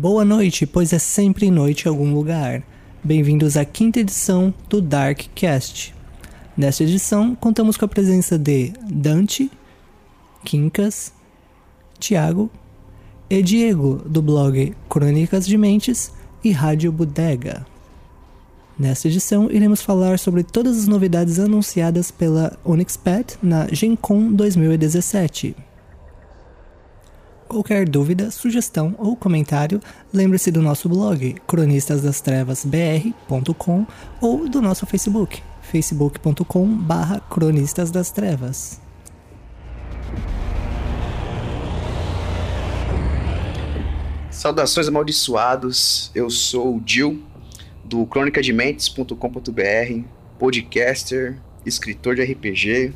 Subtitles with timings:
[0.00, 2.62] Boa noite, pois é sempre noite em algum lugar.
[3.02, 5.92] Bem-vindos à quinta edição do Dark Cast.
[6.56, 9.50] Nesta edição, contamos com a presença de Dante,
[10.44, 11.12] Quincas,
[11.98, 12.48] Tiago
[13.28, 16.12] e Diego, do blog Crônicas de Mentes
[16.44, 17.66] e Rádio Bodega.
[18.78, 25.56] Nesta edição, iremos falar sobre todas as novidades anunciadas pela Onyxpad na Gen Con 2017.
[27.48, 29.80] Qualquer dúvida, sugestão ou comentário,
[30.12, 33.86] lembre-se do nosso blog cronistasdastrevasbr.com
[34.20, 38.78] ou do nosso Facebook, facebook.com/barra Cronistas das Trevas.
[44.30, 47.22] Saudações amaldiçoados, eu sou o Dil,
[47.82, 50.04] do cronicadementes.com.br,
[50.38, 52.92] podcaster, escritor de RPG.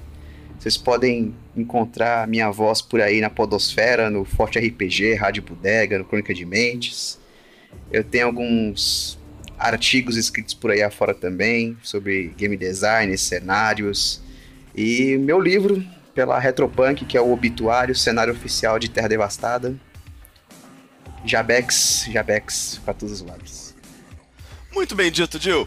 [0.63, 6.05] Vocês podem encontrar minha voz por aí na Podosfera, no Forte RPG, Rádio Bodega, no
[6.05, 7.19] Crônica de Mentes.
[7.91, 9.19] Eu tenho alguns
[9.59, 14.23] artigos escritos por aí afora também, sobre game design, cenários.
[14.73, 19.75] E meu livro, pela Retropunk, que é o Obituário, cenário oficial de Terra Devastada.
[21.25, 23.75] Jabex, Jabex, para todos os lados.
[24.73, 25.67] Muito bem dito, Jill.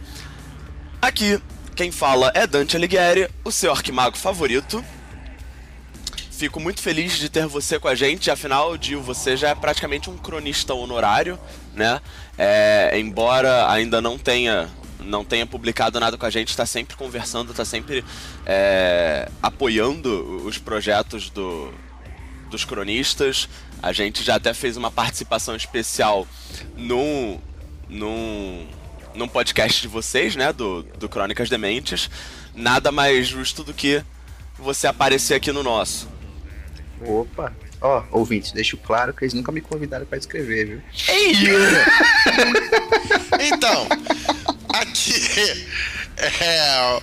[1.02, 1.38] Aqui,
[1.76, 4.84] quem fala é Dante Alighieri, o seu arquimago favorito.
[6.32, 10.10] Fico muito feliz de ter você com a gente, afinal, Jill, você já é praticamente
[10.10, 11.40] um cronista honorário,
[11.74, 12.02] né?
[12.38, 17.52] É, embora ainda não tenha não tenha publicado nada com a gente, está sempre conversando,
[17.52, 18.04] está sempre
[18.44, 21.72] é, apoiando os projetos do,
[22.50, 23.48] dos cronistas.
[23.84, 26.28] A gente já até fez uma participação especial
[26.76, 27.40] num,
[27.88, 28.66] num,
[29.16, 30.54] num podcast de vocês, né?
[30.54, 32.10] Do, do Crônicas Dementes.
[32.54, 34.04] Nada mais justo do que
[34.58, 36.08] você aparecer aqui no nosso.
[37.02, 37.54] Opa!
[37.82, 40.82] Ó, oh, ouvintes, deixo claro que eles nunca me convidaram para escrever, viu?
[41.10, 41.34] Ei!
[43.48, 43.88] então,
[44.74, 45.68] aqui
[46.18, 47.02] é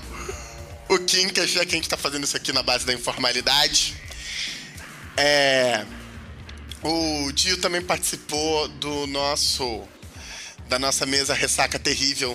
[0.88, 3.94] o Kinkas, já que a gente tá fazendo isso aqui na base da informalidade.
[5.16, 5.84] É.
[6.82, 9.82] O Dio também participou do nosso.
[10.72, 12.34] Da nossa mesa Ressaca Terrível,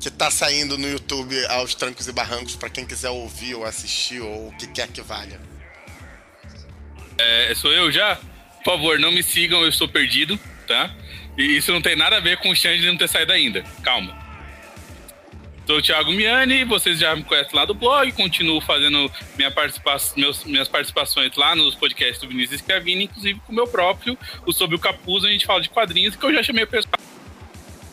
[0.00, 4.22] que tá saindo no YouTube aos trancos e barrancos para quem quiser ouvir ou assistir
[4.22, 5.38] ou o que quer que valha.
[7.18, 8.16] É, sou eu já?
[8.64, 10.94] Por favor, não me sigam, eu estou perdido, tá?
[11.36, 13.62] E isso não tem nada a ver com o Xande não ter saído ainda.
[13.82, 14.16] Calma.
[15.66, 19.94] Sou o Thiago Miani, vocês já me conhecem lá do blog, continuo fazendo minha participa
[20.16, 24.52] meus, minhas participações lá nos podcasts do Vinícius Schiavini, inclusive com o meu próprio, o
[24.54, 26.98] Sob o Capuz, a gente fala de quadrinhos, que eu já chamei o pessoal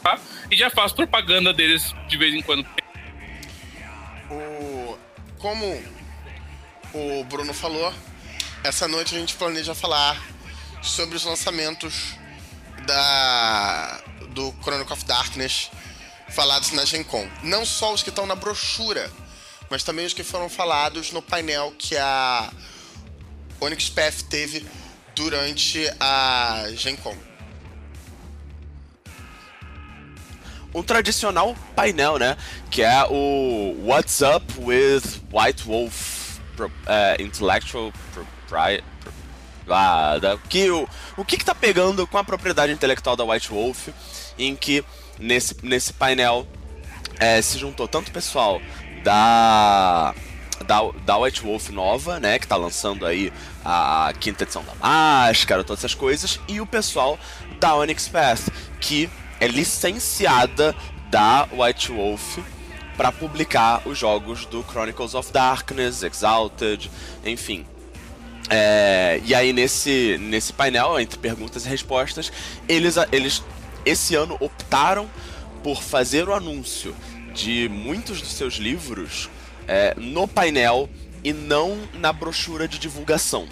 [0.05, 0.19] tá?
[0.51, 2.65] e já faço propaganda deles de vez em quando.
[4.29, 4.97] O...
[5.39, 5.83] Como
[6.93, 7.91] o Bruno falou,
[8.63, 10.21] essa noite a gente planeja falar
[10.81, 12.15] sobre os lançamentos
[12.85, 15.71] da do Chronicle of Darkness
[16.29, 17.27] falados na Gen Con.
[17.41, 19.11] Não só os que estão na brochura,
[19.69, 22.51] mas também os que foram falados no painel que a
[23.61, 24.65] Onyx Path teve
[25.15, 27.34] durante a Gen Con.
[30.75, 32.37] Um tradicional painel, né?
[32.69, 36.69] Que é o What's Up with White Wolf uh,
[37.19, 37.91] Intellectual
[39.67, 40.87] ah, da, que, o,
[41.17, 43.89] o que, que tá pegando com a propriedade intelectual da White Wolf,
[44.37, 44.83] em que
[45.17, 46.47] nesse, nesse painel
[47.19, 48.61] é, se juntou tanto o pessoal
[49.03, 50.13] da,
[50.65, 53.31] da, da White Wolf nova, né, que tá lançando aí
[53.63, 57.17] a, a quinta edição da Máscara, todas essas coisas, e o pessoal
[57.59, 58.49] da Onyx Path,
[58.79, 59.09] que
[59.39, 60.75] é licenciada
[61.09, 62.39] da White Wolf
[62.97, 66.89] para publicar os jogos do Chronicles of Darkness, Exalted,
[67.25, 67.65] enfim.
[68.49, 72.31] É, e aí nesse, nesse painel, entre perguntas e respostas,
[72.67, 73.43] eles, eles
[73.85, 75.09] esse ano optaram
[75.63, 76.95] por fazer o anúncio
[77.33, 79.29] de muitos dos seus livros
[79.67, 80.89] é, no painel
[81.23, 83.47] e não na brochura de divulgação.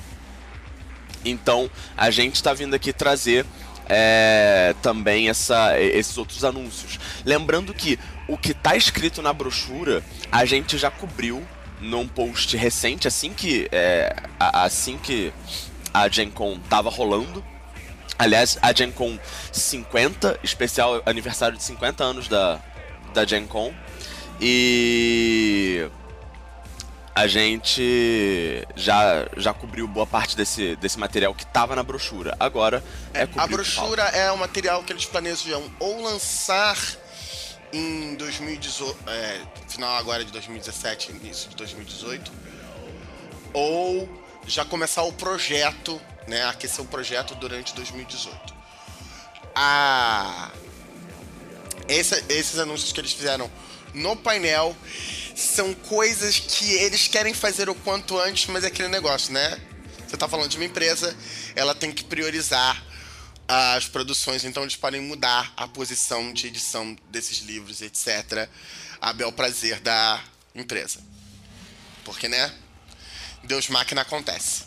[1.26, 3.46] Então a gente está vindo aqui trazer
[3.88, 7.00] é, também essa, esses outros anúncios.
[7.26, 11.46] Lembrando que o que está escrito na brochura a gente já cobriu
[11.80, 15.34] num post recente, assim que, é, assim que
[15.94, 17.44] a Gen Con tava rolando.
[18.18, 19.20] Aliás, a Gen Con
[19.52, 22.60] 50, especial aniversário de 50 anos da,
[23.14, 23.74] da Gen Con.
[24.40, 25.88] E
[27.16, 32.36] a gente já, já cobriu boa parte desse, desse material que estava na brochura.
[32.40, 32.84] Agora
[33.14, 36.78] é, é A brochura é um material que eles planejam ou lançar
[37.72, 42.32] em 2018, é, final agora de 2017, início de 2018,
[43.52, 44.10] ou
[44.46, 48.54] já começar o projeto, né, aquecer o projeto durante 2018.
[49.56, 50.52] a
[51.88, 53.52] esse, esses anúncios que eles fizeram
[53.94, 54.76] no painel
[55.36, 59.60] são coisas que eles querem fazer o quanto antes, mas é aquele negócio, né?
[60.08, 61.16] Você tá falando de uma empresa,
[61.56, 62.84] ela tem que priorizar
[63.48, 68.50] as produções, então eles podem mudar a posição de edição desses livros, etc.
[69.02, 70.24] A bel prazer da
[70.56, 71.00] empresa.
[72.04, 72.54] Porque, né?
[73.44, 74.66] Deus máquina acontece.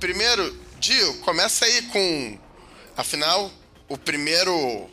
[0.00, 2.38] Primeiro, Dio, começa aí com.
[2.96, 3.52] Afinal,
[3.88, 4.90] o primeiro.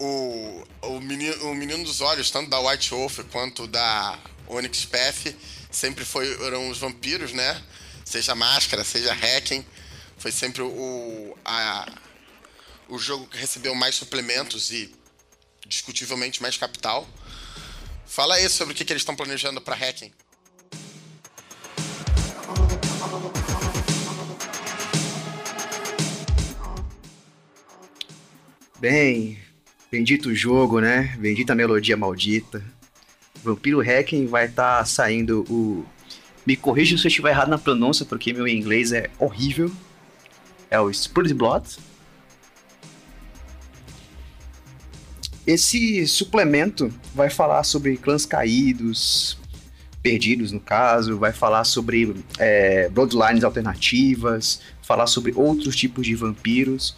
[0.00, 5.34] O, o, menino, o menino dos olhos, tanto da White Wolf quanto da Onyx Path,
[5.70, 7.62] sempre foram os vampiros, né?
[8.04, 9.64] Seja Máscara, seja Hacking.
[10.16, 11.92] Foi sempre o, a,
[12.88, 14.94] o jogo que recebeu mais suplementos e
[15.66, 17.06] discutivelmente mais capital.
[18.06, 20.12] Fala aí sobre o que, que eles estão planejando para Hacking.
[28.80, 29.38] Bem,
[29.90, 31.16] bendito jogo, né?
[31.18, 32.62] Bendita melodia maldita.
[33.42, 35.84] Vampiro Hacking vai estar tá saindo o.
[36.46, 39.70] Me corrija se eu estiver errado na pronúncia, porque meu inglês é horrível.
[40.70, 40.90] É o
[41.34, 41.78] Blood.
[45.46, 49.38] Esse suplemento vai falar sobre clãs caídos,
[50.02, 56.94] perdidos no caso, vai falar sobre é, bloodlines alternativas, falar sobre outros tipos de vampiros.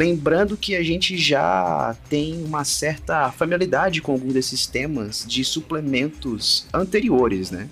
[0.00, 6.66] Lembrando que a gente já tem uma certa familiaridade com algum desses temas de suplementos
[6.72, 7.68] anteriores, né?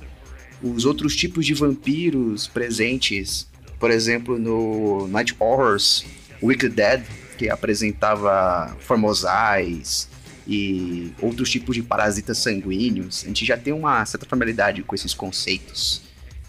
[0.62, 3.48] Os outros tipos de vampiros presentes,
[3.80, 6.04] por exemplo, no Night Horrors,
[6.42, 7.02] Wicked Dead,
[7.38, 10.06] que apresentava formosais
[10.46, 13.24] e outros tipos de parasitas sanguíneos.
[13.24, 16.02] A gente já tem uma certa familiaridade com esses conceitos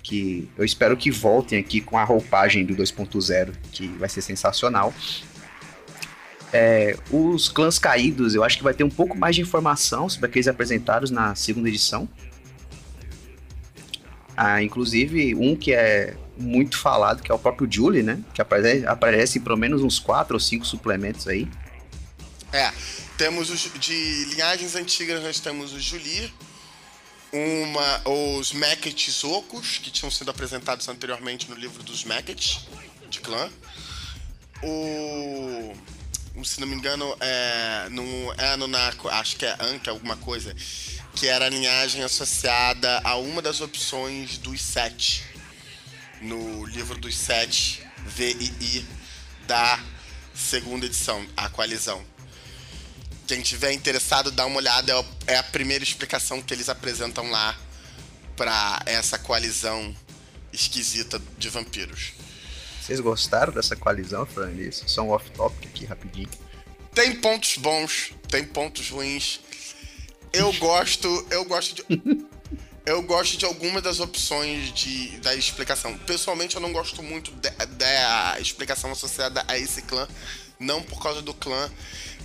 [0.09, 4.91] que eu espero que voltem aqui com a roupagem do 2.0, que vai ser sensacional.
[6.51, 10.27] É, os clãs caídos, eu acho que vai ter um pouco mais de informação sobre
[10.27, 12.09] aqueles apresentados na segunda edição.
[14.35, 18.19] Ah, inclusive, um que é muito falado, que é o próprio Julie, né?
[18.33, 21.47] Que aparece, aparece em pelo menos uns quatro ou cinco suplementos aí.
[22.51, 22.71] É,
[23.17, 26.33] temos os de linhagens antigas, nós temos o Julie,
[27.31, 32.67] uma, os Mekets Ocos, que tinham sido apresentados anteriormente no livro dos Mekets,
[33.09, 33.49] de clã.
[34.63, 35.73] O
[36.45, 40.55] se não me engano, é, no, é acho que é Anka, alguma coisa,
[41.15, 45.23] que era a linhagem associada a uma das opções dos sete.
[46.21, 48.85] No livro dos sete, VII,
[49.47, 49.79] da
[50.33, 52.03] segunda edição, a coalizão.
[53.27, 57.57] Quem tiver interessado, dá uma olhada, é, é a primeira explicação que eles apresentam lá
[58.35, 59.95] para essa coalizão
[60.51, 62.13] esquisita de vampiros.
[62.89, 64.83] Vocês gostaram dessa coalizão, falando isso?
[64.89, 66.27] Só um off-topic aqui rapidinho.
[66.91, 69.39] Tem pontos bons, tem pontos ruins.
[70.33, 72.25] Eu gosto, eu gosto de.
[72.87, 75.95] eu gosto de algumas das opções de, da explicação.
[75.99, 77.31] Pessoalmente, eu não gosto muito
[77.77, 80.07] da explicação associada a esse clã.
[80.59, 81.71] Não por causa do clã,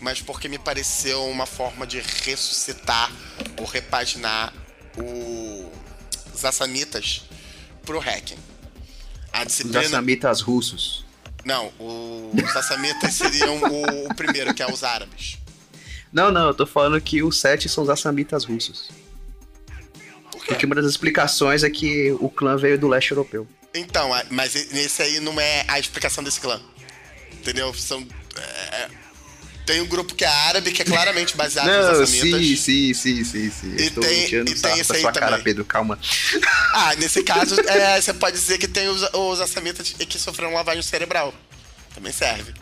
[0.01, 3.13] mas porque me pareceu uma forma de ressuscitar
[3.59, 4.51] ou repaginar
[4.97, 5.71] o,
[6.35, 7.27] os assamitas
[7.85, 8.54] pro hacking.
[9.35, 9.81] A disciplina...
[9.81, 11.05] Os assamitas russos.
[11.45, 15.39] Não, os assamitas seriam o, o, primeiro, que é os árabes.
[16.13, 18.91] Não, não, eu tô falando que os sete são os assamitas russos.
[20.31, 23.47] Por Porque uma das explicações é que o clã veio do leste europeu.
[23.75, 26.63] Então, mas esse aí não é a explicação desse clã.
[27.33, 27.75] Entendeu?
[27.75, 28.07] São.
[28.37, 28.89] É,
[29.65, 32.41] tem um grupo que é árabe, que é claramente baseado Não, nos assamitas.
[32.41, 33.75] Sim, sim, sim, sim, sim.
[33.79, 35.31] E Estou tem, e tem esse aí sua também.
[35.31, 35.99] cara, Pedro, calma.
[36.77, 40.83] Ah, nesse caso, é, você pode dizer que tem os, os assamitas que sofreram lavagem
[40.83, 41.33] cerebral.
[41.95, 42.53] Também serve.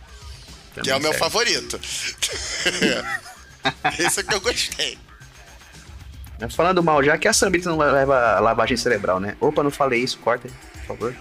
[0.74, 1.80] Também que é o meu favorito.
[3.98, 4.98] esse é que eu gostei.
[6.50, 9.34] Falando mal, já que a Samita não leva lavagem cerebral, né?
[9.40, 10.48] Opa, não falei isso, corta
[10.82, 11.16] por favor.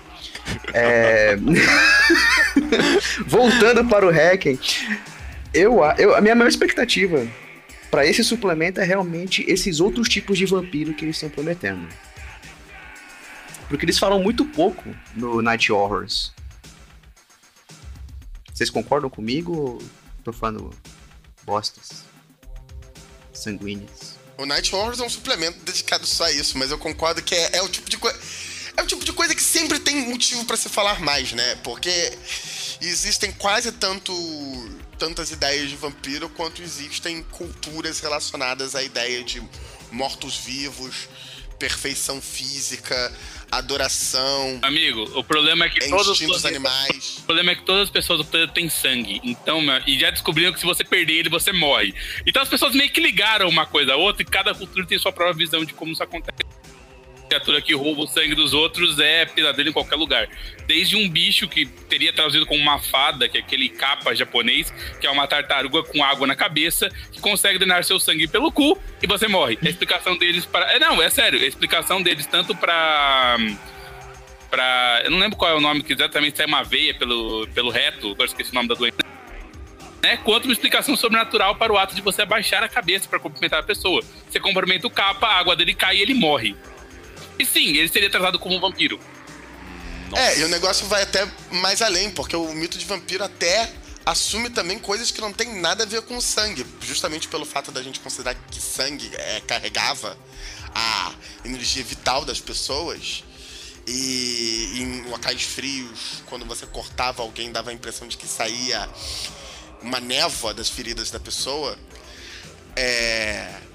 [0.73, 1.37] É...
[3.25, 4.59] Voltando para o hacking,
[5.53, 7.27] eu, eu, a minha maior expectativa
[7.89, 11.87] para esse suplemento é realmente esses outros tipos de vampiro que eles estão prometendo.
[13.67, 14.83] Porque eles falam muito pouco
[15.15, 16.33] no Night Horrors.
[18.53, 19.81] Vocês concordam comigo ou
[20.23, 20.69] tô falando
[21.43, 22.03] bostas
[23.33, 24.19] sanguíneas?
[24.37, 27.57] O Night Horrors é um suplemento dedicado só a isso, mas eu concordo que é,
[27.57, 28.19] é o tipo de coisa.
[28.77, 31.55] É o tipo de coisa que sempre tem motivo para se falar mais, né?
[31.57, 32.17] Porque
[32.81, 34.13] existem quase tanto
[35.01, 39.41] tantas ideias de vampiro quanto existem culturas relacionadas à ideia de
[39.91, 41.09] mortos-vivos,
[41.57, 43.11] perfeição física,
[43.51, 47.17] adoração, Amigo, o problema é que todos instintos os animais.
[47.17, 49.19] O problema é que todas as pessoas do planeta têm sangue.
[49.23, 51.95] Então, e já descobriram que se você perder ele, você morre.
[52.23, 55.11] Então as pessoas meio que ligaram uma coisa a outra e cada cultura tem sua
[55.11, 56.37] própria visão de como isso acontece.
[57.31, 60.27] Criatura que rouba o sangue dos outros é pesadelo em qualquer lugar.
[60.67, 65.07] Desde um bicho que teria traduzido como uma fada, que é aquele capa japonês, que
[65.07, 69.07] é uma tartaruga com água na cabeça, que consegue drenar seu sangue pelo cu e
[69.07, 69.57] você morre.
[69.63, 70.73] A explicação deles para.
[70.73, 71.39] É, não, é sério.
[71.39, 73.37] A explicação deles tanto pra
[74.49, 75.01] pra.
[75.05, 78.11] Eu não lembro qual é o nome que exatamente sai uma veia pelo, pelo reto,
[78.11, 78.97] agora esqueci o nome da doença.
[80.03, 80.17] Né?
[80.17, 83.63] Quanto uma explicação sobrenatural para o ato de você abaixar a cabeça para cumprimentar a
[83.63, 84.03] pessoa.
[84.29, 86.57] Você cumprimenta o capa, a água dele cai e ele morre.
[87.41, 88.99] E sim, ele seria tratado como um vampiro.
[90.15, 93.73] É, e o negócio vai até mais além, porque o mito de vampiro até
[94.05, 97.81] assume também coisas que não tem nada a ver com sangue, justamente pelo fato da
[97.81, 100.15] gente considerar que sangue é, carregava
[100.75, 103.23] a energia vital das pessoas.
[103.87, 108.87] E em locais frios, quando você cortava alguém, dava a impressão de que saía
[109.81, 111.75] uma névoa das feridas da pessoa.
[112.75, 113.70] É.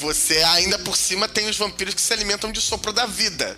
[0.00, 3.56] Você ainda por cima tem os vampiros que se alimentam de sopro da vida.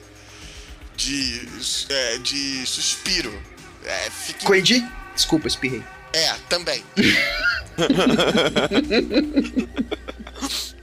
[0.96, 1.48] De.
[1.88, 3.40] é, de suspiro.
[3.84, 4.46] É, fica.
[4.46, 4.84] Corrigi?
[5.14, 5.82] Desculpa, espirrei.
[6.12, 6.82] É, também.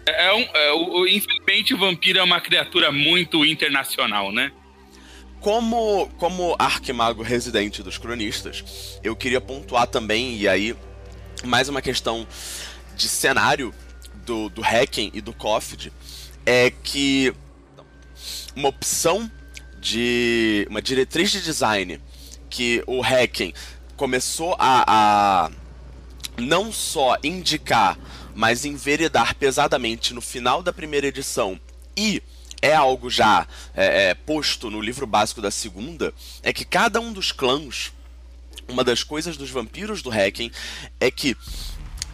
[0.07, 4.51] É um, é, o, o- infelizmente, o vampiro é uma criatura muito internacional, né?
[5.39, 8.63] Como, como arquimago residente dos cronistas,
[9.03, 10.75] eu queria pontuar também, e aí,
[11.43, 12.27] mais uma questão
[12.95, 13.73] de cenário
[14.25, 15.91] do, do Hacking e do Coffid,
[16.45, 17.33] é que
[18.55, 19.29] uma opção
[19.79, 20.65] de.
[20.69, 22.01] uma diretriz de design
[22.49, 23.53] que o Hacking
[23.95, 25.51] começou a, a
[26.37, 27.97] não só indicar,
[28.33, 31.59] mas enveredar pesadamente no final da primeira edição
[31.95, 32.21] e
[32.61, 37.13] é algo já é, é, posto no livro básico da segunda, é que cada um
[37.13, 37.93] dos clãs,
[38.67, 40.51] uma das coisas dos vampiros do Hacking
[40.99, 41.37] é que,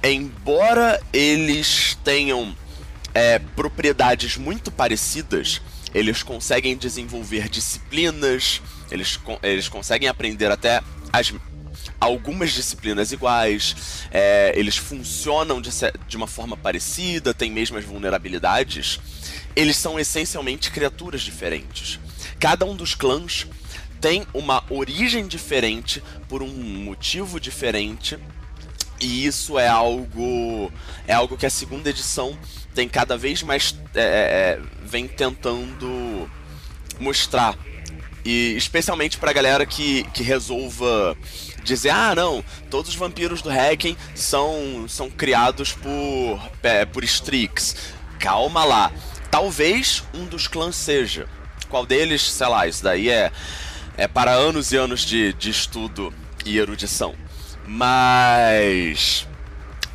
[0.04, 2.56] embora eles tenham
[3.14, 5.62] é, propriedades muito parecidas,
[5.94, 10.82] eles conseguem desenvolver disciplinas, eles, eles conseguem aprender até
[11.12, 11.34] as
[12.00, 15.70] algumas disciplinas iguais, é, eles funcionam de,
[16.08, 19.00] de uma forma parecida, têm mesmas vulnerabilidades,
[19.56, 22.00] eles são essencialmente criaturas diferentes.
[22.40, 23.46] Cada um dos clãs
[24.00, 28.18] tem uma origem diferente por um motivo diferente.
[29.02, 30.72] E isso é algo
[31.08, 32.38] é algo que a segunda edição
[32.74, 36.30] tem cada vez mais é, é, vem tentando
[37.00, 37.58] mostrar
[38.24, 41.18] e especialmente pra galera que, que resolva
[41.64, 47.76] dizer, ah não, todos os vampiros do Hacking são, são criados por, é, por Strix.
[48.20, 48.92] Calma lá.
[49.30, 51.28] Talvez um dos clãs seja.
[51.70, 53.32] Qual deles, sei lá, isso daí é,
[53.98, 56.14] é para anos e anos de, de estudo
[56.46, 57.16] e erudição.
[57.68, 59.28] Mas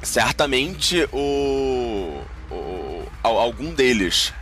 [0.02, 4.32] certamente o, o al- algum deles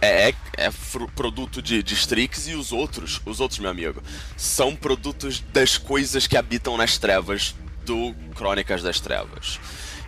[0.00, 0.70] é, é, é
[1.14, 4.02] produto de, de Strix e os outros, os outros, meu amigo,
[4.36, 7.54] são produtos das coisas que habitam nas trevas
[7.84, 9.58] do Crônicas das Trevas.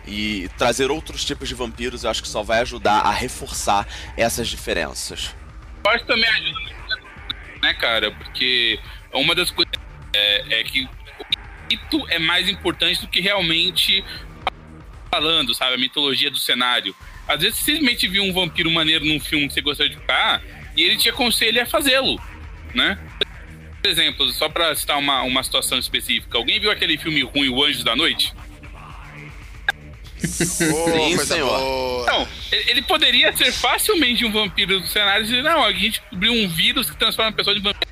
[0.05, 4.47] E trazer outros tipos de vampiros eu acho que só vai ajudar a reforçar essas
[4.47, 5.35] diferenças.
[5.85, 6.69] Eu acho que também ajuda
[7.61, 8.11] né, cara?
[8.11, 8.79] Porque
[9.13, 9.73] uma das coisas
[10.13, 10.87] é, é que
[11.69, 14.03] mito é mais importante do que realmente
[15.11, 15.75] falando, sabe?
[15.75, 16.95] A mitologia do cenário.
[17.27, 20.41] Às vezes, você simplesmente viu um vampiro maneiro num filme que você gostaria de ficar
[20.75, 22.19] e ele te aconselha a fazê-lo,
[22.73, 22.97] né?
[23.81, 27.63] Por exemplo, só pra citar uma, uma situação específica, alguém viu aquele filme ruim, O
[27.63, 28.33] Anjos da Noite?
[30.21, 32.05] Ô, Sim, senhor.
[32.05, 36.33] Não, ele poderia ser facilmente um vampiro do cenário e dizer, não, a gente descobriu
[36.33, 37.89] um vírus que transforma a pessoa em vampiro.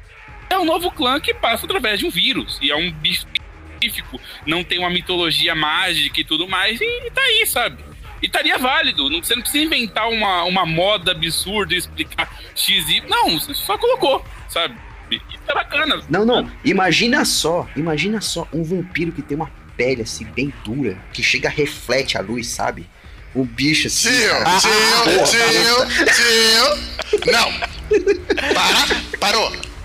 [0.50, 2.58] É um novo clã que passa através de um vírus.
[2.62, 3.26] E é um bicho
[3.78, 4.20] específico.
[4.46, 6.80] Não tem uma mitologia mágica e tudo mais.
[6.82, 7.84] E, tá aí, sabe?
[8.22, 9.10] E estaria válido.
[9.10, 13.02] Não, você não precisa inventar uma, uma moda absurda e explicar X e.
[13.02, 14.76] Não, você só colocou, sabe?
[15.12, 16.02] E tá bacana.
[16.10, 16.52] Não, não.
[16.66, 21.48] Imagina só, imagina só um vampiro que tem uma pele assim bem dura, que chega
[21.48, 22.90] reflete a luz, sabe?
[23.36, 24.10] Um bicho assim.
[24.10, 24.60] Tio, cara.
[24.60, 27.32] tio, tio, tio.
[27.32, 27.52] Não.
[28.54, 29.77] Para, parou.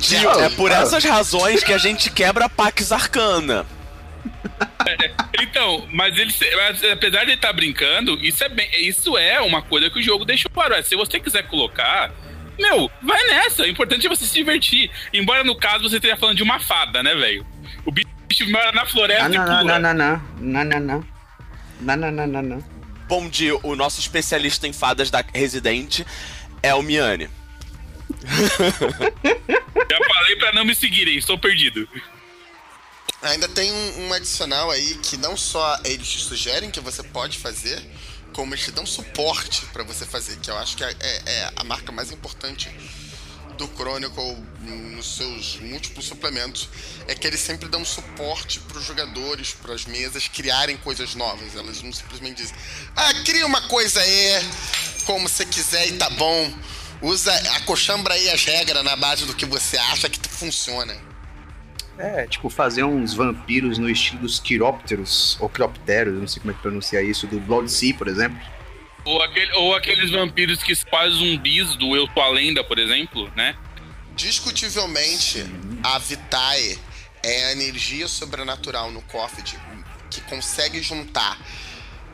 [0.00, 3.66] Tio, é por essas razões que a gente quebra a Pax Arcana.
[5.40, 9.60] Então, mas ele, mas apesar de ele estar brincando, isso é bem, isso é uma
[9.60, 10.74] coisa que o jogo deixou claro.
[10.74, 12.12] É, Se você quiser colocar,
[12.58, 13.62] meu, vai nessa.
[13.62, 14.90] O importante é você se divertir.
[15.12, 17.46] Embora no caso você esteja falando de uma fada, né, velho?
[17.84, 18.06] O bicho
[18.50, 19.78] mora na floresta e não, não, pula.
[19.78, 20.22] não, não, não.
[20.40, 21.04] Não, não, não.
[21.80, 22.64] Não, não, não, não, não.
[23.08, 26.04] Bom dia, o nosso especialista em fadas da Residente
[26.62, 27.28] é o Miane.
[29.90, 31.88] Já falei pra não me seguirem, estou perdido.
[33.22, 37.38] Ainda tem um, um adicional aí que não só eles te sugerem que você pode
[37.38, 37.82] fazer,
[38.32, 41.52] como eles te dão suporte pra você fazer, que eu acho que é, é- é
[41.56, 42.68] a marca mais importante
[43.56, 46.68] do Chronicle nos seus múltiplos suplementos,
[47.08, 51.56] é que eles sempre dão suporte pros jogadores, pras mesas criarem coisas novas.
[51.56, 52.54] Elas não simplesmente dizem,
[52.94, 54.44] ah, cria uma coisa aí,
[55.06, 56.52] como você quiser e tá bom.
[57.02, 60.96] Usa, acochambra aí as regras na base do que você acha que funciona.
[61.98, 66.54] É, tipo, fazer uns vampiros no estilo dos quirópteros, ou quiropteros, não sei como é
[66.54, 68.38] que pronuncia isso, do Blood Sea, por exemplo.
[69.04, 73.30] Ou, aquele- ou aqueles vampiros que fazem zumbis do Eu Tô a Lenda, por exemplo,
[73.36, 73.54] né?
[74.14, 75.44] Discutivelmente,
[75.82, 76.78] a Vitae
[77.22, 79.44] é a energia sobrenatural no Coffee
[80.10, 81.38] que consegue juntar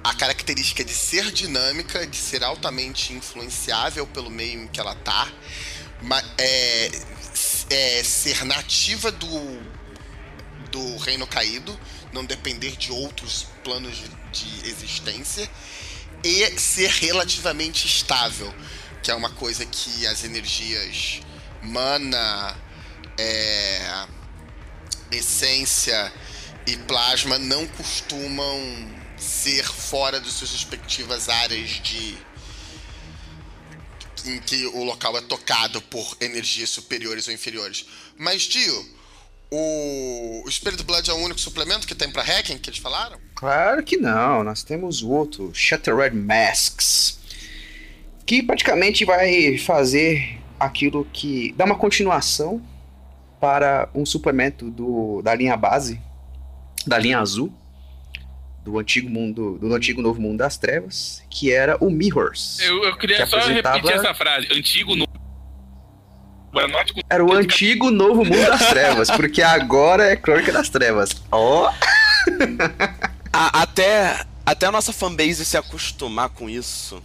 [0.04, 5.30] a característica de ser dinâmica, de ser altamente influenciável pelo meio em que ela tá,
[6.00, 6.90] ma- é,
[7.70, 9.62] é ser nativa do,
[10.70, 11.78] do reino caído,
[12.12, 15.48] não depender de outros planos de, de existência,
[16.24, 18.52] e ser relativamente estável,
[19.02, 21.20] que é uma coisa que as energias
[21.62, 22.56] mana,
[23.18, 24.06] é,
[25.12, 26.12] essência
[26.66, 28.58] e plasma não costumam
[29.22, 32.16] ser fora de suas respectivas áreas de
[34.24, 37.86] em que o local é tocado por energias superiores ou inferiores.
[38.16, 38.86] Mas, Dio,
[39.50, 43.18] o, o Spirit Blood é o único suplemento que tem pra hacking que eles falaram?
[43.34, 47.18] Claro que não, nós temos o outro, Shattered Masks,
[48.24, 52.62] que praticamente vai fazer aquilo que dá uma continuação
[53.40, 56.00] para um suplemento do, da linha base,
[56.86, 57.52] da linha azul,
[58.64, 62.60] do antigo mundo, do antigo novo mundo das trevas, que era o Mirrors.
[62.60, 64.48] Eu, eu queria Que só apresentava- repetir essa frase.
[64.52, 65.06] Antigo no.
[66.54, 71.10] Anote com- Era o antigo novo mundo das trevas, porque agora é Crônica das Trevas.
[71.30, 71.68] Ó!
[73.32, 77.02] A- até, até a nossa fanbase se acostumar com isso.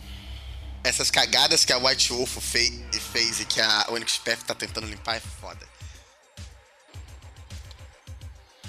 [0.84, 4.86] Essas cagadas que a White Wolf fei- fez e que a Onyx Path tá tentando
[4.88, 5.66] limpar é foda.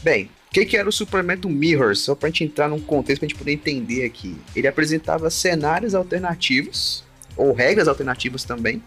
[0.03, 2.01] Bem, o que, que era o suplemento Mirrors?
[2.01, 4.35] Só pra gente entrar num contexto pra gente poder entender aqui.
[4.57, 7.05] Ele apresentava cenários alternativos,
[7.37, 8.83] ou regras alternativas também,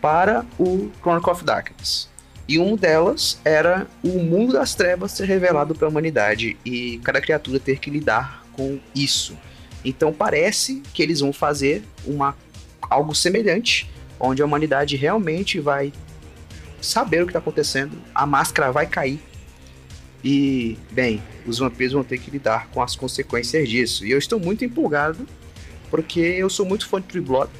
[0.00, 2.08] para o Chronicle of Darkness.
[2.46, 7.20] E uma delas era o mundo das trevas ser revelado para a humanidade e cada
[7.20, 9.38] criatura ter que lidar com isso.
[9.82, 12.36] Então parece que eles vão fazer uma,
[12.82, 15.92] algo semelhante, onde a humanidade realmente vai
[16.80, 19.22] saber o que está acontecendo, a máscara vai cair
[20.22, 24.04] e, bem, os vampiros vão ter que lidar com as consequências disso.
[24.04, 25.26] E eu estou muito empolgado,
[25.90, 27.50] porque eu sou muito fã de True Blood.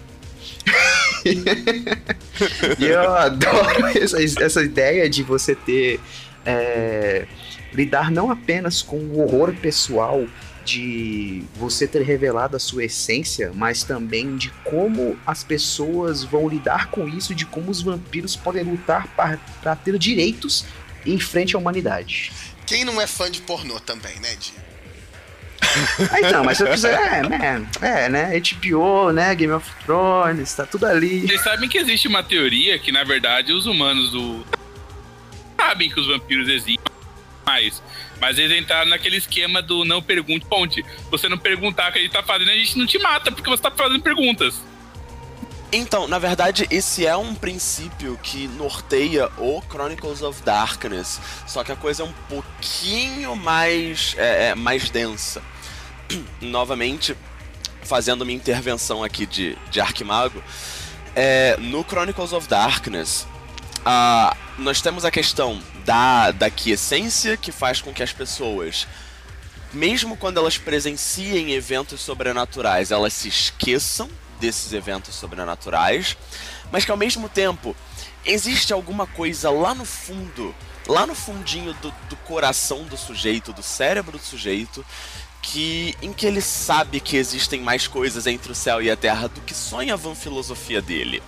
[2.79, 6.01] e eu adoro essa, essa ideia de você ter.
[6.45, 7.27] é,
[7.73, 10.27] lidar não apenas com o horror pessoal
[10.65, 16.91] de você ter revelado a sua essência, mas também de como as pessoas vão lidar
[16.91, 20.65] com isso, de como os vampiros podem lutar para ter direitos
[21.07, 22.31] em frente à humanidade.
[22.71, 24.53] Quem não é fã de pornô também, né, Di?
[26.13, 27.67] Ah, então, mas se eu quiser, é, né?
[27.83, 28.31] É, né?
[28.39, 29.35] HBO, né?
[29.35, 31.27] Game of Thrones, tá tudo ali.
[31.27, 34.47] Vocês sabem que existe uma teoria que, na verdade, os humanos do.
[35.61, 36.79] sabem que os vampiros existem
[37.45, 37.83] mais.
[38.21, 40.85] Mas eles entraram naquele esquema do não pergunte ponte.
[41.11, 43.63] Você não perguntar o que ele tá fazendo, a gente não te mata porque você
[43.63, 44.63] tá fazendo perguntas.
[45.73, 51.71] Então, na verdade, esse é um princípio que norteia o Chronicles of Darkness, só que
[51.71, 55.41] a coisa é um pouquinho mais, é, é, mais densa.
[56.43, 57.17] Novamente,
[57.83, 60.43] fazendo minha intervenção aqui de, de Arquimago,
[61.15, 63.29] é, no Chronicles of Darkness,
[63.87, 68.89] ah, nós temos a questão da, da quiescência que faz com que as pessoas
[69.73, 76.17] mesmo quando elas presenciem eventos sobrenaturais, elas se esqueçam desses eventos sobrenaturais,
[76.73, 77.77] mas que ao mesmo tempo
[78.25, 80.55] existe alguma coisa lá no fundo,
[80.89, 84.85] lá no fundinho do, do coração do sujeito, do cérebro do sujeito,
[85.43, 89.29] que em que ele sabe que existem mais coisas entre o céu e a terra
[89.29, 91.23] do que sonha a van filosofia dele.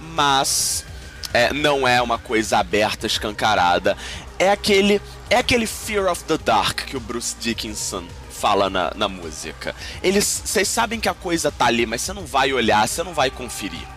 [0.00, 0.84] Mas
[1.32, 3.96] é, não é uma coisa aberta, escancarada.
[4.38, 5.00] É aquele,
[5.30, 8.04] é aquele Fear of the Dark que o Bruce Dickinson
[8.44, 9.74] fala na, na música.
[10.02, 13.14] Eles, vocês sabem que a coisa tá ali, mas você não vai olhar, você não
[13.14, 13.88] vai conferir.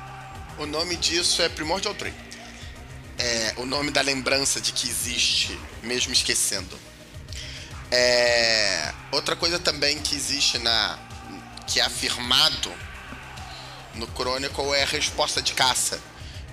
[0.58, 2.16] O nome disso é Primordial Dream.
[3.20, 6.80] É o nome da lembrança de que existe, mesmo esquecendo.
[7.92, 10.98] É, outra coisa também que existe na.
[11.68, 12.72] que é afirmado
[13.96, 16.00] no Chronicle é a resposta de caça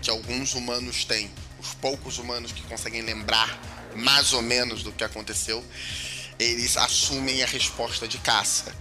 [0.02, 1.30] que alguns humanos têm.
[1.61, 3.57] Os poucos humanos que conseguem lembrar
[3.94, 5.64] mais ou menos do que aconteceu,
[6.38, 8.75] eles assumem a resposta de caça.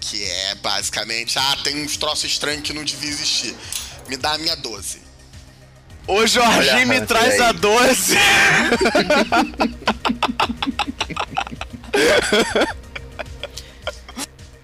[0.00, 3.54] Que é basicamente, ah, tem uns troços estranhos que não devia existir.
[4.08, 5.00] Me dá a minha 12.
[6.08, 7.40] O Jorginho Olha, me traz aí.
[7.42, 8.16] a 12.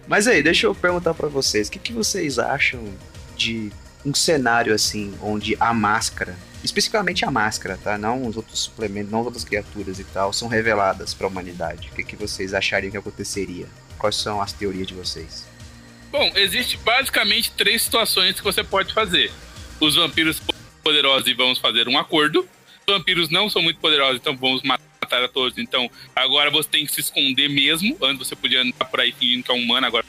[0.07, 2.83] Mas aí, deixa eu perguntar pra vocês, o que, que vocês acham
[3.37, 3.71] de
[4.05, 7.97] um cenário assim, onde a máscara, especificamente a máscara, tá?
[7.97, 11.89] Não os outros suplementos, não as outras criaturas e tal, são reveladas pra humanidade.
[11.91, 13.67] O que, que vocês achariam que aconteceria?
[13.99, 15.47] Quais são as teorias de vocês?
[16.11, 19.31] Bom, existe basicamente três situações que você pode fazer.
[19.81, 20.41] Os vampiros
[20.83, 22.49] poderosos e vamos fazer um acordo.
[22.87, 25.59] Os vampiros não são muito poderosos, então vamos matar a todos.
[25.59, 27.97] Então agora você tem que se esconder mesmo.
[28.03, 30.05] Antes você podia andar por aí fingindo que é um humano, agora.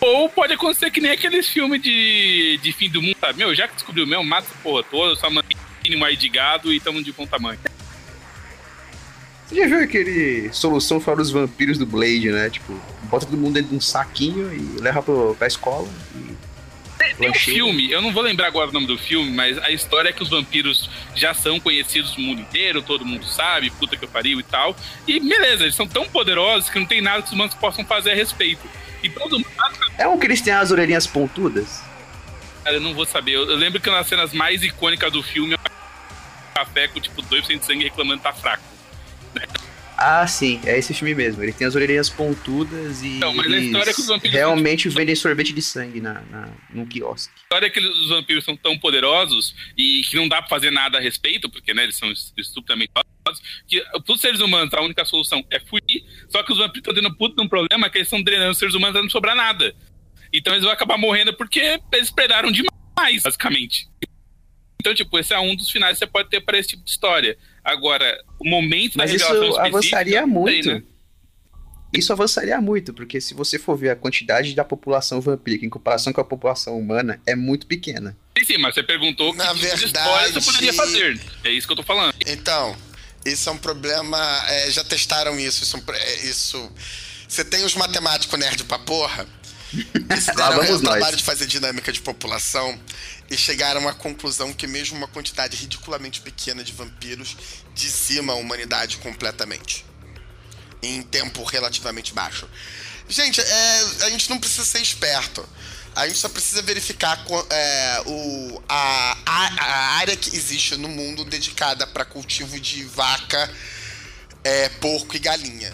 [0.00, 3.38] Ou pode acontecer que nem aqueles filmes de, de fim do mundo, sabe?
[3.38, 6.72] Meu, já que descobriu mesmo, mata essa porra toda, só mantém mínimo aí de gado
[6.72, 7.58] e tamo de bom tamanho.
[9.46, 12.48] Você já viu aquele solução para os vampiros do Blade, né?
[12.48, 12.72] Tipo,
[13.04, 17.34] bota todo mundo dentro de um saquinho e leva pro, pra escola e Tem um
[17.34, 20.22] filme, eu não vou lembrar agora o nome do filme, mas a história é que
[20.22, 24.42] os vampiros já são conhecidos no mundo inteiro, todo mundo sabe, puta que pariu e
[24.44, 24.76] tal.
[25.06, 28.12] E beleza, eles são tão poderosos que não tem nada que os humanos possam fazer
[28.12, 28.62] a respeito.
[29.02, 29.46] E todo mundo,
[29.98, 31.82] É um que eles têm as orelhinhas pontudas?
[32.64, 33.32] cara, eu não vou saber.
[33.32, 37.00] Eu, eu lembro que uma das cenas mais icônicas do filme é um café com
[37.00, 38.62] tipo 2% de sangue reclamando que tá fraco.
[40.02, 41.42] Ah, sim, é esse filme mesmo.
[41.42, 44.88] Ele tem as orelhinhas pontudas e Não, mas a história é que os vampiros realmente
[44.88, 47.30] vendem sorvete de sangue na, na, num quiosque.
[47.36, 50.70] A história é que os vampiros são tão poderosos e que não dá pra fazer
[50.70, 52.90] nada a respeito, porque né, eles são es- estupidamente
[53.66, 57.08] que pros seres humanos a única solução é fugir, só que os vampiros estão tendo
[57.08, 59.36] um puto de um problema que eles estão drenando os seres humanos pra não sobrar
[59.36, 59.74] nada.
[60.32, 63.88] Então eles vão acabar morrendo porque eles predaram demais, basicamente.
[64.80, 66.90] Então, tipo, esse é um dos finais que você pode ter para esse tipo de
[66.90, 67.36] história.
[67.62, 70.68] Agora, o momento Mas da isso revelação específica, avançaria muito.
[70.72, 70.82] né?
[71.92, 76.12] Isso avançaria muito, porque se você for ver a quantidade da população vampírica em comparação
[76.12, 78.16] com a população humana, é muito pequena.
[78.38, 81.20] Sim, sim, mas você perguntou Na que tipo de verdade- spoiler você poderia fazer.
[81.44, 82.14] É isso que eu tô falando.
[82.26, 82.76] Então,
[83.24, 84.18] isso é um problema.
[84.48, 85.62] é, já testaram isso.
[85.62, 86.70] Isso, é é, isso-
[87.28, 89.26] Você tem os matemáticos nerd pra porra.
[89.72, 92.76] E deram vamos o trabalho de fazer dinâmica de população
[93.30, 97.36] e chegaram à conclusão que mesmo uma quantidade ridiculamente pequena de vampiros
[97.72, 99.84] dizima a humanidade completamente.
[100.82, 102.48] Em tempo relativamente baixo.
[103.08, 105.48] Gente, é, a gente não precisa ser esperto.
[106.00, 111.24] A gente só precisa verificar é, o, a, a, a área que existe no mundo
[111.24, 113.50] dedicada para cultivo de vaca,
[114.42, 115.72] é, porco e galinha.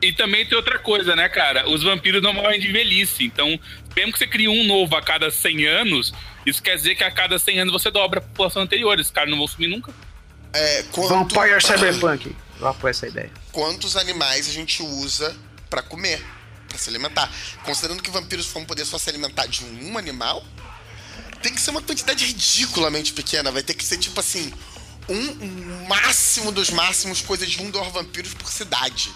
[0.00, 1.68] E também tem outra coisa, né, cara?
[1.68, 3.24] Os vampiros não morrem de velhice.
[3.24, 3.58] Então,
[3.96, 6.12] mesmo que você crie um novo a cada 100 anos,
[6.44, 8.98] isso quer dizer que a cada 100 anos você dobra a população anterior.
[8.98, 9.92] Esses caras não vão sumir nunca.
[10.52, 12.34] É, quanto- Vampire Cyberpunk.
[12.60, 13.30] Eu apoio essa ideia.
[13.52, 15.34] quantos animais a gente usa
[15.68, 16.22] pra comer,
[16.74, 17.30] pra se alimentar.
[17.64, 20.44] Considerando que vampiros vão poder só se alimentar de um animal,
[21.42, 23.50] tem que ser uma quantidade ridiculamente pequena.
[23.50, 24.52] Vai ter que ser tipo assim,
[25.08, 29.12] um, máximo dos máximos, coisa de um, dois vampiros por cidade.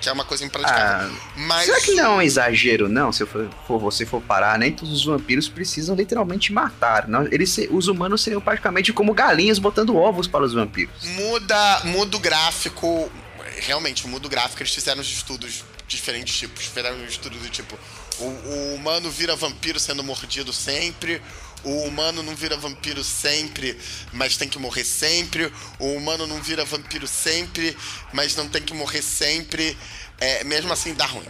[0.00, 1.14] Que é uma coisa impraticável.
[1.36, 1.66] Mas.
[1.66, 3.12] Será que não é um exagero, não?
[3.12, 7.06] Se for, for- você for parar, nem todos os vampiros precisam literalmente matar.
[7.06, 11.04] Não, eles, os humanos seriam praticamente como galinhas botando ovos para os vampiros.
[11.04, 13.12] Muda, muda o gráfico.
[13.58, 14.62] Realmente, muda o gráfico.
[14.62, 16.64] Eles fizeram os estudos diferentes tipos.
[16.64, 17.78] Fizeram um estudo do tipo:
[18.18, 21.20] o, o humano vira vampiro sendo mordido sempre.
[21.62, 23.78] O humano não vira vampiro sempre,
[24.12, 25.52] mas tem que morrer sempre.
[25.78, 27.76] O humano não vira vampiro sempre,
[28.14, 29.76] mas não tem que morrer sempre.
[30.18, 31.26] É, mesmo assim, dá ruim.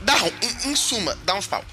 [0.00, 0.32] Dá ruim.
[0.42, 1.64] Em, em suma, dá uns pau.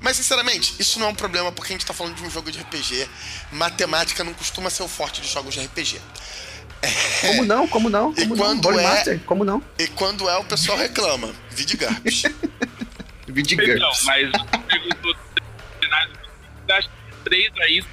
[0.00, 2.50] Mas, sinceramente, isso não é um problema porque a gente tá falando de um jogo
[2.52, 3.08] de RPG.
[3.52, 5.98] Matemática não costuma ser o forte de jogos de RPG.
[7.20, 7.66] Como não?
[7.68, 8.12] Como não?
[8.12, 8.44] E Como não?
[8.44, 9.20] quando Holy é- Master?
[9.26, 9.62] Como não?
[9.78, 11.32] E quando é, o pessoal reclama.
[11.50, 11.78] Vídeo
[13.28, 14.30] Então, mas
[14.68, 16.88] perguntou que
[17.24, 17.90] três aí são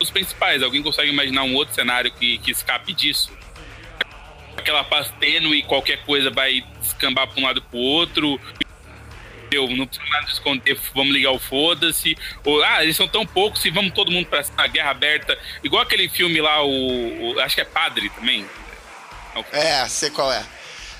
[0.00, 0.62] os principais.
[0.62, 3.30] Alguém consegue imaginar um outro cenário que, que escape disso?
[4.56, 8.40] Aquela paz tênue e qualquer coisa vai descambar para um lado pro outro.
[9.50, 12.16] Eu não precisa de esconder, vamos ligar o foda-se.
[12.66, 15.38] Ah, eles são tão poucos e vamos todo mundo pra a guerra aberta.
[15.62, 18.44] Igual aquele filme lá, o, o- Acho que é Padre também.
[19.52, 20.44] é, sei qual é.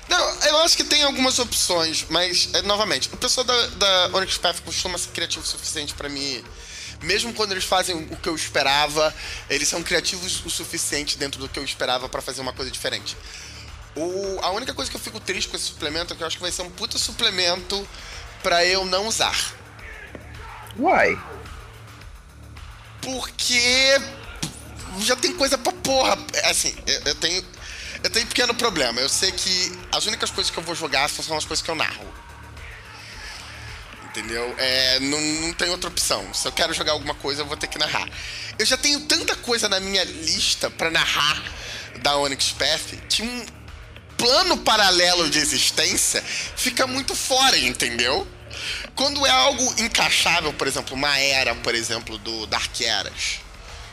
[0.07, 4.37] Não, eu acho que tem algumas opções, mas, é, novamente, o pessoal da, da Onyx
[4.37, 6.43] Path costuma ser criativo o suficiente pra me.
[7.03, 9.13] Mesmo quando eles fazem o que eu esperava,
[9.49, 13.15] eles são criativos o suficiente dentro do que eu esperava pra fazer uma coisa diferente.
[13.95, 16.37] O, a única coisa que eu fico triste com esse suplemento é que eu acho
[16.37, 17.87] que vai ser um puta suplemento
[18.41, 19.35] pra eu não usar.
[20.77, 21.19] Uai.
[23.01, 24.01] Porque
[24.99, 26.17] já tem coisa pra porra.
[26.45, 27.43] Assim, eu, eu tenho.
[28.03, 29.01] Eu tenho um pequeno problema.
[29.01, 31.75] Eu sei que as únicas coisas que eu vou jogar são as coisas que eu
[31.75, 32.05] narro.
[34.05, 34.55] Entendeu?
[34.57, 36.33] É, não, não tem outra opção.
[36.33, 38.07] Se eu quero jogar alguma coisa, eu vou ter que narrar.
[38.57, 41.43] Eu já tenho tanta coisa na minha lista pra narrar
[42.01, 43.45] da Onyx Path que um
[44.27, 48.27] plano paralelo de existência fica muito fora, entendeu?
[48.93, 53.39] Quando é algo encaixável, por exemplo, uma era, por exemplo, do Dark Eras.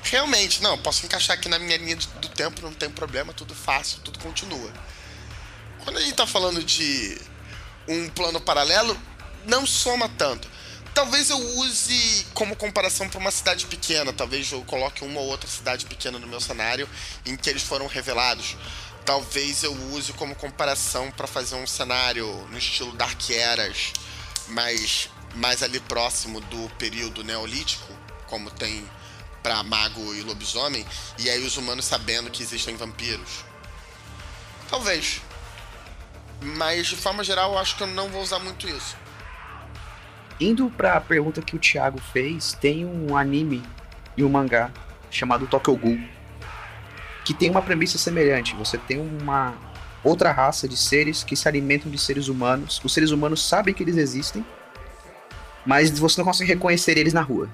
[0.02, 4.00] Realmente, não, posso encaixar aqui na minha linha do tempo, não tem problema, tudo fácil,
[4.00, 4.72] tudo continua.
[5.84, 7.16] Quando a gente tá falando de
[7.86, 8.98] um plano paralelo,
[9.46, 10.48] não soma tanto.
[10.92, 15.48] Talvez eu use como comparação para uma cidade pequena, talvez eu coloque uma ou outra
[15.48, 16.88] cidade pequena no meu cenário
[17.24, 18.56] em que eles foram revelados.
[19.04, 23.92] Talvez eu use como comparação para fazer um cenário no estilo Dark Eras,
[24.48, 27.92] mas mais ali próximo do período neolítico,
[28.26, 28.88] como tem
[29.42, 30.86] para mago e lobisomem,
[31.18, 33.44] e aí os humanos sabendo que existem vampiros.
[34.70, 35.20] Talvez.
[36.40, 38.96] Mas de forma geral, eu acho que eu não vou usar muito isso.
[40.40, 43.62] Indo pra pergunta que o Thiago fez, tem um anime
[44.16, 44.72] e um mangá
[45.10, 46.23] chamado Tokyo Ghoul
[47.24, 48.54] que tem uma premissa semelhante.
[48.56, 49.54] Você tem uma
[50.04, 52.80] outra raça de seres que se alimentam de seres humanos.
[52.84, 54.44] Os seres humanos sabem que eles existem,
[55.64, 57.48] mas você não consegue reconhecer eles na rua.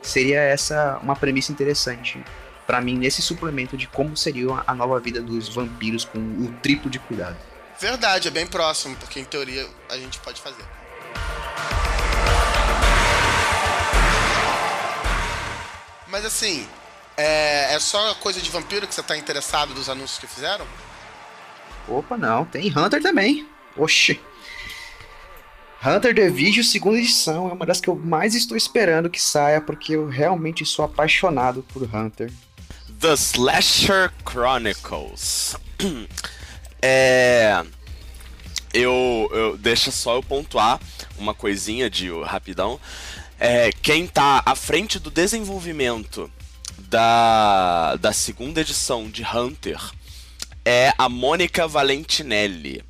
[0.00, 2.22] Seria essa uma premissa interessante
[2.66, 6.90] para mim nesse suplemento de como seria a nova vida dos vampiros com o triplo
[6.90, 7.36] de cuidado.
[7.78, 10.64] Verdade, é bem próximo, porque em teoria a gente pode fazer.
[16.08, 16.66] Mas assim,
[17.16, 20.66] é, é só coisa de vampiro que você tá interessado dos anúncios que fizeram?
[21.88, 23.46] Opa, não, tem Hunter também.
[23.76, 24.20] Oxi.
[25.84, 29.60] Hunter The Video, segunda edição, é uma das que eu mais estou esperando que saia,
[29.60, 32.32] porque eu realmente sou apaixonado por Hunter.
[32.98, 35.56] The Slasher Chronicles.
[36.80, 37.62] é.
[38.72, 39.58] Eu, eu.
[39.58, 40.80] Deixa só eu pontuar
[41.18, 42.80] uma coisinha de rapidão.
[43.38, 46.30] É, quem tá à frente do desenvolvimento
[46.94, 49.80] da, da segunda edição de Hunter
[50.64, 52.84] é a Mônica Valentinelli.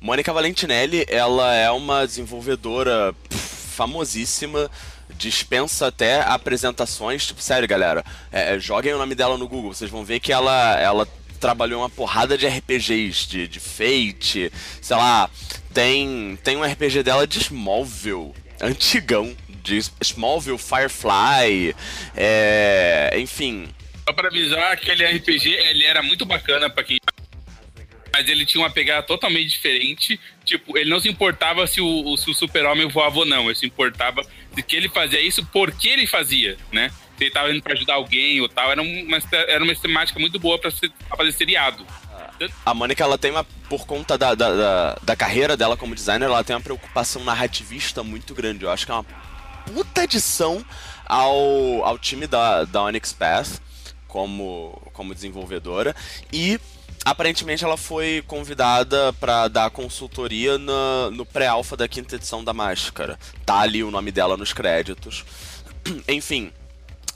[0.00, 4.70] Mônica Valentinelli, ela é uma desenvolvedora famosíssima,
[5.14, 7.26] dispensa até apresentações.
[7.26, 10.32] Tipo, sério, galera, é, é, joguem o nome dela no Google, vocês vão ver que
[10.32, 11.06] ela, ela
[11.38, 15.28] trabalhou uma porrada de RPGs, de, de Fate, sei lá,
[15.74, 21.74] tem, tem um RPG dela de Smallville, antigão, de Smallville, Firefly,
[22.16, 23.68] é, enfim.
[24.06, 26.98] Só para avisar, aquele RPG ele era muito bacana para quem
[28.12, 30.20] mas ele tinha uma pegada totalmente diferente.
[30.44, 33.46] Tipo, ele não se importava se o, se o super-homem voava ou não.
[33.46, 34.22] Ele se importava
[34.54, 36.90] de que ele fazia isso, por que ele fazia, né?
[37.16, 38.70] Se ele tava indo pra ajudar alguém ou tal.
[38.70, 41.86] Era uma, era uma temática muito boa pra, pra fazer seriado.
[42.64, 43.44] A Mônica, ela tem uma.
[43.44, 48.02] Por conta da, da, da, da, carreira dela como designer, ela tem uma preocupação narrativista
[48.02, 48.64] muito grande.
[48.64, 49.04] Eu acho que é uma
[49.66, 50.64] puta adição
[51.06, 53.60] ao, ao time da, da Onyx Path
[54.06, 55.94] como, como desenvolvedora.
[56.32, 56.60] E
[57.04, 63.18] aparentemente ela foi convidada para dar consultoria no, no pré-alpha da quinta edição da Máscara.
[63.46, 65.24] Tá ali o nome dela nos créditos.
[66.08, 66.52] Enfim,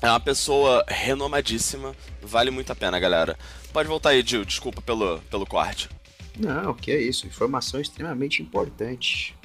[0.01, 3.39] é uma pessoa renomadíssima, vale muito a pena, galera.
[3.73, 5.89] Pode voltar aí, Gil, desculpa pelo, pelo corte.
[6.39, 9.37] Não, que é isso, informação extremamente importante.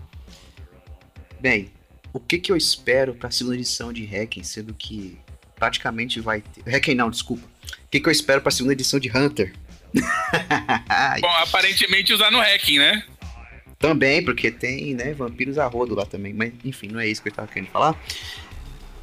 [1.40, 1.72] Bem,
[2.14, 5.18] o que, que eu espero para a segunda edição de Hacking, sendo que
[5.56, 6.64] praticamente vai ter.
[6.70, 7.46] Hacking não, desculpa.
[7.46, 9.54] O que, que eu espero para a segunda edição de Hunter?
[11.22, 13.04] Bom, aparentemente usar no Hacking, né?
[13.78, 16.34] Também, porque tem, né, vampiros a rodo lá também.
[16.34, 17.96] Mas, enfim, não é isso que eu estava querendo falar.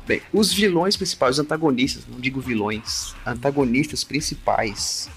[0.06, 5.10] Bem, os vilões principais, os antagonistas, não digo vilões, antagonistas principais,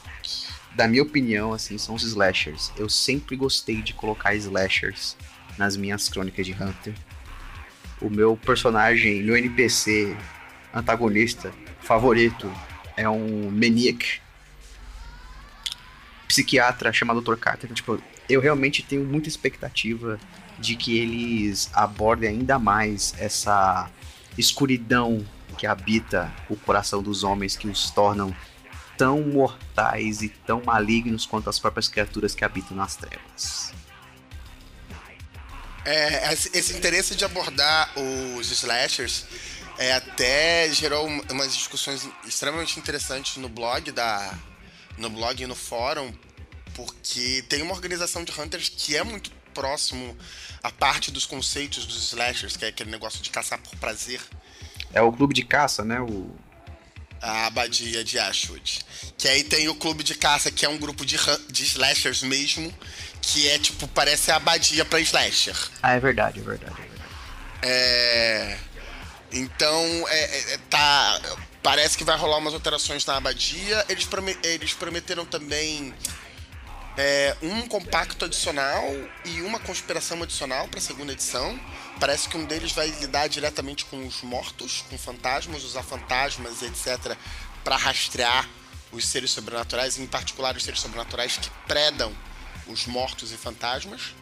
[0.76, 2.72] da minha opinião, assim, são os slashers.
[2.78, 5.16] Eu sempre gostei de colocar slashers
[5.58, 6.96] nas minhas crônicas de Hunter
[8.02, 10.16] o meu personagem, meu NPC
[10.74, 12.52] antagonista favorito
[12.96, 14.22] é um maniac
[16.28, 17.36] psiquiatra chamado Dr.
[17.36, 17.74] Carter.
[17.74, 20.20] Tipo, eu realmente tenho muita expectativa
[20.60, 23.90] de que eles abordem ainda mais essa
[24.38, 25.26] escuridão
[25.58, 28.34] que habita o coração dos homens, que os tornam
[28.98, 33.74] tão mortais e tão malignos quanto as próprias criaturas que habitam nas trevas
[35.90, 39.26] é, esse interesse de abordar os slashers
[39.78, 44.38] é, até gerou umas discussões extremamente interessantes no blog da
[44.98, 46.14] no blog e no fórum
[46.74, 50.18] porque tem uma organização de hunters que é muito próximo
[50.64, 54.22] à parte dos conceitos dos slashers, que é aquele negócio de caçar por prazer.
[54.94, 56.00] É o clube de caça, né?
[56.00, 56.30] O...
[57.22, 58.80] A abadia de Ashwood.
[59.18, 61.18] Que aí tem o clube de caça, que é um grupo de,
[61.50, 62.74] de slashers mesmo,
[63.22, 65.56] que é tipo, parece a abadia pra slasher.
[65.82, 66.76] Ah, é verdade, é verdade.
[66.78, 67.02] É, verdade.
[67.64, 68.70] é...
[69.32, 71.22] Então, é, é, é tá.
[71.62, 73.86] Parece que vai rolar umas alterações na abadia.
[73.90, 74.08] Eles,
[74.44, 75.94] eles prometeram também
[76.98, 78.84] é, um compacto adicional
[79.26, 81.60] e uma conspiração adicional para a segunda edição.
[82.00, 87.16] Parece que um deles vai lidar diretamente com os mortos, com fantasmas, usar fantasmas, etc.,
[87.64, 88.48] para rastrear
[88.92, 92.16] os seres sobrenaturais, em particular os seres sobrenaturais que predam
[92.70, 94.14] os mortos e fantasmas.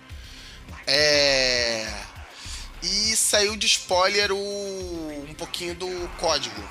[0.86, 1.88] É...
[2.82, 5.26] E saiu de spoiler o...
[5.30, 6.70] um pouquinho do código,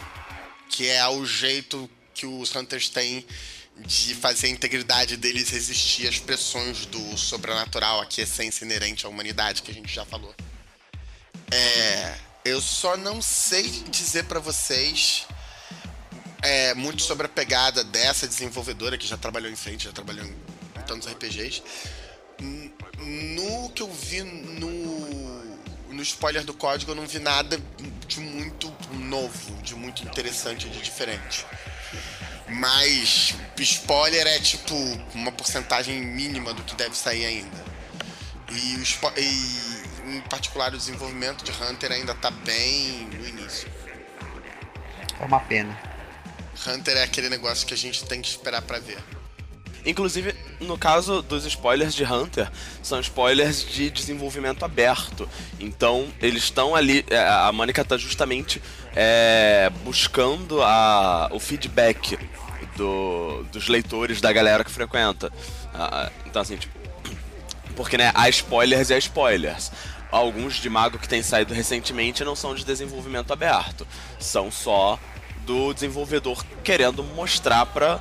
[0.68, 3.26] que é o jeito que os Hunters têm
[3.78, 9.62] de fazer a integridade deles resistir às pressões do sobrenatural, a essência inerente à humanidade
[9.62, 10.34] que a gente já falou.
[11.50, 15.26] É, eu só não sei dizer para vocês
[16.42, 20.34] é, muito sobre a pegada dessa desenvolvedora que já trabalhou em frente, já trabalhou em,
[20.86, 21.62] tantos RPGs.
[22.40, 27.60] No que eu vi no, no spoiler do código, eu não vi nada
[28.06, 31.46] de muito novo, de muito interessante, de diferente.
[32.48, 34.74] Mas spoiler é tipo
[35.14, 37.64] uma porcentagem mínima do que deve sair ainda.
[38.50, 38.76] E,
[39.20, 43.68] e em particular o desenvolvimento de Hunter ainda tá bem no início.
[45.18, 45.76] É uma pena.
[46.66, 49.02] Hunter é aquele negócio que a gente tem que esperar para ver.
[49.86, 52.50] Inclusive, no caso dos spoilers de Hunter,
[52.82, 55.28] são spoilers de desenvolvimento aberto.
[55.60, 57.04] Então, eles estão ali.
[57.08, 58.60] É, a Mônica está justamente
[58.96, 62.18] é, buscando a, o feedback
[62.76, 65.32] do, dos leitores, da galera que frequenta.
[65.72, 66.76] Ah, então, assim, tipo.
[67.76, 69.70] Porque, né, há spoilers e há spoilers.
[70.10, 73.86] Alguns de Mago que têm saído recentemente não são de desenvolvimento aberto.
[74.18, 74.98] São só
[75.44, 78.00] do desenvolvedor querendo mostrar para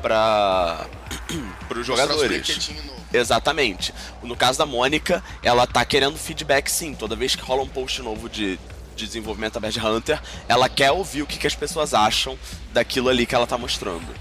[0.00, 0.86] para
[1.74, 2.70] os jogadores.
[3.12, 3.94] Exatamente.
[4.22, 6.94] No caso da Mônica, ela tá querendo feedback sim.
[6.94, 8.58] Toda vez que rola um post novo de,
[8.94, 12.38] de desenvolvimento da de Hunter, ela quer ouvir o que, que as pessoas acham
[12.72, 14.14] daquilo ali que ela tá mostrando.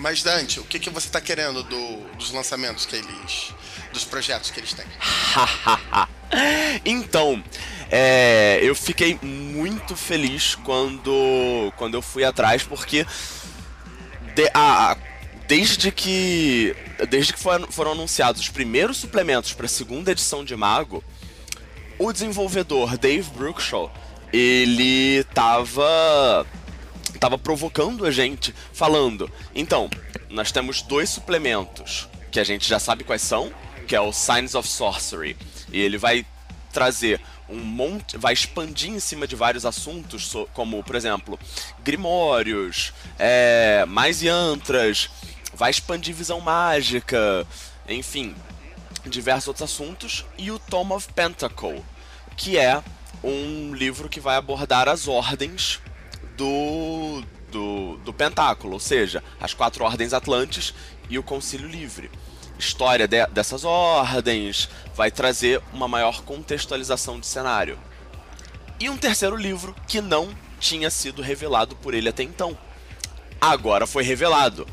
[0.00, 3.52] Mas Dante, o que, que você está querendo do, dos lançamentos que eles.
[3.92, 4.86] dos projetos que eles têm?
[6.86, 7.44] então,
[7.90, 13.04] é, eu fiquei muito feliz quando, quando eu fui atrás, porque
[14.34, 14.96] de, a,
[15.48, 16.74] desde que
[17.08, 21.02] desde que foram, foram anunciados os primeiros suplementos para a segunda edição de Mago,
[21.98, 23.92] o desenvolvedor Dave Brookshaw
[24.32, 26.46] ele tava
[27.18, 29.90] tava provocando a gente, falando: então,
[30.28, 33.52] nós temos dois suplementos que a gente já sabe quais são,
[33.88, 35.36] que é o Signs of Sorcery,
[35.72, 36.24] e ele vai
[36.72, 37.20] trazer
[37.50, 41.38] um monte, vai expandir em cima de vários assuntos, como, por exemplo,
[41.82, 45.10] grimórios, é, mais yantras,
[45.54, 47.46] vai expandir visão mágica,
[47.88, 48.34] enfim,
[49.06, 51.84] diversos outros assuntos, e o Tome of Pentacle,
[52.36, 52.82] que é
[53.22, 55.80] um livro que vai abordar as ordens
[56.36, 60.72] do, do, do Pentáculo, ou seja, as quatro ordens Atlantes
[61.08, 62.10] e o Concílio Livre.
[62.60, 67.78] História de, dessas ordens vai trazer uma maior contextualização de cenário.
[68.78, 70.28] E um terceiro livro que não
[70.60, 72.56] tinha sido revelado por ele até então.
[73.40, 74.66] Agora foi revelado.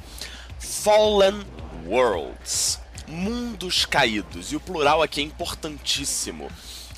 [0.59, 1.45] Fallen
[1.85, 2.79] Worlds.
[3.07, 4.51] Mundos caídos.
[4.51, 6.51] E o plural aqui é importantíssimo.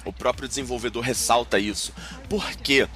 [0.03, 1.93] O próprio desenvolvedor ressalta isso.
[2.27, 2.87] Porque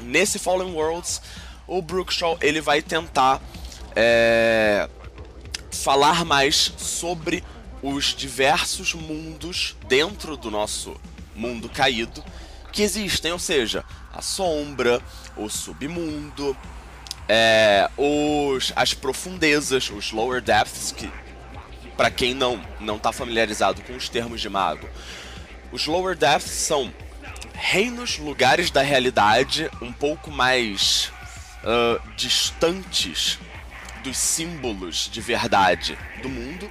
[0.00, 1.20] Nesse Fallen Worlds,
[1.66, 3.40] o Brookshaw ele vai tentar
[3.96, 4.88] é,
[5.82, 7.42] falar mais sobre
[7.82, 10.96] os diversos mundos dentro do nosso
[11.34, 12.22] mundo caído
[12.72, 15.00] que existem, ou seja, a sombra,
[15.36, 16.56] o submundo,
[17.28, 21.10] é, os, as profundezas, os lower depths, que
[21.96, 24.88] para quem não não está familiarizado com os termos de mago,
[25.72, 26.92] os lower depths são
[27.54, 31.10] reinos, lugares da realidade um pouco mais
[31.64, 33.38] uh, distantes
[34.02, 36.70] dos símbolos de verdade do mundo,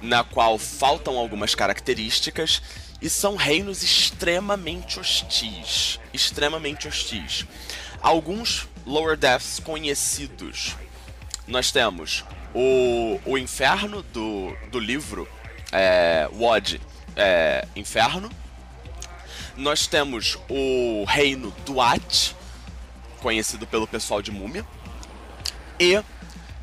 [0.00, 2.62] na qual faltam algumas características
[3.00, 7.46] e são reinos extremamente hostis, extremamente hostis.
[8.00, 10.76] Alguns lower depths conhecidos.
[11.46, 12.24] Nós temos
[12.54, 15.28] o, o inferno do, do livro
[15.72, 16.80] é, Wod
[17.16, 18.30] é, Inferno,
[19.56, 22.34] nós temos o reino Duat,
[23.20, 24.64] conhecido pelo pessoal de Múmia,
[25.80, 26.00] e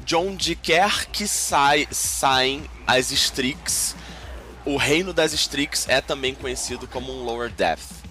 [0.05, 3.95] de onde quer que sai, saem as Strix,
[4.63, 8.05] o reino das Strix é também conhecido como um Lower Depth.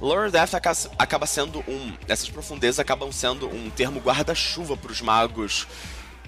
[0.00, 0.54] Lower Depth
[0.98, 1.92] acaba sendo um.
[2.08, 5.68] Essas profundezas acabam sendo um termo guarda-chuva para os magos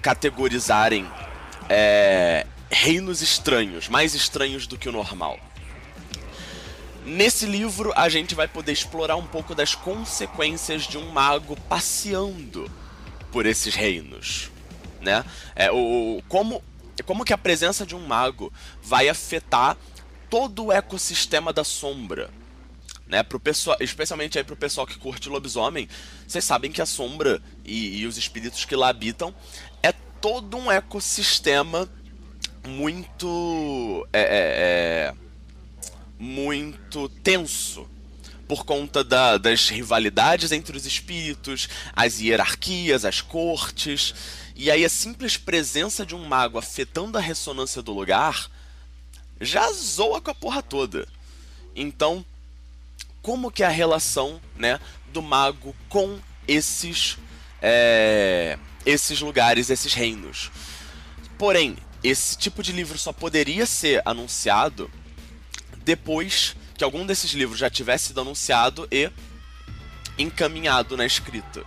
[0.01, 1.05] categorizarem
[1.69, 5.37] é, reinos estranhos, mais estranhos do que o normal.
[7.05, 12.71] Nesse livro, a gente vai poder explorar um pouco das consequências de um mago passeando
[13.31, 14.52] por esses reinos,
[15.03, 15.23] né?
[15.55, 16.63] É, o, como,
[17.05, 18.51] como que a presença de um mago
[18.81, 19.77] vai afetar
[20.29, 22.29] todo o ecossistema da sombra,
[23.05, 23.21] né?
[23.21, 25.87] Pro pessoal, especialmente aí pro pessoal que curte lobisomem,
[26.27, 29.33] vocês sabem que a sombra e, e os espíritos que lá habitam
[29.83, 31.87] é todo um ecossistema
[32.65, 34.25] muito é, é,
[35.09, 35.13] é
[36.17, 37.87] muito tenso
[38.47, 44.13] por conta da, das rivalidades entre os espíritos, as hierarquias, as cortes.
[44.55, 48.49] E aí a simples presença de um mago afetando a ressonância do lugar
[49.41, 51.07] já zoa com a porra toda.
[51.75, 52.23] Então,
[53.21, 54.79] como que é a relação né,
[55.11, 57.17] do mago com esses,
[57.61, 60.51] é, esses lugares, esses reinos?
[61.37, 64.91] Porém, esse tipo de livro só poderia ser anunciado
[65.83, 69.09] depois que algum desses livros já tivesse sido anunciado e
[70.17, 71.65] encaminhado na escrita.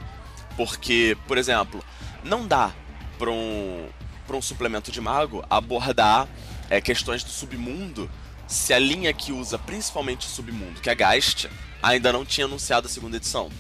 [0.57, 1.84] Porque, por exemplo,
[2.26, 2.74] não dá
[3.18, 3.88] para um,
[4.30, 6.28] um suplemento de mago abordar
[6.68, 8.10] é, questões do submundo
[8.46, 11.48] se a linha que usa principalmente o submundo, que é a Geist,
[11.82, 13.50] ainda não tinha anunciado a segunda edição.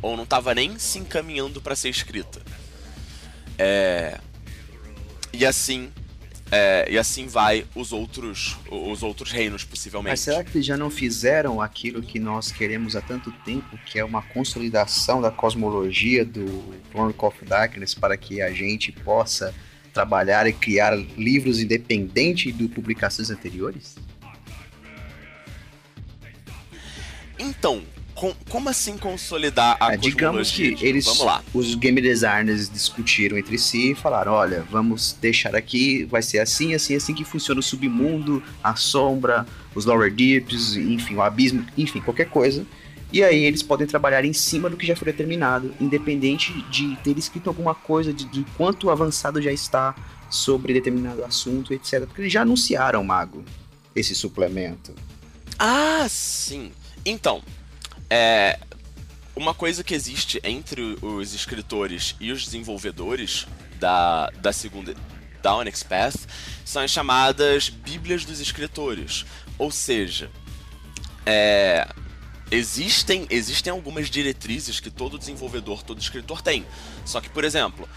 [0.00, 2.42] Ou não estava nem se encaminhando para ser escrita.
[3.56, 4.18] É...
[5.32, 5.92] E assim
[6.54, 10.10] é, e assim vai os outros, os outros reinos, possivelmente.
[10.10, 13.98] Mas será que eles já não fizeram aquilo que nós queremos há tanto tempo, que
[13.98, 16.44] é uma consolidação da cosmologia do
[16.90, 19.54] Chronicle of Darkness para que a gente possa
[19.94, 23.96] trabalhar e criar livros independentes de publicações anteriores?
[27.38, 27.82] Então,
[28.22, 31.42] com, como assim consolidar a é, Digamos que eles, vamos lá.
[31.52, 36.72] os game designers discutiram entre si e falaram, olha, vamos deixar aqui, vai ser assim,
[36.72, 39.44] assim, assim que funciona o submundo, a sombra,
[39.74, 42.64] os lower deeps, enfim, o abismo, enfim, qualquer coisa.
[43.12, 47.18] E aí eles podem trabalhar em cima do que já foi determinado, independente de ter
[47.18, 49.96] escrito alguma coisa, de, de quanto avançado já está
[50.30, 52.06] sobre determinado assunto, etc.
[52.06, 53.44] Porque eles já anunciaram, Mago,
[53.96, 54.94] esse suplemento.
[55.58, 56.70] Ah, sim.
[57.04, 57.42] Então,
[58.14, 58.58] é,
[59.34, 63.46] uma coisa que existe entre os escritores e os desenvolvedores
[63.80, 64.94] da, da segunda
[65.42, 66.16] da Onyx Path
[66.62, 69.24] são as chamadas Bíblias dos Escritores.
[69.58, 70.30] Ou seja,
[71.24, 71.88] é,
[72.50, 76.66] existem, existem algumas diretrizes que todo desenvolvedor, todo escritor tem.
[77.06, 77.88] Só que, por exemplo,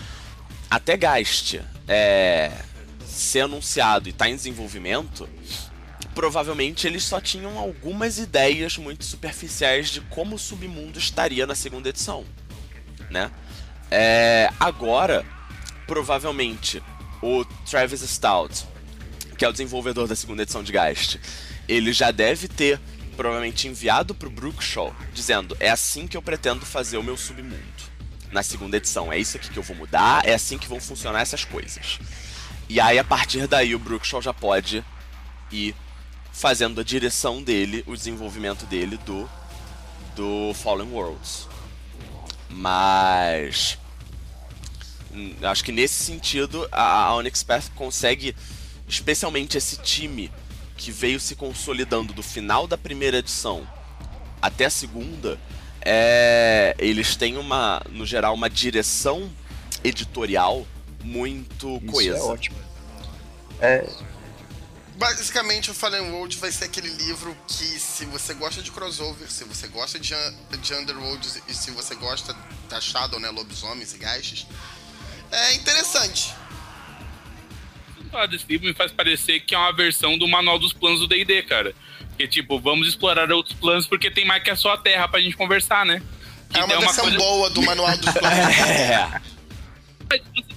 [0.70, 1.60] até Gast
[1.90, 2.54] é,
[3.06, 5.28] ser anunciado e estar tá em desenvolvimento,
[6.14, 11.90] provavelmente eles só tinham algumas ideias muito superficiais de como o submundo estaria na segunda
[11.90, 12.26] edição,
[13.10, 13.32] né?
[13.90, 15.26] É, agora,
[15.88, 16.82] provavelmente,
[17.22, 18.66] o Travis Stout,
[19.38, 21.20] que é o desenvolvedor da segunda edição de Geist,
[21.68, 22.80] ele já deve ter
[23.16, 27.56] provavelmente enviado para o Brookshaw dizendo: é assim que eu pretendo fazer o meu submundo
[28.32, 29.12] na segunda edição.
[29.12, 32.00] É isso aqui que eu vou mudar, é assim que vão funcionar essas coisas.
[32.68, 34.84] E aí, a partir daí, o Brookshaw já pode
[35.52, 35.76] ir
[36.36, 39.30] fazendo a direção dele, o desenvolvimento dele do
[40.16, 41.48] do Fallen Worlds.
[42.50, 43.78] Mas
[45.14, 48.36] hum, acho que nesse sentido a, a Onyx Path consegue,
[48.88, 50.32] especialmente esse time
[50.78, 53.68] que veio se consolidando do final da primeira edição
[54.42, 55.40] até a segunda,
[55.82, 59.30] é, eles têm uma, no geral, uma direção
[59.84, 60.68] editorial
[61.02, 62.18] muito Isso coesa.
[62.18, 62.58] É ótimo.
[63.62, 63.90] É,
[64.98, 69.44] Basicamente, o Fallen World vai ser aquele livro que, se você gosta de crossover, se
[69.44, 70.14] você gosta de,
[70.62, 72.36] de Underworld e se você gosta
[72.70, 74.48] da Shadow, né, lobisomens e gastos,
[75.32, 76.34] é interessante.
[78.10, 81.08] Falar desse livro me faz parecer que é uma versão do Manual dos Planos do
[81.08, 81.76] D&D, cara.
[82.18, 85.20] Que tipo, vamos explorar outros planos porque tem mais que é só a Terra pra
[85.20, 86.02] gente conversar, né?
[86.50, 87.18] Que é uma versão coisa...
[87.18, 88.56] boa do Manual dos Planos.
[88.70, 89.22] é.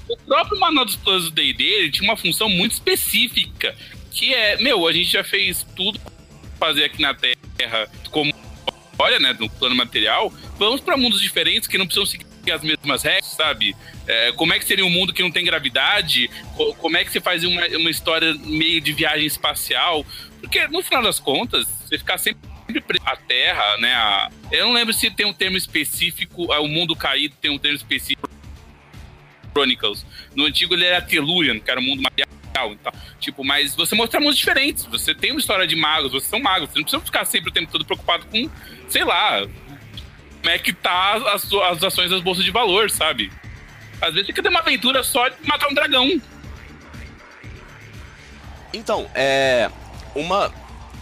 [0.09, 3.75] O próprio Manual dos Planos do D&D tinha uma função muito específica,
[4.19, 6.01] que é, meu, a gente já fez tudo
[6.59, 8.35] fazer aqui na Terra como
[8.99, 13.05] olha, né, no plano material, vamos para mundos diferentes que não precisam seguir as mesmas
[13.05, 13.77] regras, sabe?
[14.09, 16.29] É, como é que seria um mundo que não tem gravidade?
[16.79, 20.05] Como é que você faz uma, uma história meio de viagem espacial?
[20.41, 22.41] Porque, no final das contas, você ficar sempre
[23.05, 23.95] a Terra, né?
[23.95, 27.77] A, eu não lembro se tem um termo específico, o mundo caído tem um termo
[27.77, 28.29] específico
[29.53, 30.05] Chronicles.
[30.35, 32.38] No antigo ele era Tellurian, que era o mundo material.
[32.51, 32.77] Então,
[33.21, 34.85] tipo, mas você mostra mundos diferentes.
[34.87, 36.71] Você tem uma história de magos, vocês são magos.
[36.71, 38.51] Você não precisa ficar sempre o tempo todo preocupado com,
[38.89, 39.47] sei lá,
[40.41, 43.31] como é que tá as, as ações das bolsas de valor, sabe?
[44.01, 46.21] Às vezes você quer ter uma aventura só de matar um dragão.
[48.73, 49.71] Então, é.
[50.15, 50.53] Uma.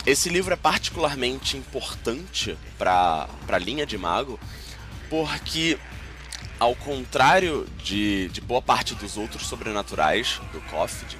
[0.04, 4.38] Esse livro é particularmente importante para a linha de mago,
[5.10, 5.76] porque,
[6.60, 11.18] ao contrário de, de boa parte dos outros sobrenaturais do Coffid,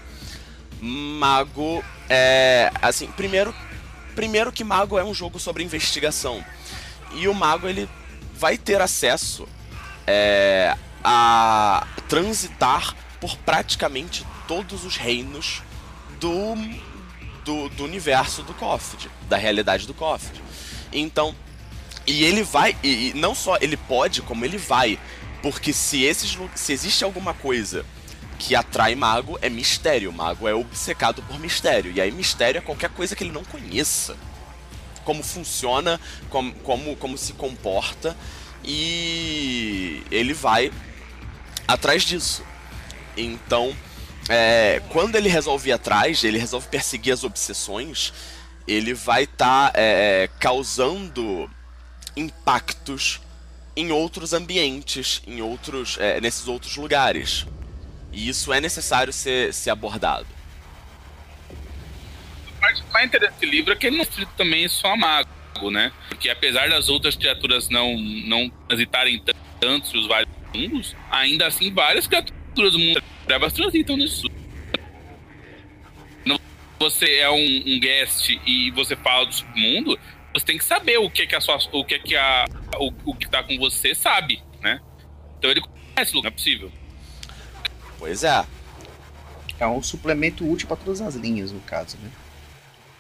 [0.81, 2.70] Mago é.
[2.81, 3.55] Assim, primeiro,
[4.14, 6.45] primeiro que Mago é um jogo sobre investigação.
[7.14, 7.89] E o Mago ele
[8.35, 9.49] vai ter acesso
[10.07, 15.62] é, a transitar por praticamente todos os reinos
[16.20, 16.55] do,
[17.45, 20.41] do, do universo do Coffid, da realidade do Coffid.
[20.93, 21.35] Então,
[22.07, 24.99] e ele vai, e, e não só ele pode, como ele vai,
[25.43, 27.85] porque se, esses, se existe alguma coisa
[28.39, 30.12] que atrai mago é mistério.
[30.12, 31.93] Mago é obcecado por mistério.
[31.93, 34.16] E aí mistério é qualquer coisa que ele não conheça.
[35.05, 38.16] Como funciona, como, como, como se comporta.
[38.64, 40.72] E ele vai
[41.66, 42.43] atrás disso.
[43.16, 43.74] Então,
[44.28, 48.12] é, quando ele resolve ir atrás, ele resolve perseguir as obsessões,
[48.66, 51.49] ele vai estar tá, é, causando
[52.16, 53.20] impactos
[53.76, 57.47] em outros ambientes, em outros, é, nesses outros lugares.
[58.17, 60.27] E isso é necessário ser, ser abordado.
[62.59, 65.93] Parte mais interessante livro é que ele não é também só mago, né?
[66.09, 69.23] Porque apesar das outras criaturas não, não transitarem
[69.61, 74.27] tantos os vários mundos, ainda assim várias criaturas do mundo trevas transitam nisso.
[76.79, 79.99] Você é um, um, guest e você fala do submundo,
[80.33, 82.45] você tem que saber o que, que a sua, o que, que a,
[82.79, 84.81] o, o que tá com você sabe, né?
[85.39, 86.71] Então ele conhece o lugar, é possível.
[87.99, 88.44] Pois é.
[89.59, 92.11] É um suplemento útil para todas as linhas, no caso, né?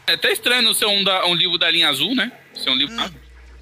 [0.06, 2.32] É até estranho não ser um, da, um livro da linha azul, né?
[2.54, 2.94] Ser um livro.
[2.94, 3.10] Hum.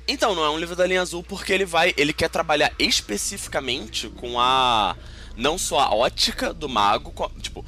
[0.07, 1.95] Então, não é um livro da linha azul porque ele vai.
[1.97, 4.95] Ele quer trabalhar especificamente com a
[5.37, 7.64] não só a ótica do mago, tipo,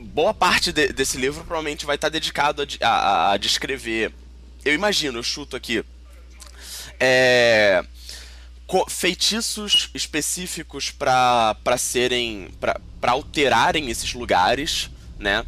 [0.00, 4.12] boa parte de, desse livro provavelmente vai estar dedicado a, a, a, descrever.
[4.64, 5.84] Eu imagino, eu chuto aqui.
[6.98, 7.84] É,
[8.88, 12.48] feitiços específicos para serem.
[13.02, 14.88] Para alterarem esses lugares,
[15.18, 15.44] né?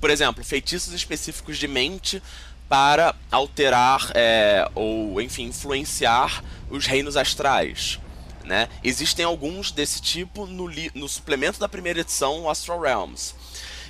[0.00, 2.22] Por exemplo, feitiços específicos de mente
[2.68, 7.98] para alterar é, ou, enfim, influenciar os reinos astrais.
[8.44, 8.68] Né?
[8.84, 13.34] Existem alguns desse tipo no, no suplemento da primeira edição, Astral Realms.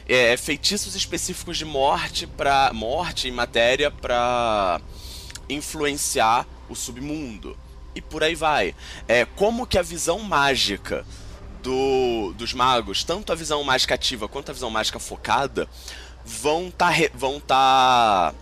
[0.09, 4.81] É, feitiços específicos de morte para morte em matéria para
[5.47, 7.57] influenciar o submundo
[7.95, 8.75] e por aí vai.
[9.07, 11.05] É como que a visão mágica
[11.63, 15.69] do, dos magos, tanto a visão mágica ativa quanto a visão mágica focada,
[16.25, 16.93] vão tá,
[17.47, 18.35] tá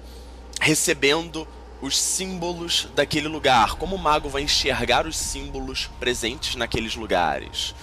[0.60, 1.46] recebendo
[1.80, 3.76] os símbolos daquele lugar.
[3.76, 7.74] Como o mago vai enxergar os símbolos presentes naqueles lugares?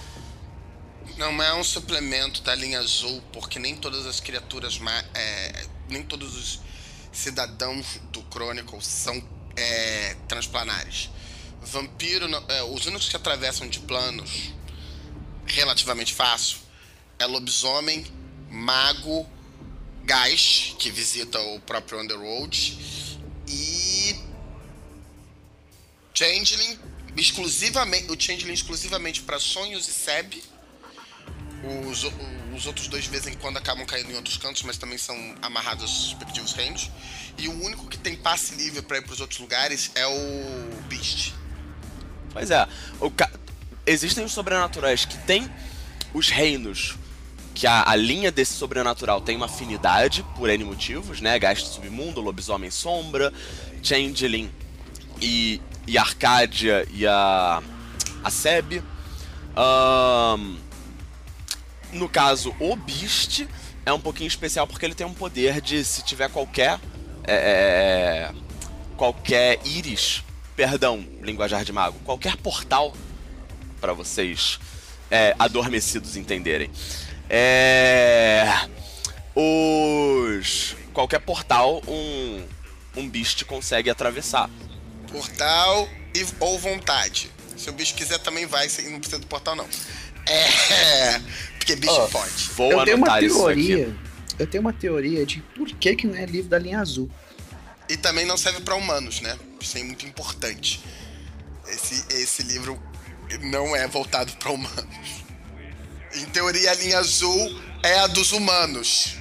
[1.16, 4.80] Não é um suplemento da linha azul, porque nem todas as criaturas,
[5.14, 6.60] é, nem todos os
[7.10, 9.20] cidadãos do Chronicle são
[9.56, 11.10] é, transplanares.
[11.60, 14.52] Vampiro, é, os únicos que atravessam de planos
[15.48, 16.58] relativamente fácil
[17.18, 18.06] é lobisomem,
[18.50, 19.28] mago,
[20.06, 22.78] Geist, que visita o próprio Underworld,
[23.46, 24.16] e
[26.14, 26.78] Changeling
[27.16, 30.42] exclusivamente, o Changeling exclusivamente para sonhos e Seb.
[31.88, 32.04] Os,
[32.56, 35.16] os outros dois de vez em quando acabam caindo em outros cantos, mas também são
[35.42, 36.90] amarrados aos respectivos reinos.
[37.36, 40.82] E o único que tem passe livre para ir para os outros lugares é o
[40.88, 41.34] Beast.
[42.32, 42.66] Pois é,
[43.16, 43.30] ca...
[43.88, 45.50] existem os sobrenaturais que têm
[46.12, 46.96] os reinos
[47.54, 51.36] que a, a, linha desse sobrenatural tem uma afinidade por N motivos, né?
[51.40, 53.32] Gasto Submundo, Lobisomem Sombra,
[53.82, 54.48] Changeling
[55.20, 57.60] e, e Arcádia e a,
[58.22, 58.80] a Seb.
[59.56, 60.56] Um,
[61.92, 63.44] no caso, o Beast
[63.84, 66.78] é um pouquinho especial porque ele tem um poder de, se tiver qualquer.
[67.24, 68.48] É, é
[68.96, 70.24] qualquer íris,
[70.56, 72.92] perdão, linguajar de mago, qualquer portal
[73.80, 74.58] para vocês
[75.10, 76.70] é, adormecidos entenderem
[77.30, 78.68] é,
[79.34, 82.42] os qualquer portal um
[82.98, 84.50] um bicho consegue atravessar.
[85.10, 87.30] Portal e, ou vontade.
[87.56, 89.66] Se o bicho quiser também vai, não precisa do portal não.
[90.26, 91.20] É,
[91.58, 92.50] porque bicho oh, pode.
[92.54, 93.96] Vou eu tenho uma teoria.
[94.38, 97.10] Eu tenho uma teoria de por que que não é livro da linha azul.
[97.88, 99.36] E também não serve para humanos, né?
[99.60, 100.80] Isso é muito importante.
[101.66, 102.80] Esse, esse livro
[103.42, 105.24] não é voltado para humanos.
[106.14, 109.16] Em teoria, a linha azul é a dos humanos.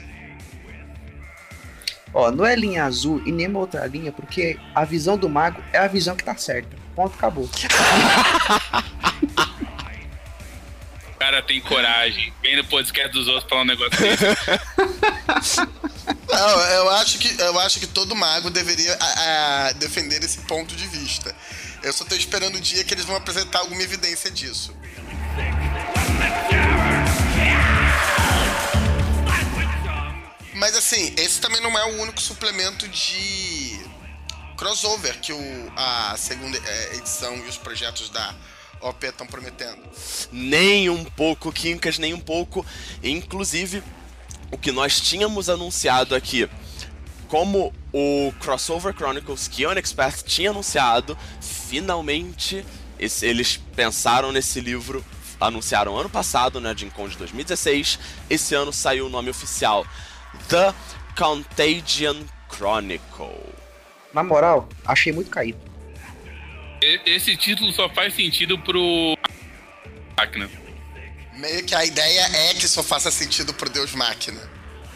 [2.14, 5.62] Ó, não é linha azul e nem uma outra linha, porque a visão do mago
[5.74, 6.76] é a visão que tá certa.
[6.96, 7.48] Ponto, acabou.
[11.10, 12.34] O cara tem coragem.
[12.42, 15.58] Vem no podcast dos outros falar um negócio desse.
[16.30, 20.76] Não, eu acho que, eu acho que todo mago deveria a- a, defender esse ponto
[20.76, 21.36] de vista.
[21.88, 24.76] Eu só tô esperando o dia que eles vão apresentar alguma evidência disso.
[30.54, 33.80] Mas assim, esse também não é o único suplemento de
[34.58, 38.36] crossover que o, a segunda eh, edição e os projetos da
[38.82, 39.82] OP estão prometendo.
[40.30, 42.66] Nem um pouco, Quincas, nem um pouco.
[43.02, 43.82] Inclusive,
[44.52, 46.50] o que nós tínhamos anunciado aqui,
[47.30, 51.18] como o Crossover Chronicles que a Unexpert tinha anunciado,
[51.70, 52.66] finalmente
[53.00, 55.04] esse- eles pensaram nesse livro,
[55.40, 58.00] anunciaram ano passado, né, de Con de 2016.
[58.30, 59.86] Esse ano saiu o nome oficial,
[60.50, 60.74] The
[61.18, 62.18] Contagion
[62.50, 63.54] Chronicle.
[64.14, 65.60] Na moral, achei muito caído.
[67.06, 69.18] Esse título só faz sentido pro.
[70.16, 70.50] Máquina.
[71.34, 74.40] Meio que a ideia é que só faça sentido pro Deus Máquina.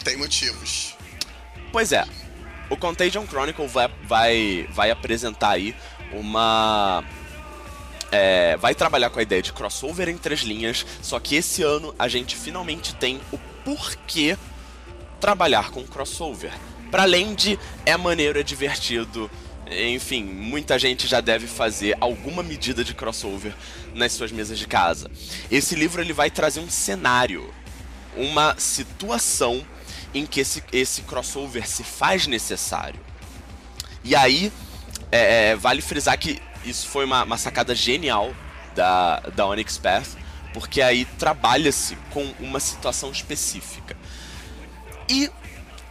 [0.04, 0.96] Tem motivos.
[1.72, 2.04] Pois é,
[2.70, 5.76] o Contagion Chronicle vai, vai, vai apresentar aí
[6.14, 7.04] uma.
[8.12, 11.94] é, vai trabalhar com a ideia de crossover em três linhas, só que esse ano
[11.98, 14.38] a gente finalmente tem o porquê
[15.20, 16.52] trabalhar com crossover.
[16.90, 19.32] Para além de é maneiro, é divertido,
[19.72, 23.54] enfim, muita gente já deve fazer alguma medida de crossover
[23.94, 25.10] nas suas mesas de casa.
[25.50, 27.54] Esse livro ele vai trazer um cenário,
[28.16, 29.66] uma situação
[30.14, 33.00] em que esse, esse crossover se faz necessário.
[34.04, 34.52] E aí,
[35.12, 38.34] é, é, vale frisar que isso foi uma, uma sacada genial
[38.76, 40.18] da, da Onyx Path,
[40.54, 43.98] porque aí trabalha-se com uma situação específica.
[45.10, 45.30] E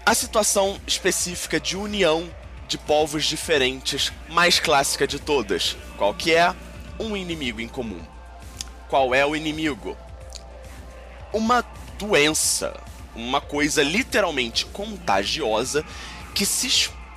[0.04, 2.28] a situação específica de união
[2.66, 6.54] de povos diferentes, mais clássica de todas, qual que é?
[6.98, 8.00] Um inimigo em comum.
[8.88, 9.96] Qual é o inimigo?
[11.32, 11.64] Uma
[11.98, 12.80] doença,
[13.14, 15.84] uma coisa literalmente contagiosa
[16.34, 16.66] que se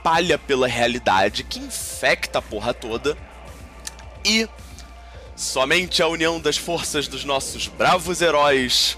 [0.03, 3.17] espalha pela realidade, que infecta a porra toda
[4.25, 4.47] e
[5.33, 8.97] somente a união das forças dos nossos bravos heróis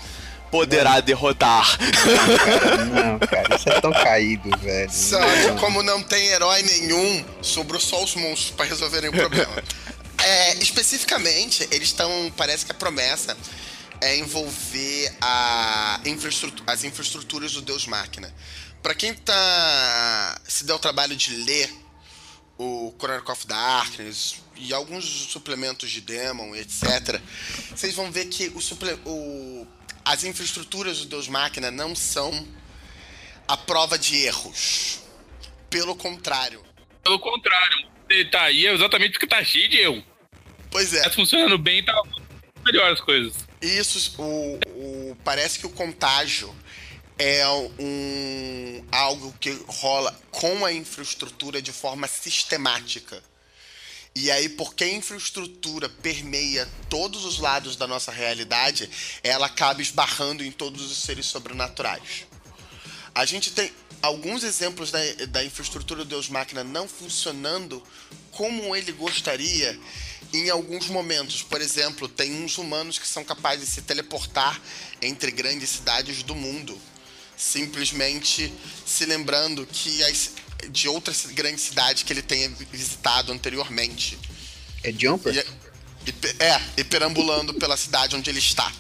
[0.50, 1.78] poderá derrotar.
[1.78, 4.90] Cara, não, cara, isso é tão caído, velho.
[4.90, 5.58] Sabe, Não.
[5.58, 9.64] como não tem herói nenhum, sobrou só os monstros pra resolverem o problema.
[10.24, 12.32] É, especificamente, eles estão.
[12.36, 13.38] Parece que a promessa
[14.02, 18.34] é envolver a infraestru- as infraestruturas do Deus Máquina.
[18.86, 20.40] Pra quem tá.
[20.48, 21.74] se deu o trabalho de ler
[22.56, 27.20] o Chronicle of Darkness e alguns suplementos de Demon, etc.,
[27.76, 29.66] vocês vão ver que o suple- o-
[30.06, 32.48] as infraestruturas do Deus Máquina não são
[33.48, 35.00] a prova de erros.
[35.68, 36.64] Pelo contrário.
[37.04, 37.88] Pelo contrário,
[38.32, 40.04] tá aí exatamente porque tá cheio de erro.
[40.70, 42.00] Pois é, Tá funcionando bem, tá
[42.64, 43.34] melhor as coisas.
[43.64, 46.56] isso o, o- parece que o contágio
[47.18, 47.48] é
[47.80, 53.24] um algo que rola com a infraestrutura de forma sistemática.
[54.14, 58.90] E aí, porque a infraestrutura permeia todos os lados da nossa realidade,
[59.22, 62.26] ela acaba esbarrando em todos os seres sobrenaturais.
[63.14, 65.00] A gente tem alguns exemplos da,
[65.30, 67.84] da infraestrutura do Deus Máquina não funcionando
[68.32, 69.78] como ele gostaria
[70.34, 71.42] em alguns momentos.
[71.44, 74.62] Por exemplo, tem uns humanos que são capazes de se teleportar
[75.02, 76.80] entre grandes cidades do mundo,
[77.38, 78.54] simplesmente
[78.86, 80.32] se lembrando que as,
[80.70, 84.18] de outras grandes cidades que ele tenha visitado anteriormente.
[84.84, 85.34] É Jumper?
[85.36, 88.72] E, e pe- é, e perambulando pela cidade onde ele está.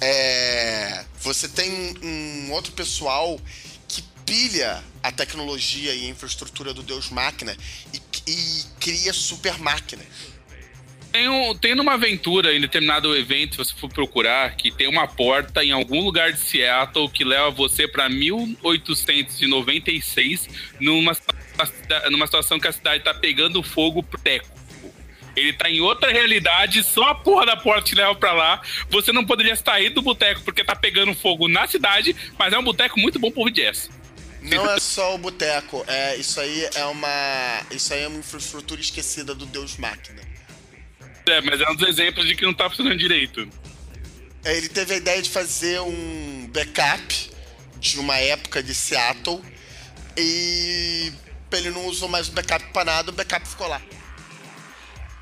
[0.00, 3.40] É, você tem um outro pessoal
[3.86, 7.56] que pilha a tecnologia e a infraestrutura do Deus Máquina
[7.92, 10.06] e, e cria super máquinas.
[11.12, 15.06] Tem, um, tem numa aventura, em determinado evento, se você for procurar, que tem uma
[15.06, 20.48] porta em algum lugar de Seattle que leva você pra 1896,
[20.80, 21.14] numa,
[22.10, 24.48] numa situação que a cidade tá pegando fogo pro teco.
[25.36, 28.62] Ele tá em outra realidade, só a porra da porta te leva pra lá.
[28.88, 32.64] Você não poderia sair do boteco porque tá pegando fogo na cidade, mas é um
[32.64, 33.90] boteco muito bom por jazz.
[34.40, 37.60] Não é só o boteco, é, isso aí é uma.
[37.70, 40.31] Isso aí é uma infraestrutura esquecida do Deus Máquina.
[41.26, 43.48] É, mas é um dos exemplos de que não tá funcionando direito.
[44.44, 47.30] É, Ele teve a ideia de fazer um backup
[47.78, 49.40] de uma época de Seattle
[50.16, 51.12] e
[51.52, 53.80] ele não usou mais o backup para nada, o backup ficou lá.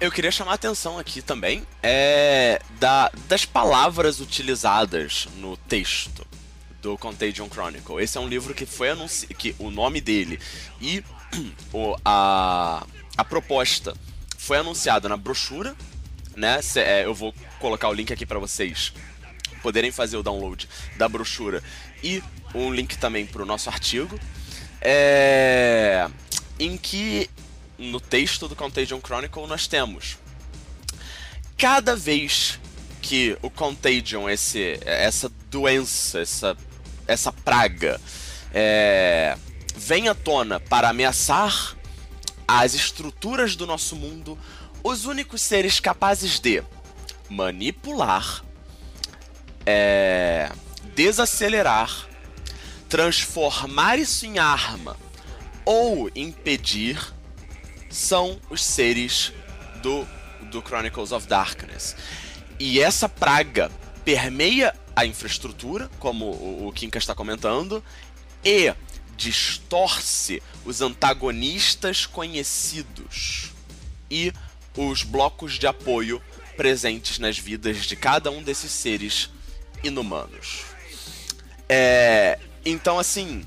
[0.01, 6.27] Eu queria chamar a atenção aqui também é da, das palavras utilizadas no texto
[6.81, 8.03] do Contagion Chronicle.
[8.03, 10.41] Esse é um livro que foi anunciado, que o nome dele
[10.81, 11.05] e
[11.73, 12.87] o, a,
[13.17, 13.95] a proposta
[14.39, 15.77] foi anunciada na brochura,
[16.41, 16.61] né?
[16.63, 18.93] Cê, é, eu vou colocar o link aqui para vocês
[19.63, 21.63] poderem fazer o download da brochura
[22.03, 22.23] e
[22.55, 24.19] um link também para o nosso artigo,
[24.81, 26.09] é,
[26.59, 27.29] em que
[27.79, 30.19] no texto do Contagion Chronicle nós temos
[31.57, 32.59] cada vez
[33.03, 36.57] que o Contagion, esse, essa doença, essa,
[37.07, 38.01] essa praga,
[38.53, 39.37] é,
[39.77, 41.77] vem à tona para ameaçar
[42.49, 44.39] as estruturas do nosso mundo,
[44.83, 46.63] os únicos seres capazes de
[47.29, 48.45] manipular,
[49.65, 50.51] é,
[50.95, 52.09] desacelerar,
[52.89, 54.97] transformar isso em arma
[55.65, 57.15] ou impedir
[57.89, 59.33] são os seres
[59.83, 60.07] do,
[60.51, 61.95] do Chronicles of Darkness.
[62.59, 63.71] E essa praga
[64.05, 67.83] permeia a infraestrutura, como o, o Kinka está comentando,
[68.45, 68.75] e
[69.17, 73.53] distorce os antagonistas conhecidos
[74.11, 74.33] e
[74.89, 76.23] os blocos de apoio
[76.57, 79.31] presentes nas vidas de cada um desses seres
[79.83, 80.65] inumanos.
[81.69, 83.45] É, então, assim,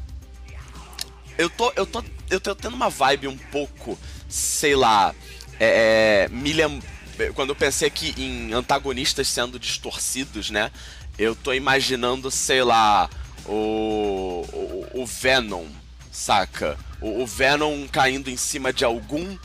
[1.38, 3.97] eu tô, eu tô, eu tô tendo uma vibe um pouco,
[4.29, 5.13] sei lá,
[5.59, 10.71] é, é quando eu pensei aqui em antagonistas sendo distorcidos, né?
[11.17, 13.09] Eu tô imaginando, sei lá,
[13.45, 15.67] o, o, o Venom,
[16.11, 16.77] saca?
[16.99, 19.38] O, o, Venom caindo em cima de algum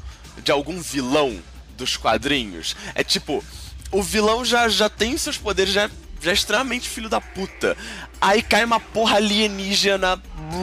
[0.42, 1.42] de algum vilão
[1.78, 2.76] dos quadrinhos.
[2.94, 3.42] É tipo,
[3.90, 7.76] o vilão já, já tem seus poderes, já, já é extremamente filho da puta.
[8.20, 10.20] Aí cai uma porra alienígena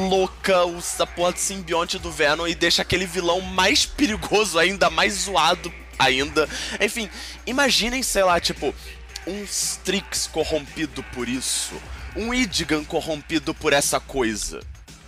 [0.09, 0.55] louca,
[0.99, 5.73] a porra de simbionte do Venom e deixa aquele vilão mais perigoso ainda, mais zoado
[5.97, 6.47] ainda.
[6.79, 7.09] Enfim,
[7.47, 8.75] imaginem, sei lá, tipo,
[9.25, 11.75] um Strix corrompido por isso
[12.15, 14.61] um Idgan corrompido por essa coisa.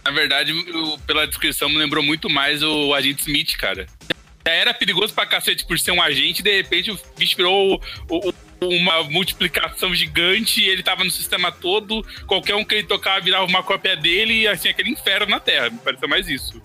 [0.03, 0.53] Na verdade,
[1.05, 3.87] pela descrição, me lembrou muito mais o Agente Smith, cara.
[4.47, 8.29] Já era perigoso pra cacete por ser um agente, de repente o bicho virou o,
[8.29, 12.01] o, uma multiplicação gigante ele tava no sistema todo.
[12.25, 15.69] Qualquer um que ele tocava virava uma cópia dele e assim, aquele inferno na Terra.
[15.69, 16.61] Me pareceu mais isso.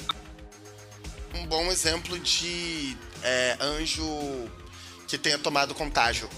[1.34, 4.48] Um bom exemplo de é, anjo
[5.08, 6.30] que tenha tomado contágio.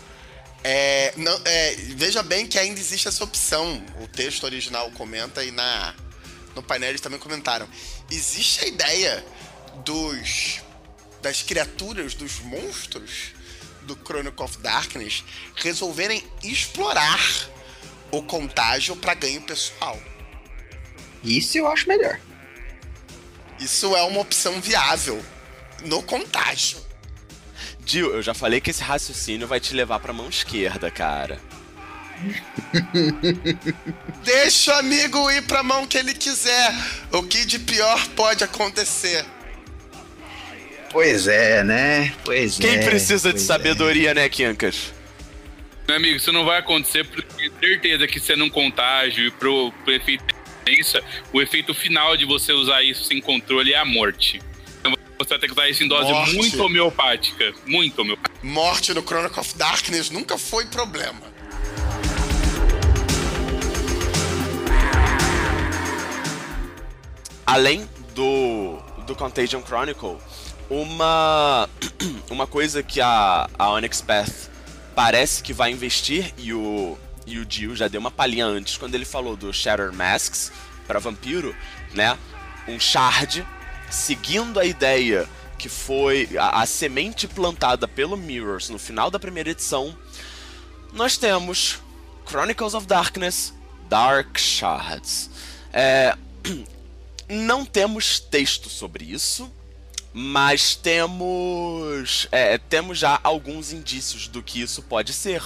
[0.64, 3.84] É, não, é, veja bem que ainda existe essa opção.
[4.00, 5.94] O texto original comenta e na,
[6.56, 7.68] no painel eles também comentaram.
[8.10, 9.22] Existe a ideia
[9.84, 10.63] dos
[11.24, 13.32] das criaturas, dos monstros
[13.82, 15.24] do Chronicle of Darkness
[15.56, 17.18] resolverem explorar
[18.10, 19.98] o contágio para ganho pessoal.
[21.22, 22.20] Isso eu acho melhor.
[23.58, 25.24] Isso é uma opção viável
[25.86, 26.78] no contágio.
[27.86, 31.40] Jill, eu já falei que esse raciocínio vai te levar pra mão esquerda, cara.
[34.22, 36.70] Deixa o amigo ir pra mão que ele quiser.
[37.12, 39.24] O que de pior pode acontecer?
[40.94, 42.14] Pois é, né?
[42.24, 42.78] Pois Quem é.
[42.78, 43.42] Quem precisa de é.
[43.42, 44.14] sabedoria, é.
[44.14, 44.94] né, Kinkas?
[45.86, 49.92] Meu amigo, isso não vai acontecer porque certeza que sendo um contágio e pro, pro
[49.92, 50.32] efeito
[51.30, 54.40] o efeito final de você usar isso sem controle é a morte
[55.18, 56.34] você vai ter que usar isso em dose Morte.
[56.34, 57.54] muito homeopática.
[57.66, 58.34] Muito homeopática.
[58.42, 61.20] Morte no Chronicle of Darkness nunca foi problema.
[67.46, 70.18] Além do, do Contagion Chronicle,
[70.70, 71.68] uma,
[72.30, 74.50] uma coisa que a, a Onyx Path
[74.94, 76.96] parece que vai investir, e o,
[77.26, 80.52] e o Jill já deu uma palhinha antes, quando ele falou do Shatter Masks
[80.86, 81.54] para vampiro,
[81.92, 82.18] né?
[82.68, 83.46] Um shard
[83.90, 89.50] seguindo a ideia que foi a, a, semente plantada pelo Mirrors no final da primeira
[89.50, 89.96] edição,
[90.92, 91.78] nós temos
[92.26, 93.54] Chronicles of Darkness,
[93.88, 95.30] Dark Shards.
[95.72, 96.16] É,
[97.28, 99.50] não temos texto sobre isso,
[100.14, 105.42] mas temos é, temos já alguns indícios do que isso pode ser.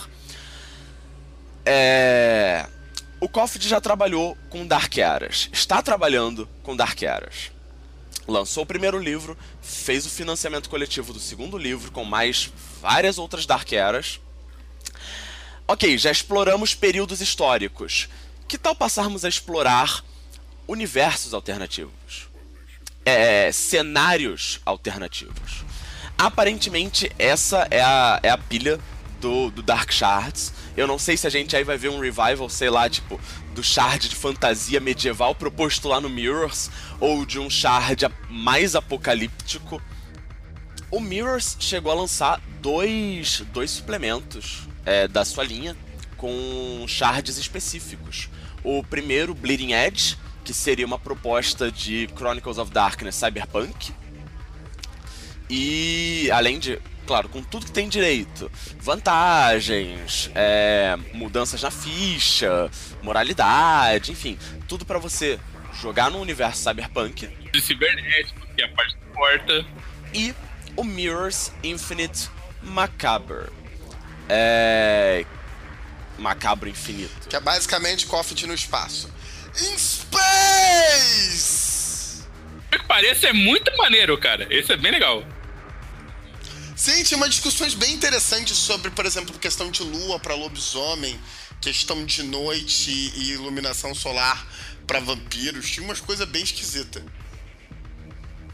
[1.64, 2.68] É,
[3.18, 7.50] o Coffee já trabalhou com Dark Eras, está trabalhando com Dark Eras
[8.28, 13.46] lançou o primeiro livro, fez o financiamento coletivo do segundo livro, com mais várias outras
[13.46, 14.20] Dark Eras.
[15.66, 18.08] Ok, já exploramos períodos históricos.
[18.46, 20.04] Que tal passarmos a explorar
[20.66, 22.27] universos alternativos?
[23.08, 25.64] É, cenários alternativos.
[26.16, 28.78] Aparentemente, essa é a, é a pilha
[29.20, 30.52] do, do Dark Shards.
[30.76, 33.20] Eu não sei se a gente aí vai ver um revival, sei lá, tipo,
[33.54, 39.82] do shard de fantasia medieval proposto lá no Mirrors, ou de um shard mais apocalíptico.
[40.90, 45.76] o Mirrors chegou a lançar dois, dois suplementos é, da sua linha
[46.16, 48.28] com shards específicos.
[48.64, 50.16] O primeiro, Bleeding Edge,
[50.48, 53.92] que seria uma proposta de Chronicles of Darkness Cyberpunk.
[55.50, 62.70] E além de, claro, com tudo que tem direito, vantagens, é, mudanças na ficha,
[63.02, 65.38] moralidade, enfim, tudo para você
[65.82, 67.26] jogar no universo Cyberpunk.
[67.52, 69.66] De cibernético, que é a parte da porta.
[70.14, 70.34] E
[70.74, 72.30] o Mirrors Infinite
[72.62, 73.50] Macabre.
[74.30, 75.26] É.
[76.16, 77.28] Macabro Infinito.
[77.28, 79.17] Que é basicamente Coffee no espaço.
[79.60, 81.48] In Space!
[82.70, 84.46] Que pareça é muito maneiro, cara.
[84.50, 85.24] Esse é bem legal.
[86.76, 91.20] Sim, tinha umas discussões bem interessantes sobre, por exemplo, questão de lua para lobisomem,
[91.60, 94.46] questão de noite e iluminação solar
[94.86, 95.68] para vampiros.
[95.68, 97.02] Tinha umas coisas bem esquisitas.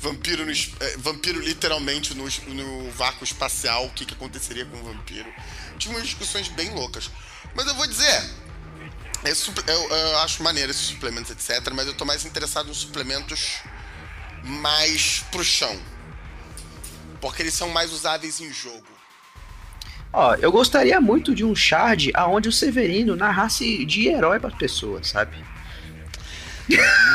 [0.00, 4.84] Vampiro, no, é, vampiro literalmente no, no vácuo espacial, o que, que aconteceria com o
[4.84, 5.30] vampiro.
[5.78, 7.10] Tinha umas discussões bem loucas.
[7.54, 8.30] Mas eu vou dizer,
[9.24, 11.72] eu, eu, acho maneiro esses suplementos, etc.
[11.72, 13.60] Mas eu tô mais interessado nos suplementos
[14.42, 15.74] mais pro chão.
[17.20, 18.84] Porque eles são mais usáveis em jogo.
[20.12, 25.08] Ó, eu gostaria muito de um shard aonde o Severino narrasse de herói para pessoas,
[25.08, 25.36] sabe?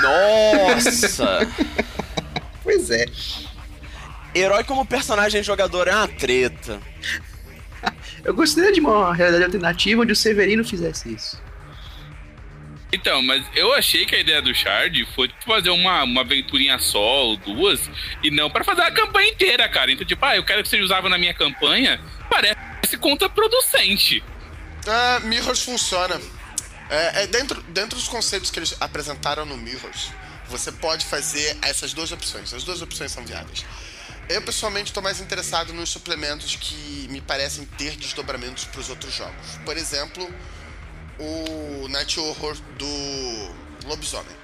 [0.02, 1.40] Nossa!
[2.64, 3.06] pois é.
[4.34, 6.80] Herói como personagem jogador é uma treta.
[8.26, 11.49] eu gostaria de uma realidade alternativa onde o Severino fizesse isso.
[12.92, 17.26] Então, mas eu achei que a ideia do Shard foi fazer uma, uma aventurinha só
[17.26, 17.80] ou duas,
[18.24, 19.92] e não para fazer a campanha inteira, cara.
[19.92, 24.24] Então, tipo, ah, eu quero que você usava na minha campanha, parece contraproducente.
[24.88, 26.20] Ah, Mirrors funciona.
[26.90, 30.10] É, é, dentro, dentro dos conceitos que eles apresentaram no Mirrors,
[30.48, 32.52] você pode fazer essas duas opções.
[32.54, 33.64] As duas opções são viáveis.
[34.28, 39.14] Eu, pessoalmente, estou mais interessado nos suplementos que me parecem ter desdobramentos para os outros
[39.14, 39.60] jogos.
[39.66, 40.28] Por exemplo,
[41.20, 44.36] o Night Horror do Lobisomem.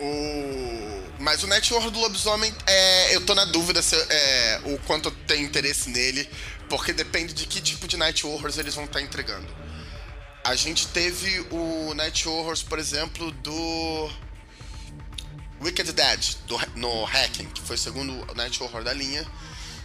[0.00, 1.10] O...
[1.18, 3.14] Mas o Night Horror do Lobisomem, é...
[3.14, 4.60] eu tô na dúvida se, é...
[4.64, 6.28] o quanto eu tenho interesse nele,
[6.68, 9.46] porque depende de que tipo de Night Horrors eles vão estar tá entregando.
[10.42, 14.10] A gente teve o Night Horrors, por exemplo, do
[15.60, 16.58] Wicked Dead, do...
[16.76, 19.26] no Hacking, que foi o segundo Night Horror da linha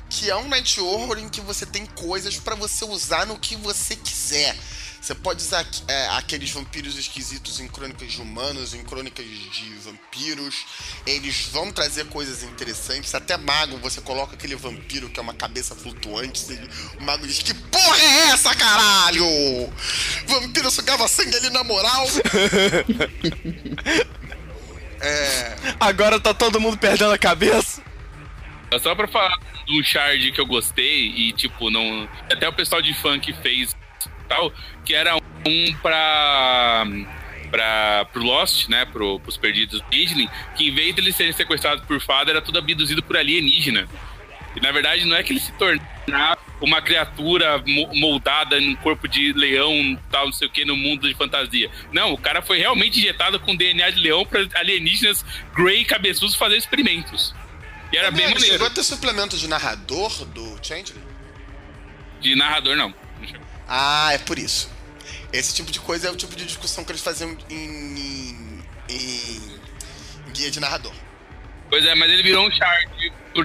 [0.10, 3.56] que é um night horror em que você tem coisas para você usar no que
[3.56, 4.56] você quiser.
[5.02, 10.66] Você pode usar é, aqueles vampiros esquisitos em crônicas de humanos, em crônicas de vampiros.
[11.06, 13.14] Eles vão trazer coisas interessantes.
[13.14, 16.46] Até mago, você coloca aquele vampiro que é uma cabeça flutuante.
[17.00, 19.26] O mago diz: Que porra é essa, caralho?
[20.28, 22.08] Vampiro sugava sangue ali na moral.
[25.02, 25.56] é...
[25.80, 27.84] Agora tá todo mundo perdendo a cabeça.
[28.82, 32.10] Só pra falar do Shard que eu gostei, e tipo, não.
[32.32, 33.76] Até o pessoal de funk fez
[34.26, 34.54] tal,
[34.84, 36.86] que era um pra
[37.50, 41.86] para pro Lost, né, pro, pros perdidos Disney, que em vez de eles serem sequestrados
[41.86, 43.88] por fada, era tudo abduzido por alienígena.
[44.56, 47.62] E na verdade não é que ele se tornar uma criatura
[47.94, 51.70] moldada num corpo de leão, tal, não sei o que, no mundo de fantasia.
[51.92, 56.56] Não, o cara foi realmente injetado com DNA de leão para alienígenas Grey cabeçudos fazer
[56.56, 57.36] experimentos.
[57.92, 58.46] E era bem maneiro.
[58.46, 61.04] Chegou a ter suplemento de narrador do Changeling?
[62.22, 62.94] De narrador, não.
[63.68, 64.70] Ah, é por isso.
[65.32, 70.32] Esse tipo de coisa é o tipo de discussão que eles faziam em, em, em
[70.32, 70.94] guia de narrador.
[71.70, 72.90] Pois é, mas ele virou um chart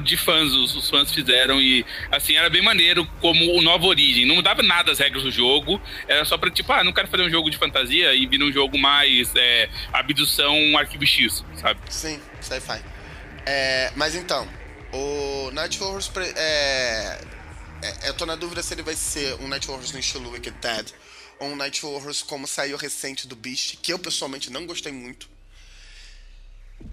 [0.05, 4.27] de fãs, os, os, fãs fizeram e assim, era bem maneiro como o Nova Origem.
[4.27, 7.25] Não mudava nada as regras do jogo, era só pra tipo, ah, não quero fazer
[7.25, 11.81] um jogo de fantasia e vir um jogo mais é, abdução, arquivo X, sabe?
[11.89, 12.81] Sim, sci-fi.
[13.47, 14.47] É, mas então,
[14.93, 17.21] o Night Horrors é,
[17.83, 20.57] é, eu tô na dúvida se ele vai ser um Night Horrors no estilo Wicked
[20.61, 20.93] Dead
[21.39, 25.28] ou um Night Horrors como saiu recente do Beast, que eu pessoalmente não gostei muito.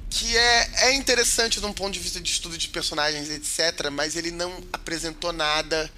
[0.10, 4.16] Que é, é interessante de um ponto de vista de estudo de personagens, etc., mas
[4.16, 5.92] ele não apresentou nada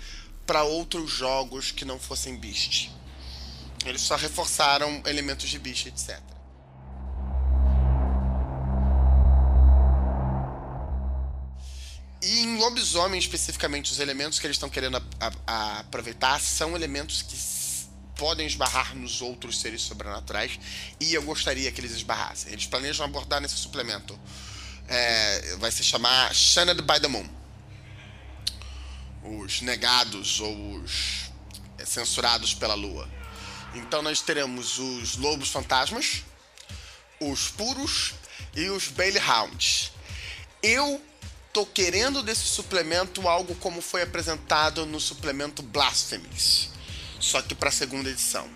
[0.45, 2.89] para outros jogos que não fossem Beast.
[3.85, 6.19] Eles só reforçaram elementos de Beast, etc.
[12.21, 16.75] E em lobisomem, especificamente, os elementos que eles estão querendo a, a, a aproveitar são
[16.75, 17.35] elementos que
[18.17, 20.59] podem esbarrar nos outros seres sobrenaturais.
[20.99, 22.51] E eu gostaria que eles esbarrassem.
[22.51, 24.19] Eles planejam abordar nesse suplemento.
[24.87, 27.27] É, vai se chamar Shunned by the Moon.
[29.23, 31.29] Os negados ou os
[31.85, 33.09] censurados pela lua.
[33.73, 36.23] Então nós teremos os lobos fantasmas,
[37.19, 38.15] os puros
[38.55, 39.91] e os Bailey Hounds.
[40.61, 41.01] Eu
[41.51, 46.69] tô querendo desse suplemento algo como foi apresentado no suplemento Blasphemies,
[47.19, 48.47] só que para segunda edição.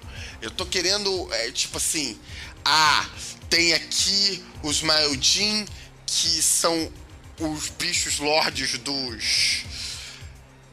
[0.42, 2.20] Eu tô querendo, é, tipo assim,
[2.64, 3.10] ah,
[3.50, 5.66] tem aqui os Maeldin,
[6.06, 6.92] que são
[7.40, 9.66] os bichos lords dos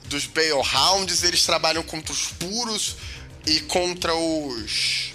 [0.05, 2.97] dos Balehounds, eles trabalham contra os puros
[3.47, 5.13] e contra os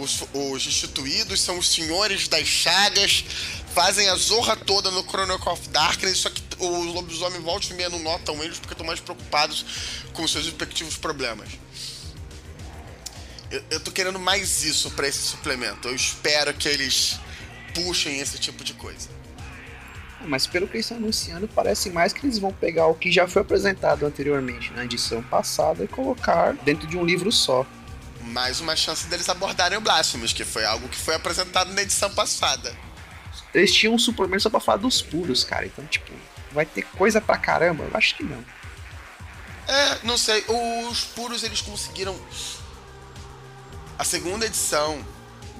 [0.00, 3.24] os, os instituídos, são os senhores das chagas,
[3.74, 7.88] fazem a zorra toda no Chronicle of Darkness, só que os lobisomens voltam e meia
[7.88, 9.64] não notam eles porque estão mais preocupados
[10.12, 11.48] com seus respectivos problemas.
[13.50, 15.88] Eu, eu tô querendo mais isso para esse suplemento.
[15.88, 17.18] Eu espero que eles
[17.74, 19.08] puxem esse tipo de coisa.
[20.22, 23.26] Mas pelo que eles estão anunciando, parece mais que eles vão pegar o que já
[23.26, 27.66] foi apresentado anteriormente na edição passada e colocar dentro de um livro só.
[28.24, 32.10] Mais uma chance deles abordarem o Blasphemous, que foi algo que foi apresentado na edição
[32.10, 32.76] passada.
[33.54, 35.66] Eles tinham um suplemento só pra falar dos puros, cara.
[35.66, 36.12] Então, tipo,
[36.52, 37.84] vai ter coisa pra caramba?
[37.84, 38.44] Eu acho que não.
[39.66, 40.44] É, não sei.
[40.88, 42.18] Os puros eles conseguiram.
[43.98, 45.04] A segunda edição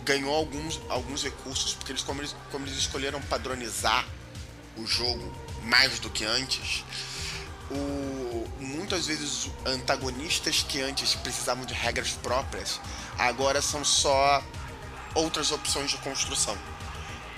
[0.05, 4.07] ganhou alguns, alguns recursos, porque eles como, eles, como eles escolheram padronizar
[4.77, 5.33] o jogo
[5.63, 6.85] mais do que antes,
[7.71, 12.81] o, muitas vezes antagonistas que antes precisavam de regras próprias,
[13.19, 14.43] agora são só
[15.15, 16.57] outras opções de construção.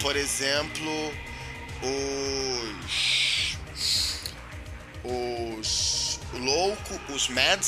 [0.02, 1.14] Por exemplo,
[1.80, 3.56] os.
[5.04, 7.64] Os Louco, os Mad,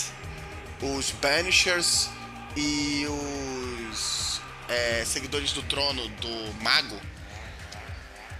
[0.80, 2.08] os Banishers
[2.56, 7.00] e os é, seguidores do trono do Mago.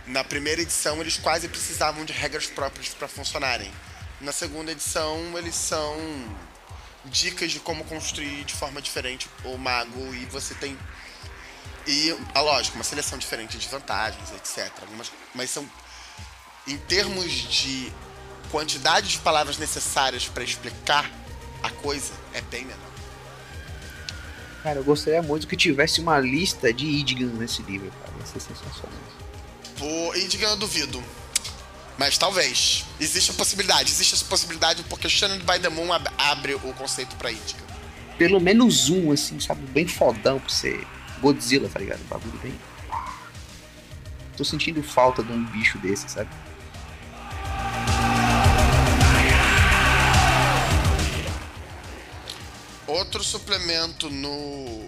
[0.07, 3.71] Na primeira edição, eles quase precisavam de regras próprias para funcionarem.
[4.21, 5.97] Na segunda edição, eles são
[7.05, 10.79] dicas de como construir de forma diferente o mago e você tem
[11.87, 14.73] e, a lógico, uma seleção diferente de vantagens, etc.
[14.81, 15.69] Algumas, mas são.
[16.67, 17.93] Em termos de
[18.51, 21.11] quantidade de palavras necessárias para explicar
[21.63, 22.79] a coisa, é bem menor.
[24.63, 28.13] Cara, eu gostaria muito que tivesse uma lista de Idgan nesse livro, cara.
[28.19, 28.99] Ia ser sensacional.
[29.79, 31.05] Pô, Idgan eu duvido.
[31.99, 32.87] Mas talvez.
[32.99, 33.91] Existe a possibilidade.
[33.91, 37.63] Existe essa possibilidade porque Shannon by the Moon abre o conceito pra Idgan.
[38.17, 39.67] Pelo menos um, assim, sabe?
[39.67, 40.83] Bem fodão pra você
[41.25, 42.03] Godzilla, tá ligado?
[42.03, 42.55] Um bagulho bem.
[44.37, 46.29] Tô sentindo falta de um bicho desse, sabe?
[52.87, 54.85] Outro suplemento no.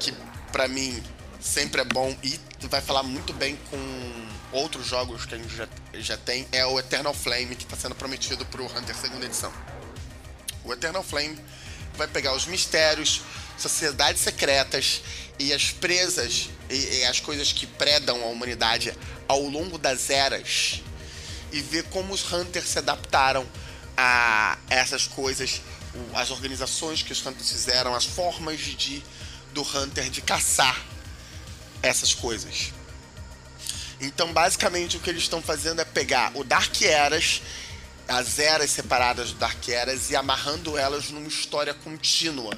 [0.00, 0.14] que
[0.50, 1.02] pra mim
[1.38, 3.76] sempre é bom e vai falar muito bem com
[4.52, 7.94] outros jogos que a gente já, já tem é o Eternal Flame que está sendo
[7.94, 9.52] prometido pro Hunter segunda edição.
[10.64, 11.38] O Eternal Flame
[11.94, 13.22] vai pegar os mistérios,
[13.58, 15.02] sociedades secretas
[15.38, 18.96] e as presas e, e as coisas que predam a humanidade
[19.26, 20.82] ao longo das eras
[21.52, 23.46] e ver como os Hunters se adaptaram
[23.96, 25.60] a essas coisas,
[26.14, 29.02] as organizações que os Hunters fizeram, as formas de
[29.52, 30.78] do Hunter de caçar
[31.82, 32.72] essas coisas.
[34.00, 37.42] Então, basicamente, o que eles estão fazendo é pegar o Dark Eras,
[38.06, 42.56] as eras separadas do Dark Eras, e amarrando elas numa história contínua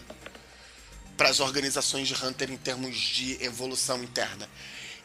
[1.20, 4.48] para as organizações de Hunter em termos de evolução interna.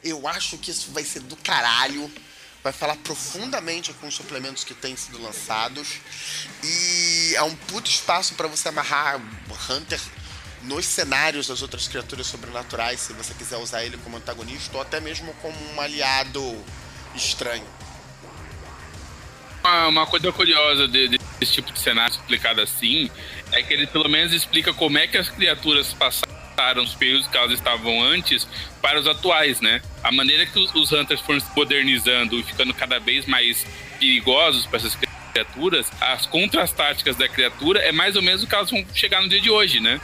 [0.01, 2.09] Eu acho que isso vai ser do caralho.
[2.63, 5.99] Vai falar profundamente com os suplementos que têm sido lançados.
[6.63, 9.19] E é um puto espaço para você amarrar
[9.69, 9.99] Hunter
[10.61, 15.01] nos cenários das outras criaturas sobrenaturais, se você quiser usar ele como antagonista ou até
[15.01, 16.63] mesmo como um aliado
[17.13, 17.67] estranho.
[19.61, 23.09] Uma, uma coisa curiosa de, desse tipo de cenário explicado assim
[23.51, 27.37] é que ele pelo menos explica como é que as criaturas passaram os períodos que
[27.37, 28.47] elas estavam antes
[28.81, 29.81] para os atuais, né?
[30.03, 33.65] A maneira que os Hunters foram se modernizando e ficando cada vez mais
[33.99, 34.95] perigosos para essas
[35.33, 39.27] criaturas, as contras-táticas da criatura é mais ou menos o que elas vão chegar no
[39.27, 39.99] dia de hoje, né?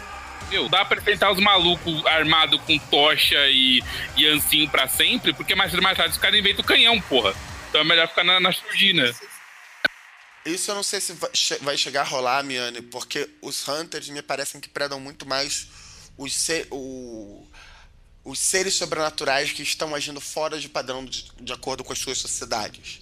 [0.49, 3.81] Meu, dá pra enfrentar os malucos armados com tocha e,
[4.17, 7.33] e ancinho pra sempre, porque mais tarde os caras inventam canhão, porra.
[7.69, 8.51] Então é melhor ficar na, na.
[10.45, 11.13] Isso eu não sei se
[11.61, 15.67] vai chegar a rolar, Miane, porque os Hunters me parecem que predam muito mais
[16.17, 17.45] os, o,
[18.23, 22.17] os seres sobrenaturais que estão agindo fora de padrão de, de acordo com as suas
[22.17, 23.01] sociedades.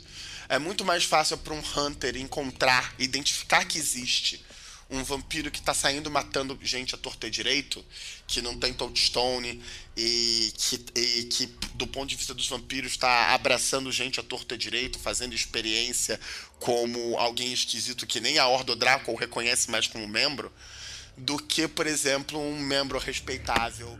[0.50, 4.44] É muito mais fácil para um Hunter encontrar, identificar que existe
[4.90, 7.86] um vampiro que tá saindo matando gente a torta e direito,
[8.26, 9.62] que não tem touchstone
[9.96, 14.56] e que, e que do ponto de vista dos vampiros está abraçando gente a torta
[14.56, 16.20] e direito, fazendo experiência
[16.60, 20.52] como alguém esquisito que nem a Ordo Draco reconhece mais como membro,
[21.16, 23.98] do que, por exemplo, um membro respeitável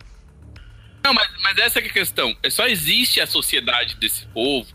[1.04, 2.36] Não, mas, mas essa é a questão.
[2.42, 4.68] É só existe a sociedade desse povo,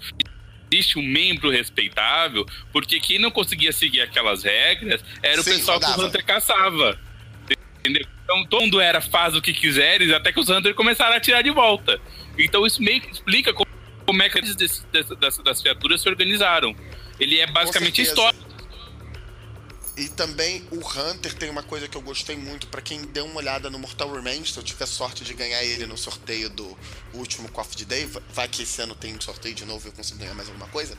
[0.75, 5.79] existe um membro respeitável, porque quem não conseguia seguir aquelas regras era Sim, o pessoal
[5.81, 6.03] que rodava.
[6.03, 6.99] o Hunter caçava.
[7.81, 8.07] Entendeu?
[8.25, 11.43] Então todo mundo era faz o que quiseres, até que os Hunters começaram a tirar
[11.43, 12.01] de volta.
[12.39, 13.69] Então isso meio que explica como,
[14.07, 16.75] como é que eles desse- dessa- das, das criaturas se organizaram.
[17.21, 18.39] Ele é basicamente história.
[19.97, 23.37] E também o Hunter tem uma coisa que eu gostei muito pra quem deu uma
[23.37, 26.77] olhada no Mortal Remains, se eu tiver sorte de ganhar ele no sorteio do
[27.13, 29.93] último Coffee de Day, vai que esse ano tem um sorteio de novo e eu
[29.93, 30.97] consigo ganhar mais alguma coisa.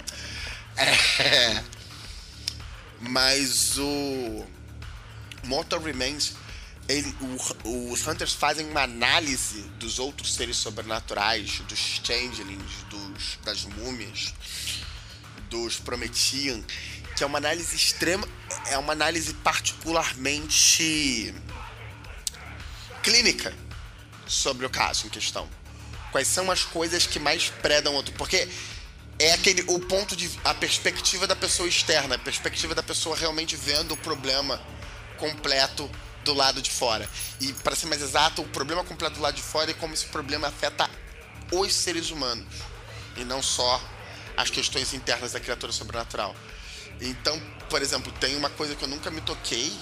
[1.20, 1.64] É.
[3.00, 4.46] Mas o
[5.44, 6.34] Mortal Remains,
[6.88, 7.16] ele-
[7.64, 14.34] o- os Hunters fazem uma análise dos outros seres sobrenaturais, dos Changelings, dos, das múmias,
[15.50, 16.62] dos Promethean,
[17.16, 18.28] que é uma análise extrema,
[18.68, 21.34] é uma análise particularmente
[23.02, 23.54] clínica
[24.28, 25.48] sobre o caso em questão.
[26.12, 28.14] Quais são as coisas que mais predam outro?
[28.14, 28.48] Porque
[29.18, 33.56] é aquele o ponto de a perspectiva da pessoa externa, a perspectiva da pessoa realmente
[33.56, 34.62] vendo o problema
[35.18, 35.90] completo
[36.24, 37.10] do lado de fora.
[37.40, 40.08] E para ser mais exato, o problema completo do lado de fora é como esse
[40.08, 40.90] problema afeta
[41.52, 42.48] os seres humanos
[43.16, 43.82] e não só
[44.36, 46.36] as questões internas da criatura sobrenatural.
[47.02, 47.40] Então,
[47.70, 49.74] por exemplo, tem uma coisa que eu nunca me toquei,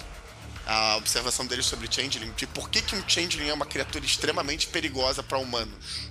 [0.66, 4.68] a observação deles sobre Changeling, de por que, que um Changeling é uma criatura extremamente
[4.68, 6.10] perigosa para humanos.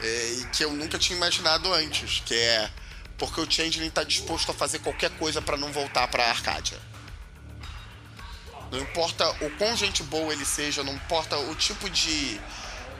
[0.00, 2.70] É, e que eu nunca tinha imaginado antes, que é
[3.18, 6.78] porque o Changeling está disposto a fazer qualquer coisa para não voltar para a Arcádia.
[8.70, 12.40] Não importa o quão gente boa ele seja, não importa o tipo de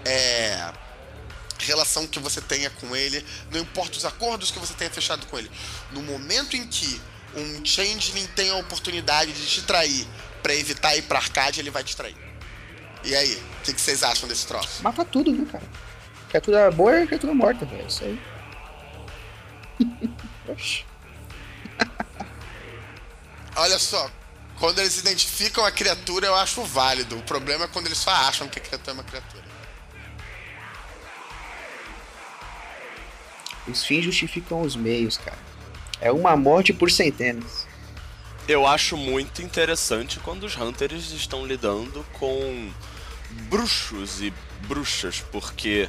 [0.05, 0.73] é,
[1.59, 5.39] relação que você tenha com ele, não importa os acordos que você tenha fechado com
[5.39, 5.51] ele.
[5.93, 7.01] No momento em que
[7.35, 10.07] um Changeling tem a oportunidade de te trair
[10.43, 12.17] para evitar ir pra Arcádia, ele vai te trair.
[13.05, 14.83] E aí, o que, que vocês acham desse troço?
[14.83, 15.65] Mata tudo, né, cara?
[16.29, 17.87] Criatura boa é criatura morta, velho.
[17.87, 18.21] Isso aí.
[20.49, 20.85] Oxi.
[23.57, 24.11] Olha só,
[24.59, 27.17] quando eles identificam a criatura, eu acho válido.
[27.17, 29.46] O problema é quando eles só acham que a criatura é uma criatura.
[33.69, 35.39] Os fins justificam os meios, cara.
[36.01, 37.67] É uma morte por centenas.
[38.47, 42.71] Eu acho muito interessante quando os Hunters estão lidando com
[43.51, 44.33] bruxos e
[44.69, 45.89] bruxas, porque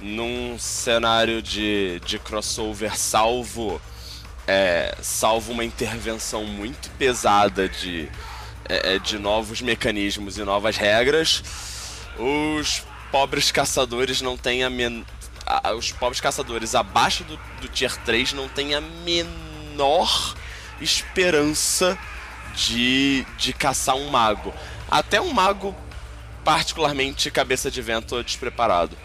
[0.00, 3.80] num cenário de, de crossover salvo
[4.46, 8.08] é, salvo uma intervenção muito pesada de,
[8.68, 11.42] é, é, de novos mecanismos e novas regras,
[12.18, 15.04] os pobres caçadores não têm a men...
[15.46, 20.34] a- os pobres caçadores abaixo do, do tier 3 não têm a menor
[20.80, 21.98] esperança
[22.54, 24.52] de, de caçar um mago.
[24.90, 25.74] Até um mago
[26.44, 28.96] particularmente cabeça de vento despreparado.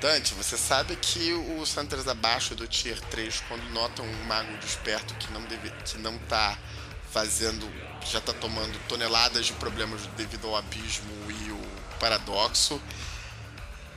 [0.00, 5.14] Dante, você sabe que os Hunters abaixo do Tier 3, quando notam um mago desperto
[5.14, 6.56] que não, deve, que não tá
[7.12, 7.70] fazendo.
[8.10, 11.60] já tá tomando toneladas de problemas devido ao abismo e o
[12.00, 12.80] paradoxo,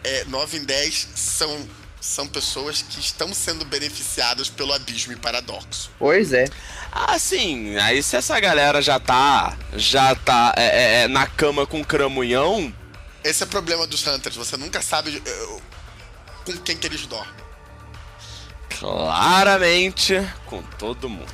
[0.03, 1.67] é, 9 em 10 são,
[2.03, 5.89] são pessoas que estão sendo beneficiadas pelo abismo e paradoxo.
[5.97, 6.49] Pois é.
[6.91, 9.57] Assim, aí se essa galera já tá.
[9.77, 12.73] já tá é, é, é, na cama com cramunhão,
[13.23, 15.57] Esse é o problema dos Hunters, você nunca sabe eh,
[16.43, 17.33] com quem que eles dormem.
[18.67, 20.15] claramente
[20.45, 21.31] com todo mundo.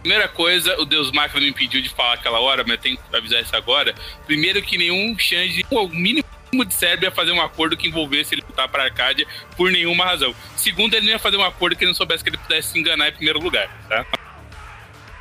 [0.00, 3.16] Primeira coisa, o Deus Máquina me impediu de falar aquela hora, mas eu tenho que
[3.16, 3.94] avisar isso agora.
[4.26, 8.42] Primeiro que nenhum Xande, o mínimo de cérebro ia fazer um acordo que envolvesse ele
[8.46, 9.26] lutar pra Arcádia
[9.56, 10.34] por nenhuma razão.
[10.54, 12.78] Segundo, ele não ia fazer um acordo que ele não soubesse que ele pudesse se
[12.78, 14.04] enganar em primeiro lugar, tá?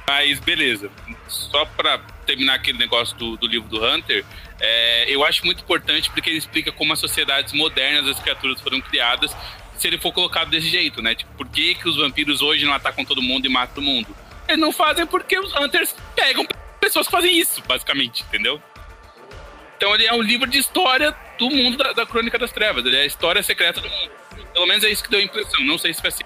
[0.05, 0.91] Mas beleza.
[1.29, 4.25] Só pra terminar aquele negócio do, do livro do Hunter,
[4.59, 8.81] é, eu acho muito importante porque ele explica como as sociedades modernas das criaturas foram
[8.81, 9.33] criadas
[9.77, 11.15] se ele for colocado desse jeito, né?
[11.15, 14.15] Tipo, por que, que os vampiros hoje não atacam todo mundo e matam todo mundo?
[14.49, 16.45] Eles não fazem porque os Hunters pegam
[16.79, 18.61] pessoas que fazem isso, basicamente, entendeu?
[19.81, 22.85] Então ele é um livro de história do mundo da, da Crônica das Trevas.
[22.85, 24.11] Ele é a história secreta do mundo.
[24.53, 25.59] Pelo menos é isso que deu a impressão.
[25.65, 26.23] Não sei se vai ser.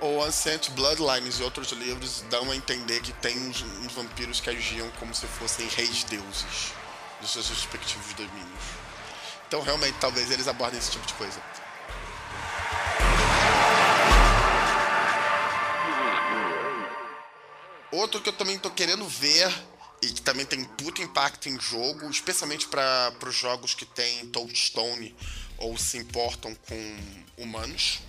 [0.00, 4.48] O Ancient Bloodlines e outros livros dão a entender que tem uns, uns vampiros que
[4.48, 6.72] agiam como se fossem reis deuses
[7.20, 8.64] dos seus respectivos domínios.
[9.48, 11.42] Então, realmente, talvez eles abordem esse tipo de coisa.
[17.90, 19.52] Outro que eu também tô querendo ver
[20.04, 25.14] e que também tem puto impacto em jogo, especialmente para os jogos que tem touchstone
[25.56, 26.96] ou se importam com
[27.38, 28.00] humanos,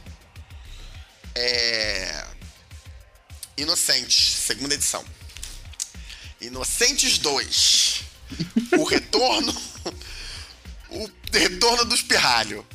[1.34, 2.26] é.
[3.58, 5.04] Inocentes, segunda edição.
[6.42, 8.04] Inocentes 2.
[8.78, 9.56] O retorno.
[10.90, 12.66] O retorno do espirralho.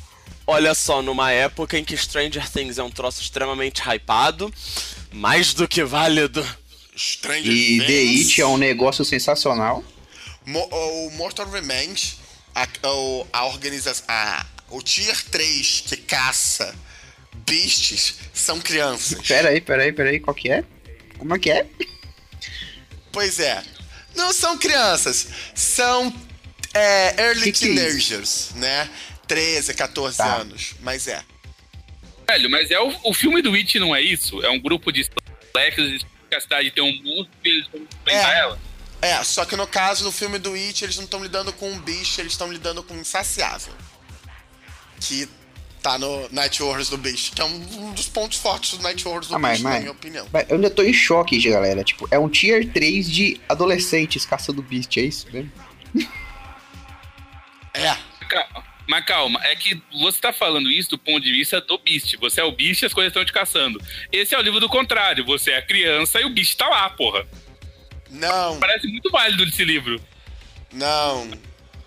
[0.45, 4.51] Olha só, numa época em que Stranger Things é um troço extremamente hypado,
[5.11, 6.45] mais do que válido.
[6.95, 7.85] Stranger E Things.
[7.87, 9.83] The It é um negócio sensacional.
[10.45, 12.15] Mo- o Mortal Revenge,
[12.55, 14.05] a, o, a organização.
[14.07, 16.73] A, o Tier 3 que caça
[17.45, 19.25] beasts são crianças.
[19.27, 20.63] Pera aí, pera aí, pera aí, qual que é?
[21.17, 21.65] Como é que é?
[23.11, 23.61] Pois é.
[24.15, 26.13] Não são crianças, são
[26.73, 28.89] é, early Que que é teenagers, né?
[29.27, 30.35] 13, 14 Tá.
[30.37, 30.73] anos.
[30.81, 31.21] Mas é.
[32.29, 34.41] Velho, mas é o, o filme do It não é isso?
[34.43, 35.07] É um grupo de
[35.53, 38.39] moleques que a cidade tem um monstro e eles vão enfrentar É.
[38.39, 38.59] ela.
[39.01, 41.77] É, só que no caso do filme do It, eles não estão lidando com um
[41.79, 43.73] bicho, eles estão lidando com um insaciável.
[45.01, 45.27] Que
[45.81, 49.27] tá no Night Wars do Beast, que é um, dos pontos fortes do Night Wars
[49.27, 50.27] do Ah, mas, Beast, na mas, minha opinião.
[50.31, 51.83] mas eu ainda tô em choque, galera.
[51.83, 55.51] Tipo, é um tier 3 de adolescentes caçando beast, é isso mesmo?
[57.73, 57.97] É.
[58.29, 62.17] Calma, Mas calma, é que você tá falando isso do ponto de vista do Beast.
[62.17, 63.81] Você é o Beast e as coisas estão te caçando.
[64.11, 65.23] Esse é o livro do contrário.
[65.23, 67.25] Você é a criança e o Beast tá lá, porra.
[68.09, 69.97] Não, Parece muito válido esse livro.
[70.73, 71.31] não.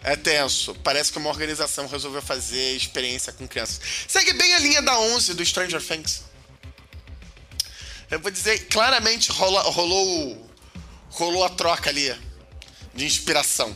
[0.02, 0.74] É tenso.
[0.76, 3.80] Parece que uma organização resolveu fazer experiência com crianças.
[4.08, 6.24] Segue bem a linha da 11 do Stranger Things.
[8.10, 10.50] Eu vou dizer, claramente rola, rolou,
[11.10, 12.14] rolou a troca ali
[12.94, 13.74] de inspiração.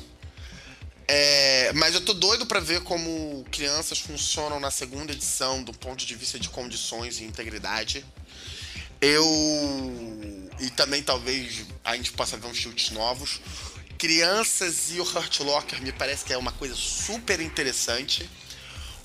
[1.10, 6.04] É, mas eu tô doido pra ver como crianças funcionam na segunda edição do ponto
[6.04, 8.04] de vista de condições e integridade.
[9.00, 9.24] Eu.
[10.60, 13.40] E também talvez a gente possa ver uns chutes novos.
[13.96, 18.28] Crianças e o Hurt Locker me parece que é uma coisa super interessante.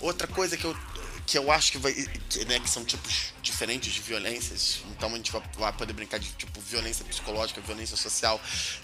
[0.01, 0.75] Outra coisa que eu,
[1.25, 1.93] que eu acho que vai.
[1.93, 4.79] Que, né, que são tipos diferentes de violências.
[4.91, 8.39] Então a gente vai, poder brincar de tipo violência psicológica, violência social,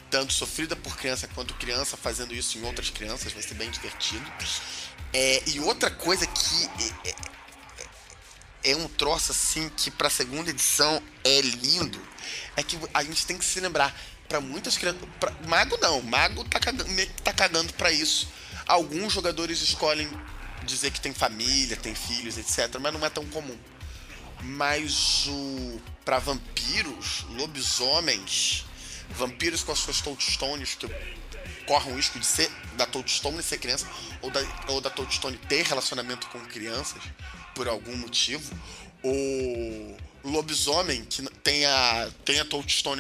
[0.10, 4.26] tanto sofrida por criança quanto criança fazendo isso em outras crianças, vai ser bem divertido.
[5.14, 6.66] É, e outra coisa que
[7.06, 12.00] é, é- é um troço assim que pra segunda edição é lindo,
[12.56, 13.96] é que a gente tem que se lembrar,
[14.28, 15.02] pra muitas crianças.
[15.20, 16.86] pra- Mago não, Mago tá cagando,
[17.24, 18.28] tá cagando pra isso.
[18.68, 20.08] Alguns jogadores escolhem
[20.64, 23.58] dizer que tem família, tem filhos, etc., mas não é tão comum.
[24.42, 25.82] Mas o.
[26.06, 28.66] Pra vampiros, lobisomens,
[29.12, 30.88] vampiros com as suas touchstones que
[31.68, 33.86] correm o risco de ser da touchstone ser criança
[34.22, 34.90] ou da, ou da
[35.48, 37.02] ter relacionamento com crianças
[37.54, 38.56] por algum motivo.
[39.04, 42.46] O lobisomem que tem a, tem a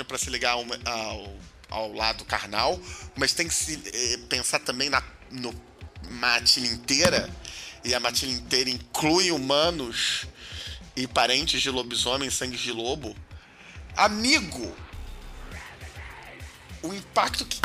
[0.05, 1.37] para se ligar ao, ao,
[1.69, 2.79] ao lado carnal,
[3.15, 5.53] mas tem que se eh, pensar também na no
[6.09, 7.29] matilha inteira
[7.83, 10.25] e a matilha inteira inclui humanos
[10.95, 13.15] e parentes de lobisomem, sangue de lobo.
[13.95, 14.75] Amigo,
[16.81, 17.59] o impacto que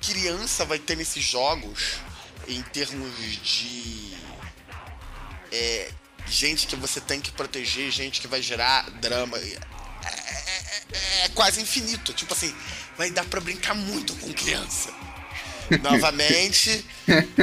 [0.00, 1.94] criança vai ter nesses jogos
[2.46, 3.10] em termos
[3.42, 4.14] de
[5.50, 5.90] é,
[6.26, 9.38] gente que você tem que proteger, gente que vai gerar drama.
[9.38, 9.58] É,
[10.02, 12.12] é- é quase infinito.
[12.12, 12.54] Tipo assim,
[12.98, 14.92] vai dar pra brincar muito com criança.
[15.82, 16.84] Novamente,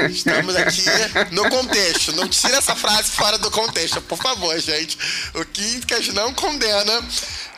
[0.10, 0.84] estamos aqui
[1.32, 2.14] no contexto.
[2.14, 4.98] Não tira essa frase fora do contexto, por favor, gente.
[5.34, 7.04] O Quincas não condena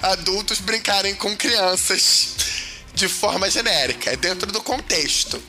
[0.01, 2.35] adultos brincarem com crianças
[2.93, 4.11] de forma genérica.
[4.11, 5.41] É dentro do contexto.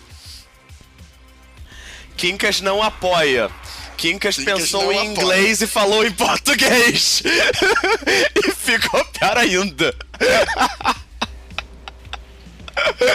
[2.16, 3.50] Quincas não apoia.
[3.96, 5.10] Quincas Quincas pensou em apoia.
[5.10, 7.22] inglês e falou em português.
[8.34, 9.94] e ficou pior ainda.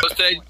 [0.01, 0.41] Gostaria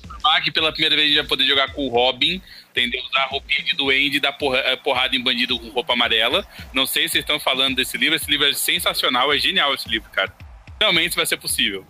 [0.44, 2.42] que pela primeira vez a vai poder jogar com o Robin,
[2.72, 3.02] entendeu?
[3.10, 6.46] Usar roupinha de duende e dar porra- eh, porrada em bandido com roupa amarela.
[6.74, 8.16] Não sei se vocês estão falando desse livro.
[8.16, 10.34] Esse livro é sensacional, é genial esse livro, cara.
[10.80, 11.86] Realmente vai ser possível.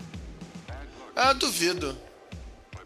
[1.15, 1.97] Ah, duvido.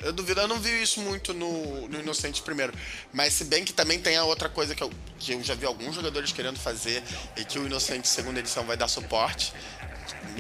[0.02, 2.74] Eu duvido, eu não vi isso muito no, no Inocente primeiro.
[3.14, 5.65] Mas se bem que também tem a outra coisa que eu, que eu já vi
[5.65, 7.02] alguns jogadores querendo fazer
[7.38, 9.53] e que o Inocente segunda edição vai dar suporte,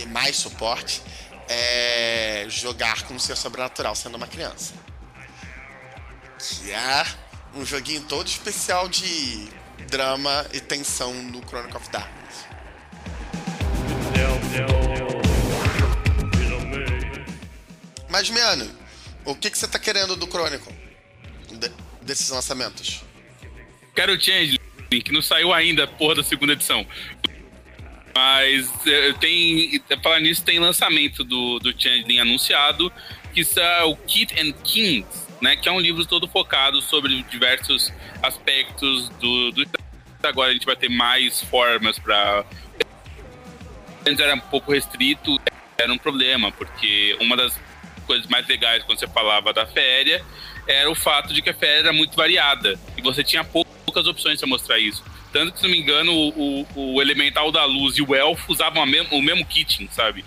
[0.09, 1.01] mais suporte,
[1.47, 4.73] é jogar com ser sobrenatural sendo uma criança.
[6.43, 7.05] Que é
[7.55, 9.47] um joguinho todo especial de
[9.89, 12.45] drama e tensão no Chronicle of Darkness.
[18.09, 18.69] Mas, Miano,
[19.25, 20.73] o que, que você tá querendo do Chronicle?
[21.51, 21.71] De-
[22.01, 23.03] desses lançamentos?
[23.95, 24.59] Quero o Changeling,
[25.03, 26.85] que não saiu ainda, porra da segunda edição.
[28.13, 29.81] Mas eh, tem.
[30.03, 32.91] Falar nisso, tem lançamento do, do Changeling anunciado,
[33.33, 35.57] que é o Kit and Kings, né?
[35.57, 37.93] Que é um livro todo focado sobre diversos
[38.23, 39.51] aspectos do.
[39.51, 39.65] do
[40.23, 42.45] agora a gente vai ter mais formas para.
[44.07, 45.37] Antes era um pouco restrito,
[45.77, 47.59] era um problema, porque uma das
[48.07, 50.23] coisas mais legais quando você falava da féria
[50.65, 54.39] era o fato de que a féria era muito variada e você tinha poucas opções
[54.39, 55.03] pra mostrar isso.
[55.31, 58.51] Tanto que, se não me engano, o, o, o Elemental da Luz e o Elfo
[58.51, 60.23] usavam o mesmo kitting, sabe?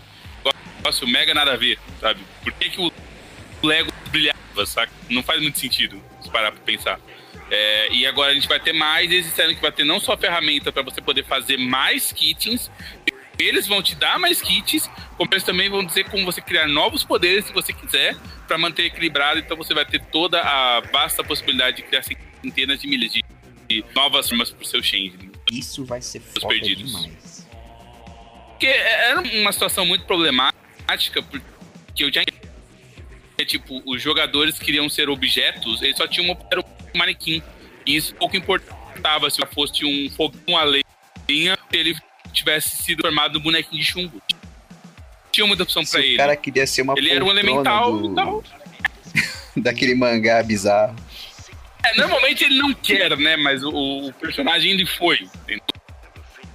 [0.78, 2.20] Negócio mega nada a ver, sabe?
[2.43, 2.93] Por que, que o
[3.62, 4.93] Lego brilhava, sabe?
[5.09, 7.01] Não faz muito sentido se parar pra pensar.
[7.51, 10.16] É, e agora a gente vai ter mais, eles disseram que vai ter não só
[10.16, 12.70] ferramenta para você poder fazer mais kitings,
[13.39, 17.05] eles vão te dar mais kits, como eles também vão dizer como você criar novos
[17.05, 18.16] poderes se você quiser,
[18.49, 19.39] para manter equilibrado.
[19.39, 23.24] Então você vai ter toda a vasta possibilidade de criar centenas de milhas de,
[23.69, 25.31] de novas formas pro seu change.
[25.51, 26.93] Isso vai ser foda perdidos.
[26.93, 27.47] demais.
[28.51, 32.23] Porque era uma situação muito problemática, porque eu já
[33.38, 36.64] é, tipo, os jogadores queriam ser objetos, eles só tinham era um
[36.98, 37.42] manequim.
[37.84, 40.84] E isso pouco importava se fosse um fogão a lenha,
[41.28, 41.96] se ele
[42.32, 44.22] tivesse sido formado um bonequinho de chumbo.
[45.30, 46.16] Tinha muita opção Se pra o ele.
[46.16, 48.42] cara queria ser uma Ele era um elemental, do- então.
[49.56, 50.96] daquele mangá bizarro.
[51.84, 53.36] É, normalmente ele não quer, né?
[53.36, 55.16] Mas o, o personagem ele foi.
[55.42, 55.62] entendeu?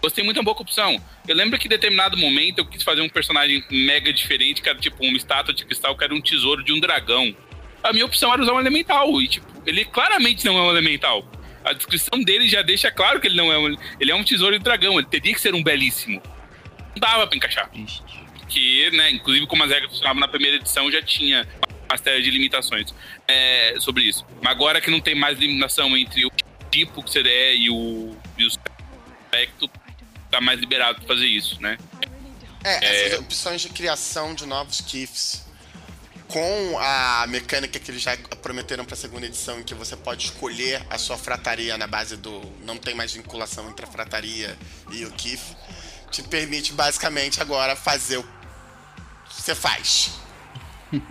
[0.01, 0.99] Gostei muito da boa opção.
[1.27, 4.77] Eu lembro que em determinado momento eu quis fazer um personagem mega diferente, que era
[4.77, 7.35] tipo uma estátua de cristal, que era um tesouro de um dragão.
[7.83, 9.21] A minha opção era usar um elemental.
[9.21, 11.29] E, tipo, ele claramente não é um elemental.
[11.63, 13.77] A descrição dele já deixa claro que ele não é um.
[13.99, 14.97] Ele é um tesouro de dragão.
[14.97, 16.21] Ele teria que ser um belíssimo.
[16.95, 17.69] Não dava pra encaixar.
[18.49, 21.47] Que, né, inclusive como as regras funcionavam na primeira edição, já tinha
[21.87, 22.93] uma série de limitações
[23.27, 24.25] é, sobre isso.
[24.41, 26.31] Mas agora que não tem mais limitação entre o
[26.71, 29.69] tipo que você é e o, e o aspecto,
[30.31, 31.77] tá mais liberado pra fazer isso, né?
[32.63, 35.43] É, essas opções de criação de novos GIFs
[36.31, 40.81] com a mecânica que eles já prometeram pra segunda edição, em que você pode escolher
[40.89, 42.41] a sua frataria na base do.
[42.63, 44.57] Não tem mais vinculação entre a frataria
[44.91, 45.55] e o GIF,
[46.09, 50.11] te permite basicamente agora fazer o que você faz.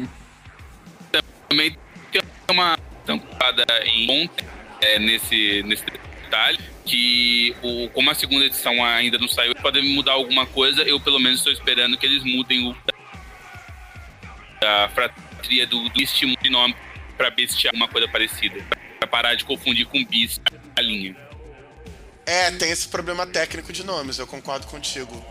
[1.48, 1.76] Também
[2.10, 4.44] tem uma tampada em ponta
[4.80, 6.58] é, nesse, nesse detalhe,
[6.90, 11.20] que o, como a segunda edição ainda não saiu, pode mudar alguma coisa, eu pelo
[11.20, 12.76] menos estou esperando que eles mudem o
[14.62, 16.74] a fratria do, do estímulo de nome
[17.16, 18.56] pra bestiar alguma coisa parecida.
[18.98, 20.38] Pra parar de confundir com bis
[20.76, 21.16] a linha.
[22.26, 25.24] É, tem esse problema técnico de nomes, eu concordo contigo.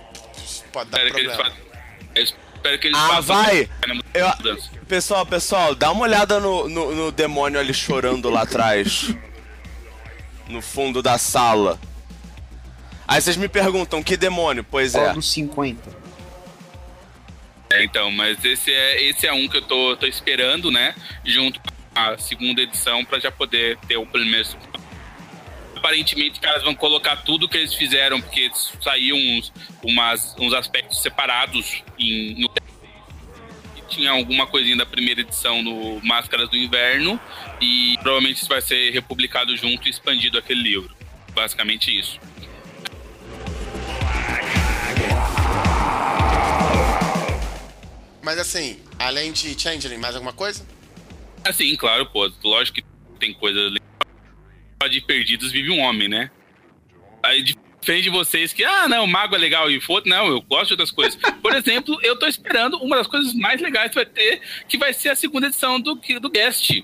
[0.71, 1.55] Pode dar Espero que eles problema.
[1.55, 1.69] façam.
[2.15, 3.69] Eu espero que eles Ah, façam vai!
[4.13, 4.85] Eu-.
[4.87, 9.13] Pessoal, pessoal, dá uma olhada no, no, no demônio ali chorando lá atrás.
[10.49, 11.79] No fundo da sala.
[13.07, 14.63] Aí vocês me perguntam, que demônio?
[14.63, 14.99] Pois é.
[14.99, 15.97] Qual dos 50?
[17.71, 20.95] É, então, mas esse é, esse é um que eu tô, tô esperando, né?
[21.23, 24.47] Junto com a segunda edição pra já poder ter o primeiro.
[25.75, 28.51] Aparentemente, os caras vão colocar tudo que eles fizeram, porque
[28.81, 29.53] saíam uns,
[29.83, 32.49] umas, uns aspectos separados em, no
[33.89, 37.19] tinha alguma coisinha da primeira edição no Máscaras do Inverno
[37.59, 40.95] e provavelmente isso vai ser republicado junto e expandido aquele livro.
[41.33, 42.19] Basicamente isso.
[48.21, 50.65] Mas assim, além de Changeling, mais alguma coisa?
[51.43, 52.83] Assim, claro, pô, lógico que
[53.19, 53.79] tem coisa ali.
[54.89, 56.29] de perdidos vive um homem, né?
[57.23, 57.43] Aí
[57.79, 60.67] diferente de vocês que, ah, não, o mago é legal e foda, não, eu gosto
[60.67, 61.19] de outras coisas.
[61.41, 64.93] Por exemplo, eu tô esperando uma das coisas mais legais que vai ter, que vai
[64.93, 66.81] ser a segunda edição do, do Guest.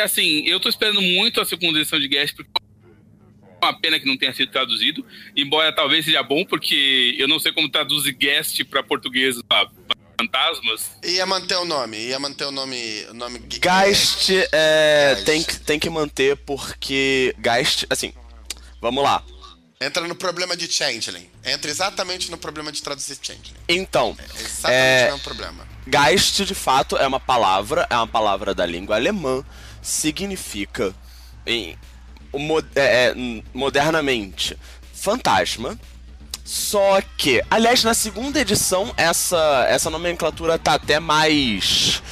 [0.00, 2.50] Assim, eu tô esperando muito a segunda edição de Guest, porque
[3.60, 5.04] é uma pena que não tenha sido traduzido,
[5.36, 9.68] embora talvez seja bom, porque eu não sei como traduzir Guest pra português, pra
[10.20, 10.90] fantasmas.
[11.04, 13.06] Ia manter o nome, ia manter o nome.
[13.10, 15.24] O nome Geist é, Geist.
[15.24, 18.12] tem, que, tem que manter porque Geist, assim,
[18.80, 19.22] vamos lá.
[19.80, 21.30] Entra no problema de Changeling.
[21.44, 23.54] Entra exatamente no problema de traduzir Changeling.
[23.68, 25.02] Então, É exatamente É.
[25.04, 25.68] o mesmo problema.
[25.86, 29.44] Geist de fato é uma palavra, é uma palavra da língua alemã,
[29.80, 30.94] significa
[31.46, 31.78] em,
[32.74, 32.80] é,
[33.10, 33.14] é,
[33.54, 34.58] modernamente
[34.92, 35.78] fantasma.
[36.44, 42.02] Só que, aliás, na segunda edição essa essa nomenclatura tá até mais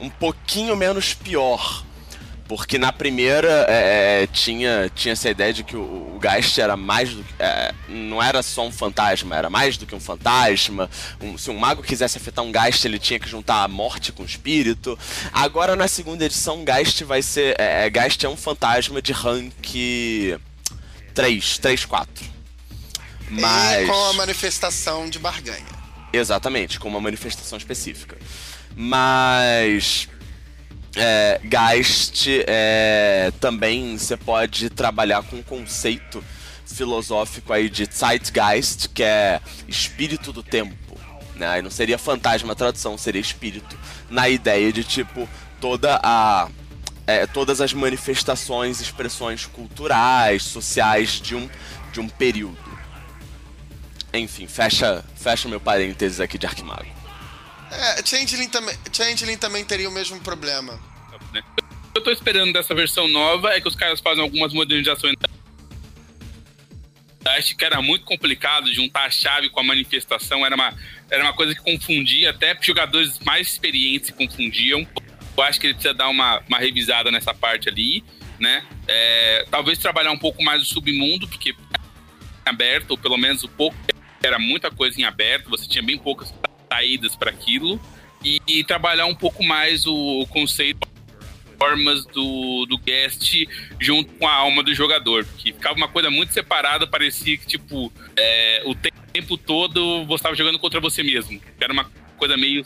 [0.00, 1.85] um pouquinho menos pior.
[2.48, 6.76] Porque na primeira é, é, tinha, tinha essa ideia de que o, o Geist era
[6.76, 7.34] mais do que.
[7.40, 10.88] é, não era só um fantasma, era mais do que um fantasma.
[11.20, 14.22] Um- se um mago quisesse afetar um Geist, ele tinha que juntar a morte com
[14.22, 14.96] o espírito.
[15.32, 17.56] Agora na segunda edição, Geist vai ser.
[17.60, 19.52] É, é, Geist é um fantasma de rank
[21.14, 22.24] 3, 3, 4.
[23.28, 23.82] Mas.
[23.82, 25.66] E com a manifestação de barganha.
[26.12, 28.16] Exatamente, com uma manifestação específica.
[28.76, 30.08] Mas.
[30.96, 36.24] É, Geist é, também você pode trabalhar com um conceito
[36.64, 40.98] filosófico aí de Zeitgeist, que é espírito do tempo.
[41.34, 41.46] Né?
[41.46, 43.78] Aí não seria fantasma a tradução, seria espírito.
[44.08, 45.28] Na ideia de tipo,
[45.60, 46.48] toda a
[47.06, 51.48] é, todas as manifestações, expressões culturais, sociais de um,
[51.92, 52.56] de um período.
[54.12, 56.95] Enfim, fecha, fecha meu parênteses aqui de Arquimago.
[57.70, 60.78] É, Changeling também, Changeling também teria o mesmo problema.
[61.94, 65.14] Eu tô esperando dessa versão nova é que os caras fazem algumas modernizações.
[67.24, 70.74] Acho que era muito complicado juntar a chave com a manifestação, era uma,
[71.10, 74.86] era uma coisa que confundia, até jogadores mais experientes se confundiam.
[75.36, 78.04] Eu acho que ele precisa dar uma, uma revisada nessa parte ali,
[78.38, 78.64] né?
[78.86, 81.54] É, talvez trabalhar um pouco mais o submundo, porque
[82.44, 83.76] aberto, ou pelo menos o pouco
[84.22, 86.32] era muita coisa em aberto, você tinha bem poucas
[86.68, 87.80] saídas para aquilo
[88.24, 90.88] e, e, trabalhar um pouco mais o, conceito
[91.58, 93.32] formas do, do guest
[93.80, 97.90] junto com a alma do jogador, que ficava uma coisa muito separada, parecia que tipo
[98.14, 102.62] é, o tempo todo você estava jogando contra você mesmo, era uma coisa meio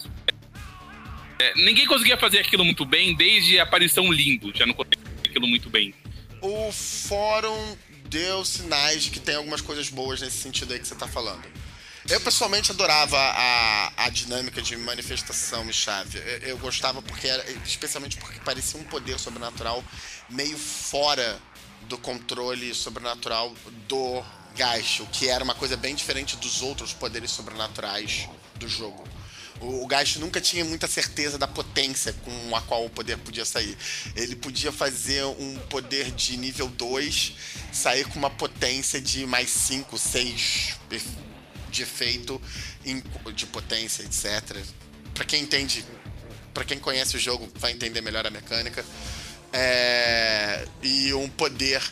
[1.41, 5.29] é, ninguém conseguia fazer aquilo muito bem desde a aparição Limbo, já não conseguia fazer
[5.29, 5.95] aquilo muito bem.
[6.43, 7.77] O fórum
[8.11, 11.43] deu sinais de que tem algumas coisas boas nesse sentido aí que você está falando.
[12.09, 16.19] Eu pessoalmente adorava a, a dinâmica de manifestação e chave.
[16.19, 19.85] Eu, eu, gostava porque era, especialmente porque parecia um poder sobrenatural
[20.29, 21.39] meio fora
[21.83, 23.55] do controle sobrenatural
[23.87, 24.23] do
[24.57, 29.07] Gash, o que era uma coisa bem diferente dos outros poderes sobrenaturais do jogo.
[29.61, 33.77] O, o nunca tinha muita certeza da potência com a qual o poder podia sair.
[34.17, 37.35] Ele podia fazer um poder de nível 2
[37.71, 40.79] sair com uma potência de mais 5, 6
[41.71, 42.41] de efeito,
[43.35, 44.59] de potência, etc.
[45.15, 45.85] Para quem entende,
[46.53, 48.85] para quem conhece o jogo, vai entender melhor a mecânica.
[49.53, 51.83] É, e um poder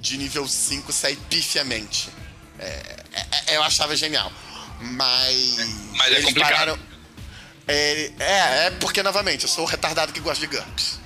[0.00, 2.08] de nível 5 sair pifiamente.
[2.58, 2.64] É,
[3.12, 4.32] é, é, eu achava genial.
[4.80, 5.56] Mas.
[5.96, 6.52] Mas é complicado.
[6.52, 6.92] Pararam,
[7.66, 11.00] é, é, é, porque, novamente, eu sou o retardado que gosta de GURPS.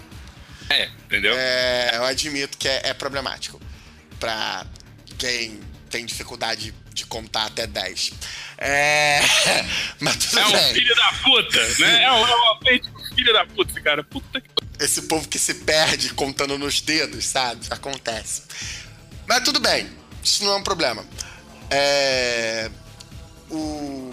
[0.70, 1.34] É, entendeu?
[1.36, 3.60] É, eu admito que é, é problemático.
[4.18, 4.66] Pra
[5.18, 8.12] quem tem dificuldade de contar até 10.
[8.58, 9.20] É.
[10.00, 10.70] Mas tudo é bem.
[10.70, 12.02] um filho da puta, né?
[12.02, 12.36] É um, é
[12.74, 14.02] um filho da puta esse cara.
[14.02, 14.48] Puta que.
[14.80, 17.66] Esse povo que se perde contando nos dedos, sabe?
[17.70, 18.42] Acontece.
[19.28, 19.88] Mas tudo bem.
[20.24, 21.04] Isso não é um problema.
[21.70, 22.70] É.
[23.50, 24.12] O.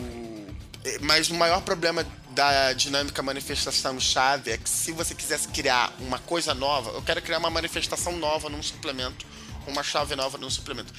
[1.01, 6.19] Mas o maior problema da dinâmica manifestação chave é que se você quisesse criar uma
[6.19, 9.25] coisa nova, eu quero criar uma manifestação nova num suplemento,
[9.67, 10.93] uma chave nova num suplemento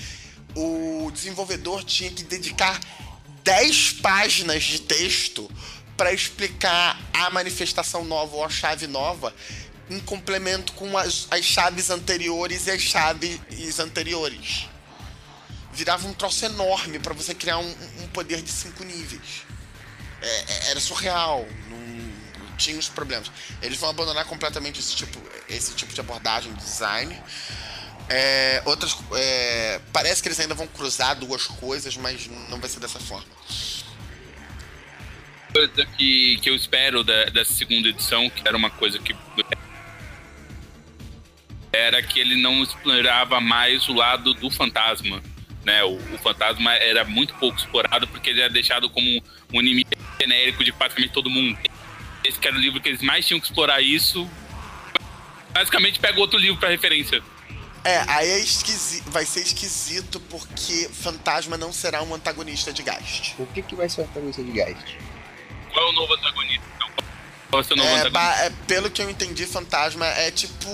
[0.54, 2.80] o desenvolvedor tinha que dedicar
[3.42, 5.50] 10 páginas de texto
[5.96, 9.34] para explicar a manifestação nova ou a chave nova
[9.88, 14.68] em complemento com as, as chaves anteriores e as chaves anteriores.
[15.72, 19.42] Virava um troço enorme para você criar um, um, poder de cinco níveis.
[20.22, 21.46] É, é era surreal.
[21.68, 23.30] Não, tinha os problemas.
[23.60, 27.20] Eles vão abandonar completamente esse tipo, esse tipo de abordagem de design.
[28.08, 32.80] É, outras, é, parece que eles ainda vão cruzar duas coisas, mas não vai ser
[32.80, 33.26] dessa forma.
[35.52, 39.14] Coisa que, que eu espero da, dessa segunda edição, que era uma coisa que
[41.72, 45.22] era que ele não explorava mais o lado do fantasma.
[45.64, 45.82] Né?
[45.82, 49.22] O, o fantasma era muito pouco explorado porque ele era deixado como
[49.52, 49.90] um inimigo
[50.20, 51.58] genérico de praticamente todo mundo.
[52.22, 54.28] Esse que era o livro que eles mais tinham que explorar isso.
[55.52, 57.22] Basicamente pega outro livro para referência.
[57.84, 63.34] É, aí é esquisito, vai ser esquisito porque Fantasma não será um antagonista de Geist.
[63.38, 64.96] O que, que vai ser o antagonista de Geist?
[65.70, 66.64] Qual é o novo antagonista?
[67.50, 68.44] Qual vai ser o novo é, antagonista?
[68.44, 70.66] É, pelo que eu entendi, Fantasma é tipo.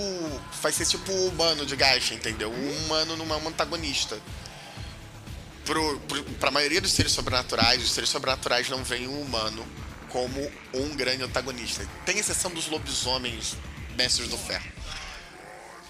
[0.61, 2.49] Vai ser tipo o humano de Geist, entendeu?
[2.49, 4.17] O humano não é um antagonista.
[5.65, 9.67] Pro, pro, pra maioria dos seres sobrenaturais, os seres sobrenaturais não veem o humano
[10.07, 11.85] como um grande antagonista.
[12.05, 13.57] Tem exceção dos lobisomens
[13.97, 14.80] mestres do ferro.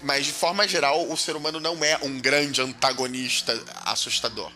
[0.02, 4.50] Mas de forma geral, o ser humano não é um grande antagonista assustador.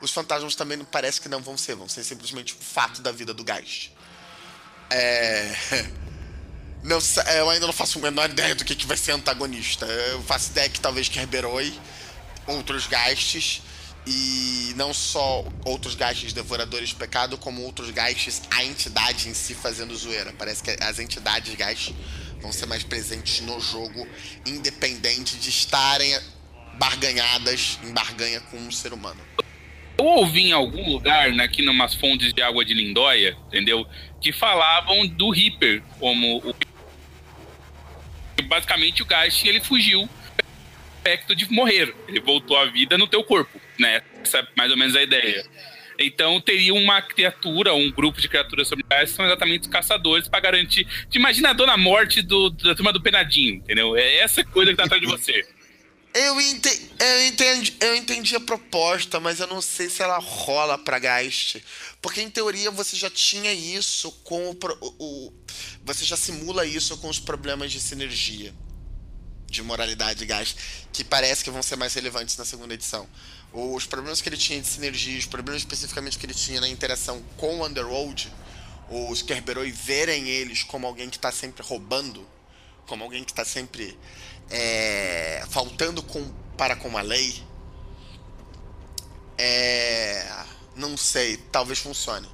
[0.00, 3.32] Os fantasmas também parece que não vão ser, vão ser simplesmente o fato da vida
[3.32, 3.92] do Geist.
[4.90, 5.54] É.
[6.82, 6.98] Não,
[7.34, 9.84] eu ainda não faço a menor ideia do que, que vai ser antagonista.
[9.84, 11.76] Eu faço ideia que talvez Kerberoi,
[12.46, 13.60] outros Geists,
[14.06, 19.52] e não só outros Geists devoradores de pecado, como outros Geists, a entidade em si
[19.52, 20.32] fazendo zoeira.
[20.38, 21.92] Parece que as entidades Geist
[22.46, 24.06] vão ser mais presentes no jogo,
[24.46, 26.16] independente de estarem
[26.74, 29.20] barganhadas em barganha com um ser humano.
[29.98, 33.84] Eu ouvi em algum lugar, né, aqui numas fontes de água de Lindóia, entendeu?
[34.20, 36.54] Que falavam do Reaper como o.
[38.44, 40.08] Basicamente o Gast ele fugiu
[41.06, 41.94] aspecto de morrer.
[42.06, 44.02] Ele voltou à vida no teu corpo, né?
[44.22, 45.44] Essa é mais ou menos a ideia.
[45.98, 50.40] Então teria uma criatura, um grupo de criaturas sobrenaturais que são exatamente os caçadores para
[50.40, 50.86] garantir.
[51.08, 53.96] Te imagina a dona morte do, da turma do Penadinho, entendeu?
[53.96, 55.46] É essa coisa que tá atrás de você.
[56.18, 60.78] Eu entendi, eu, entendi, eu entendi a proposta, mas eu não sei se ela rola
[60.78, 61.62] pra Geist.
[62.00, 65.32] Porque em teoria você já tinha isso com o, o, o.
[65.84, 68.54] Você já simula isso com os problemas de sinergia.
[69.46, 70.56] De moralidade Geist.
[70.90, 73.06] Que parece que vão ser mais relevantes na segunda edição.
[73.58, 77.22] Os problemas que ele tinha de sinergia, os problemas especificamente que ele tinha na interação
[77.38, 78.30] com o Underworld,
[78.90, 82.28] os Kerberoi verem eles como alguém que está sempre roubando,
[82.86, 83.98] como alguém que está sempre
[84.50, 87.42] é, faltando com, para com a lei,
[89.38, 92.28] é, não sei, talvez funcione.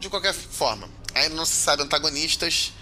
[0.00, 2.72] De qualquer forma, ainda não se sabe antagonistas.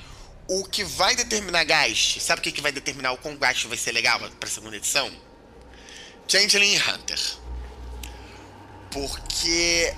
[0.49, 3.77] O que vai determinar Gast, sabe o que, que vai determinar o quão Gast vai
[3.77, 5.30] ser legal para a segunda edição?
[6.31, 7.21] Changeling Hunter.
[8.93, 9.93] Porque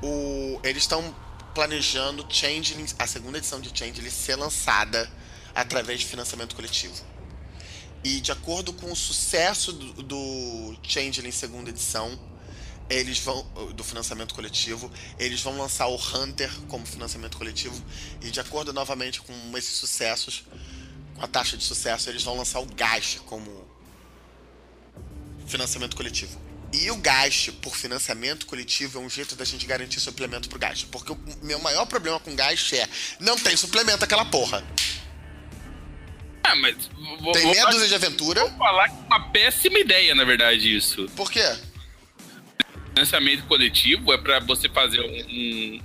[0.00, 1.12] o, eles estão
[1.52, 5.10] planejando Changeling, a segunda edição de Changeling ser lançada
[5.52, 6.94] através de financiamento coletivo.
[8.04, 12.16] E de acordo com o sucesso do, do Changeling segunda edição,
[12.88, 13.42] eles vão
[13.74, 14.88] do financiamento coletivo,
[15.18, 17.82] eles vão lançar o Hunter como financiamento coletivo
[18.22, 20.44] e de acordo novamente com esses sucessos,
[21.16, 23.75] com a taxa de sucesso, eles vão lançar o Gash como
[25.46, 26.40] financiamento coletivo.
[26.72, 30.88] E o gasto por financiamento coletivo é um jeito da gente garantir suplemento pro gasto.
[30.88, 32.88] Porque o meu maior problema com gasto é
[33.20, 34.64] não tem suplemento aquela porra.
[36.42, 36.90] Ah, mas.
[37.20, 38.40] Vou, Tem meia dúzia de aventura.
[38.40, 41.06] Vou falar que é uma péssima ideia, na verdade, isso.
[41.16, 41.44] Por quê?
[42.88, 45.80] Financiamento coletivo é para você fazer um,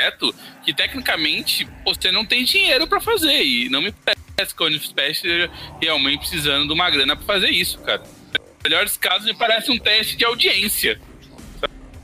[0.00, 0.34] projeto
[0.64, 3.42] que tecnicamente você não tem dinheiro para fazer.
[3.42, 5.50] E não me parece que o esteja
[5.80, 8.02] realmente precisando de uma grana para fazer isso, cara.
[8.62, 11.00] Melhores casos, me parece um teste de audiência.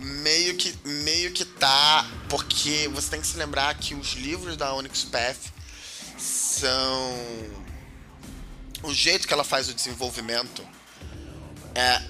[0.01, 4.75] Meio que, meio que tá, porque você tem que se lembrar que os livros da
[4.75, 5.53] Onyx Path
[6.19, 7.15] são
[8.83, 10.67] o jeito que ela faz o desenvolvimento
[11.75, 12.03] é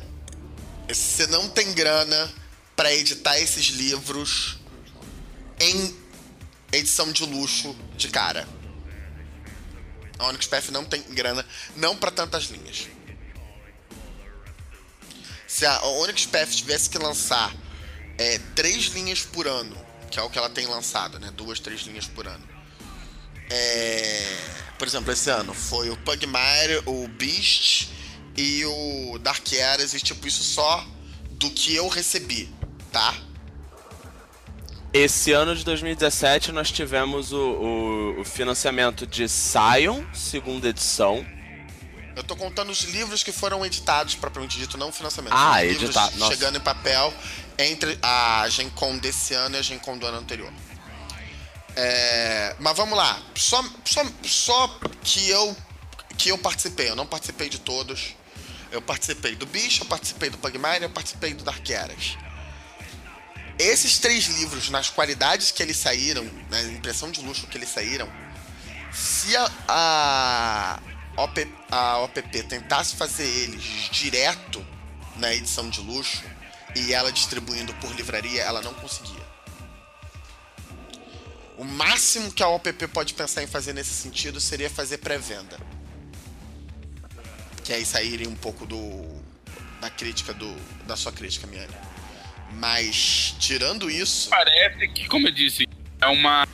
[0.89, 2.33] você não tem grana
[2.77, 4.59] para editar esses livros
[5.59, 5.97] em
[6.73, 8.47] edição de luxo de cara.
[10.19, 11.45] A Onyx Path não tem grana,
[11.75, 12.89] não para tantas linhas.
[15.57, 17.51] Se a Onyx Path tivesse que lançar
[18.19, 19.75] é, três linhas por ano,
[20.11, 21.33] que é o que ela tem lançado, né?
[21.35, 22.45] Duas, três linhas por ano.
[23.49, 24.37] É
[24.79, 27.89] por exemplo, esse ano foi o Pugmire, o Beast
[28.37, 30.87] e o Dark Eras, e tipo, isso só
[31.31, 32.53] do que eu recebi,
[32.93, 33.15] tá?
[34.93, 41.27] Esse ano de 2017 nós tivemos o, o, o financiamento de Sion, segunda edição.
[42.17, 45.35] Eu tô contando os livros que foram editados, propriamente dito, não o financiamento.
[45.37, 46.27] Ah, editado.
[46.27, 47.13] Chegando em papel
[47.59, 50.51] entre a Gen Con desse ano e a Gen Con do ano anterior.
[51.77, 53.21] É, mas vamos lá.
[53.35, 55.55] Só, só, só que eu
[56.17, 56.89] que eu participei.
[56.89, 58.17] Eu não participei de todos.
[58.73, 62.17] Eu participei do Bicho, eu participei do Pugmire, eu participei do Dark Eras.
[63.59, 68.11] Esses três livros, nas qualidades que eles saíram, na impressão de luxo que eles saíram,
[68.93, 70.81] se a, a,
[71.17, 74.65] OP, a OPP tentasse fazer eles direto
[75.17, 76.23] na edição de luxo
[76.75, 79.25] e ela distribuindo por livraria, ela não conseguia.
[81.57, 85.59] O máximo que a OPP pode pensar em fazer nesse sentido seria fazer pré-venda.
[87.65, 89.17] Que aí sairia um pouco do
[89.81, 90.55] da crítica do
[90.87, 91.73] da sua crítica, Miane.
[92.53, 95.67] Mas tirando isso, parece que, como eu disse,
[96.01, 96.47] é uma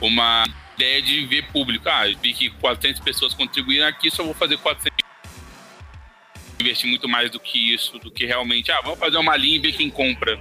[0.00, 0.44] uma
[0.80, 1.88] ideia de ver público.
[1.88, 4.98] Ah, vi que 400 pessoas contribuíram aqui, só vou fazer 400
[6.58, 9.58] investir muito mais do que isso, do que realmente, ah, vamos fazer uma linha e
[9.58, 10.38] ver quem compra.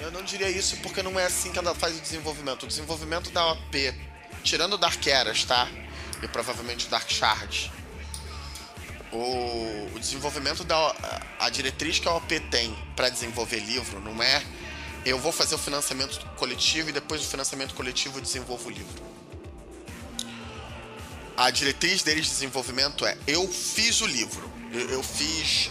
[0.00, 2.62] Eu não diria isso porque não é assim que ela faz o desenvolvimento.
[2.62, 3.94] O desenvolvimento da OP,
[4.42, 5.68] tirando o Dark Eras, tá?
[6.22, 7.70] E provavelmente o Dark Shard.
[9.12, 10.94] O, o desenvolvimento da
[11.38, 14.42] a diretriz que a OP tem para desenvolver livro não é
[15.04, 19.17] eu vou fazer o financiamento coletivo e depois do financiamento coletivo eu desenvolvo o livro.
[21.38, 25.70] A diretriz deles de desenvolvimento é eu fiz o livro, eu, eu fiz,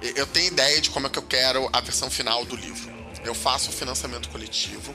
[0.00, 2.90] eu tenho ideia de como é que eu quero a versão final do livro.
[3.22, 4.94] Eu faço o financiamento coletivo,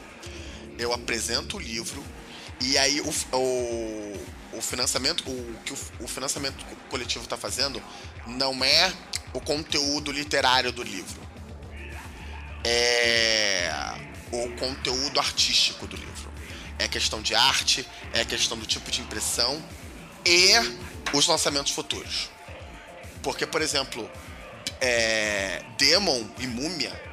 [0.80, 2.04] eu apresento o livro
[2.60, 7.80] e aí o, o, o financiamento, o que o, o financiamento coletivo está fazendo
[8.26, 8.92] não é
[9.32, 11.22] o conteúdo literário do livro,
[12.64, 13.72] é
[14.32, 16.30] o conteúdo artístico do livro.
[16.80, 19.62] É questão de arte, é questão do tipo de impressão
[20.26, 20.54] e
[21.14, 22.30] os lançamentos futuros.
[23.22, 24.10] Porque, por exemplo,
[24.80, 27.10] é, Demon e Múmia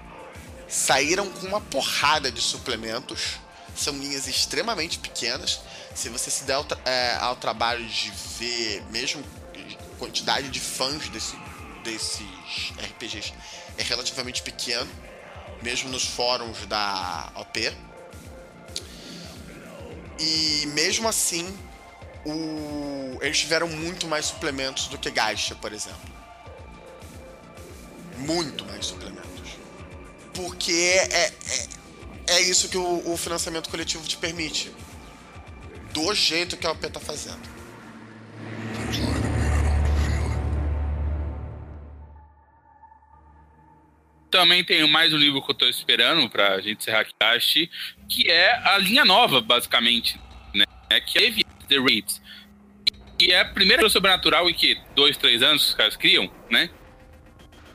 [0.69, 3.39] saíram com uma porrada de suplementos.
[3.77, 5.61] São linhas extremamente pequenas.
[5.95, 9.25] Se você se der ao, tra é, ao trabalho de ver mesmo
[9.99, 11.37] quantidade de fãs desse,
[11.83, 13.33] desses RPGs
[13.79, 14.91] é relativamente pequeno,
[15.63, 17.73] mesmo nos fóruns da OP.
[20.19, 21.47] E mesmo assim,
[22.27, 23.19] o...
[23.23, 26.17] eles tiveram muito mais suplementos do que Gacha, por exemplo.
[28.19, 29.27] Muito mais suplementos.
[30.35, 31.33] Porque é, é,
[32.29, 34.73] é isso que o, o financiamento coletivo te permite.
[35.93, 37.57] Do jeito que a OP tá fazendo.
[44.31, 47.71] Também tem mais um livro que eu tô esperando pra gente encerrar aqui,
[48.09, 50.21] que é a linha nova, basicamente,
[50.53, 50.67] né?
[51.01, 51.31] Que é
[51.69, 52.21] The Raids.
[53.21, 56.71] E é a primeira sobrenatural em que dois, três anos os caras criam, né?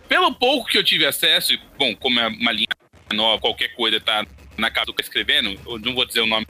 [0.08, 2.68] Pelo pouco que eu tive acesso, bom, como é uma linha
[3.14, 4.26] nova, qualquer coisa tá
[4.58, 6.46] na casa do que escrevendo, eu não vou dizer o nome.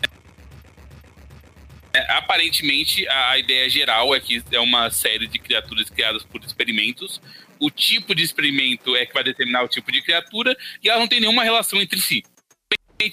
[1.93, 6.43] É, aparentemente, a, a ideia geral é que é uma série de criaturas criadas por
[6.43, 7.21] experimentos
[7.61, 11.07] o tipo de experimento é que vai determinar o tipo de criatura e ela não
[11.07, 12.23] tem nenhuma relação entre si.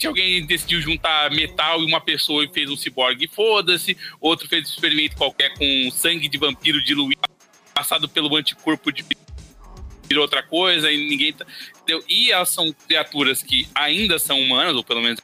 [0.06, 3.96] Alguém decidiu juntar metal e uma pessoa e fez um ciborgue, foda-se.
[4.20, 7.22] Outro fez um experimento qualquer com sangue de vampiro diluído,
[7.74, 9.04] passado pelo anticorpo de
[10.08, 11.44] virou outra coisa e ninguém tá?
[12.08, 15.20] E elas são criaturas que ainda são humanas, ou pelo menos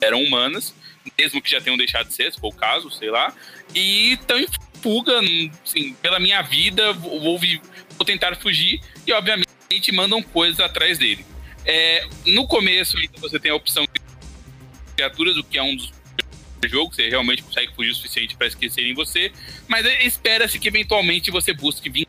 [0.00, 0.74] eram humanas,
[1.16, 3.32] mesmo que já tenham deixado de ser, se for o caso, sei lá,
[3.74, 4.46] e estão em
[4.82, 5.20] fuga,
[5.64, 9.46] assim, pela minha vida, vou, vou tentar fugir e, obviamente,
[9.92, 11.24] mandam coisas atrás dele.
[11.66, 14.00] É, no começo, então, você tem a opção de
[14.94, 15.90] criaturas, o que é um dos
[16.64, 19.32] jogos, você realmente consegue fugir o suficiente para esquecerem você,
[19.68, 22.06] mas espera-se que eventualmente você busque vir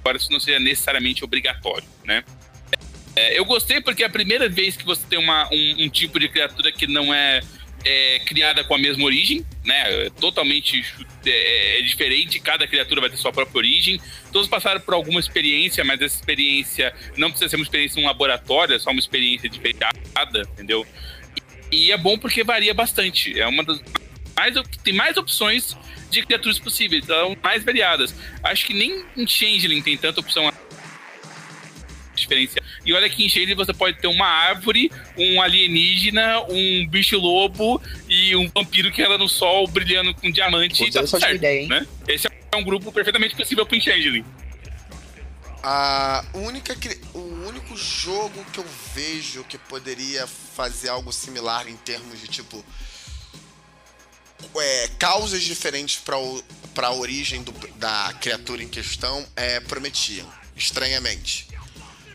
[0.00, 2.24] Agora, isso não seja necessariamente obrigatório, né?
[3.14, 6.18] É, eu gostei porque é a primeira vez que você tem uma, um, um tipo
[6.18, 7.40] de criatura que não é
[7.84, 10.06] é criada com a mesma origem, né?
[10.06, 10.84] É totalmente
[11.24, 14.00] é, é, diferente, cada criatura vai ter sua própria origem.
[14.32, 18.06] Todos passaram por alguma experiência, mas essa experiência não precisa ser uma experiência em um
[18.06, 20.86] laboratório, é só uma experiência diferenciada, entendeu?
[21.70, 23.38] E, e é bom porque varia bastante.
[23.38, 23.80] É uma das
[24.36, 25.76] mais tem mais opções
[26.10, 28.14] de criaturas possíveis, então mais variadas.
[28.42, 30.52] Acho que nem em Changeling tem tanta opção
[32.22, 32.64] diferencial.
[32.84, 38.34] E olha que em Shade você pode ter uma árvore, um alienígena, um bicho-lobo e
[38.36, 40.84] um vampiro que anda no sol brilhando com diamante.
[40.84, 41.68] Pô, tá certo, ideia, hein?
[41.68, 41.86] Né?
[42.08, 44.24] Esse é um grupo perfeitamente possível para Changeling.
[45.62, 46.76] A única,
[47.14, 52.64] o único jogo que eu vejo que poderia fazer algo similar em termos de tipo
[54.56, 61.46] é, causas diferentes para a origem do, da criatura em questão é Prometiam, estranhamente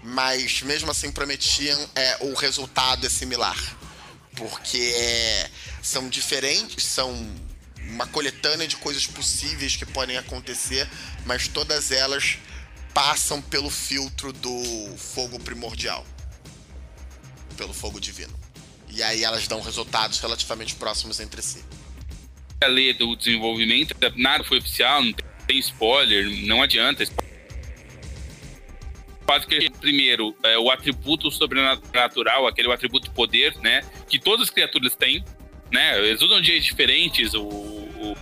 [0.08, 3.58] mas mesmo assim prometiam é, o resultado é similar.
[4.36, 5.50] Porque é,
[5.82, 7.12] são diferentes, são
[7.90, 10.88] uma coletânea de coisas possíveis que podem acontecer,
[11.26, 12.38] mas todas elas
[12.94, 16.06] passam pelo filtro do fogo primordial
[17.58, 18.34] pelo fogo divino.
[18.88, 21.66] E aí elas dão resultados relativamente próximos entre si.
[22.62, 25.14] A lei do desenvolvimento, nada foi oficial, não
[25.46, 27.04] tem spoiler, não adianta
[29.28, 33.84] quase que primeiro é, o atributo sobrenatural, aquele atributo poder, né?
[34.10, 35.24] Que todas as criaturas têm,
[35.70, 36.00] né?
[36.00, 37.34] Eles usam de diferentes.
[37.34, 38.16] O, o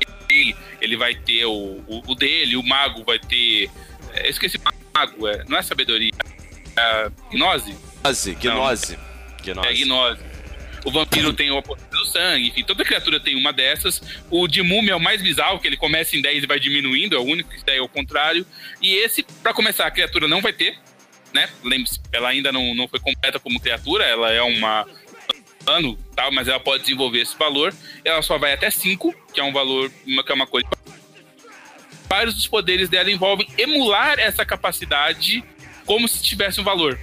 [0.81, 3.69] ele vai ter o, o, o, dele, o mago vai ter.
[4.13, 4.59] É, eu esqueci
[4.93, 6.11] mago, é, não é sabedoria.
[6.75, 7.77] É gnose?
[8.03, 8.97] Gnose, gnose.
[9.43, 9.67] gnose.
[9.67, 10.19] É, gnose.
[10.83, 14.01] O vampiro tem o oposto do sangue, enfim, toda criatura tem uma dessas.
[14.29, 17.15] O de múmia é o mais bizarro, que ele começa em 10 e vai diminuindo,
[17.15, 18.45] é o único que é o contrário.
[18.79, 20.77] E esse, para começar, a criatura não vai ter,
[21.35, 21.49] né?
[21.61, 24.87] Lembre-se, ela ainda não, não foi completa como criatura, ela é uma
[25.67, 27.73] ano, tal, mas ela pode desenvolver esse valor.
[28.05, 30.67] Ela só vai até 5, que é um valor, que é uma coisa.
[32.07, 35.43] Vários dos poderes dela envolvem emular essa capacidade
[35.85, 36.97] como se tivesse um valor,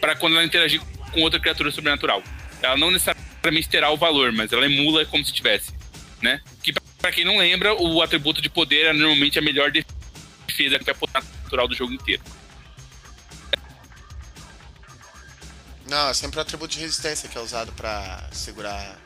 [0.00, 0.80] para quando ela interagir
[1.12, 2.22] com outra criatura sobrenatural.
[2.60, 5.72] Ela não necessariamente terá o valor, mas ela emula como se tivesse,
[6.20, 6.42] né?
[6.62, 10.90] Que para quem não lembra, o atributo de poder é normalmente a melhor defesa que
[10.90, 10.94] é
[11.42, 12.22] natural do jogo inteiro.
[15.90, 18.96] Não, é sempre o atributo de resistência que é usado para segurar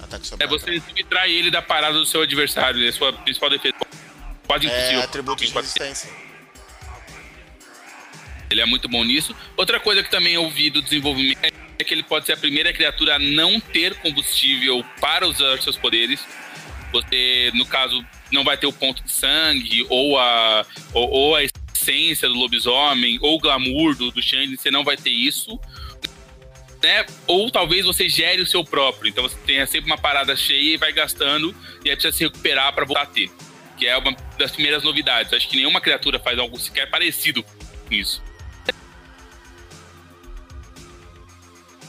[0.00, 3.50] ataque sobre É você subtrai ele da parada do seu adversário, é a sua principal
[3.50, 3.74] defesa.
[3.80, 5.00] É impossível.
[5.00, 6.08] É atributo de resistência.
[8.48, 9.34] Ele é muito bom nisso.
[9.56, 12.72] Outra coisa que também eu vi do desenvolvimento é que ele pode ser a primeira
[12.72, 16.20] criatura a não ter combustível para usar seus poderes.
[16.92, 20.64] Você, no caso, não vai ter o ponto de sangue ou a,
[20.94, 21.42] ou, ou a
[21.88, 25.58] essência do lobisomem ou o glamour do, do Xande, você não vai ter isso.
[26.82, 27.06] Né?
[27.26, 29.08] Ou talvez você gere o seu próprio.
[29.08, 32.72] Então você tenha sempre uma parada cheia e vai gastando e aí precisa se recuperar
[32.72, 33.30] para voltar a ter.
[33.76, 35.32] Que é uma das primeiras novidades.
[35.32, 38.22] Acho que nenhuma criatura faz algo sequer parecido com isso.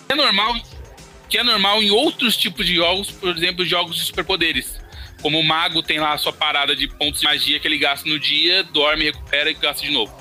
[0.08, 0.56] É normal
[1.30, 4.80] que é normal em outros tipos de jogos, por exemplo, jogos de superpoderes.
[5.22, 8.10] Como o mago tem lá a sua parada de pontos de magia que ele gasta
[8.10, 10.12] no dia, dorme, recupera e gasta de novo.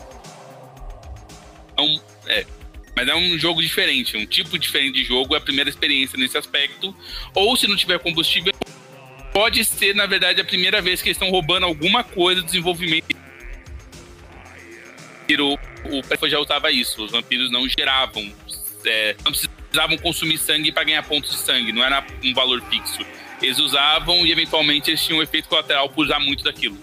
[1.72, 2.44] Então, é.
[2.98, 6.36] Mas é um jogo diferente, um tipo diferente de jogo, é a primeira experiência nesse
[6.36, 6.92] aspecto.
[7.32, 8.52] Ou se não tiver combustível,
[9.32, 13.16] pode ser, na verdade, a primeira vez que eles estão roubando alguma coisa do desenvolvimento.
[15.30, 18.32] O, o já usava isso, os vampiros não geravam.
[18.84, 23.06] É, não precisavam consumir sangue para ganhar pontos de sangue, não era um valor fixo.
[23.40, 26.76] Eles usavam e eventualmente eles tinham um efeito colateral por usar muito daquilo.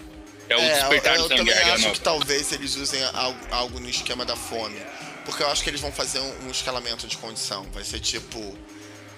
[0.48, 1.38] É o É, despertar eu, de eu sangue.
[1.40, 1.94] também a regra acho nova.
[1.94, 4.80] que talvez eles usem algo, algo no esquema da fome.
[5.26, 7.66] Porque eu acho que eles vão fazer um, um escalamento de condição.
[7.72, 8.38] Vai ser tipo.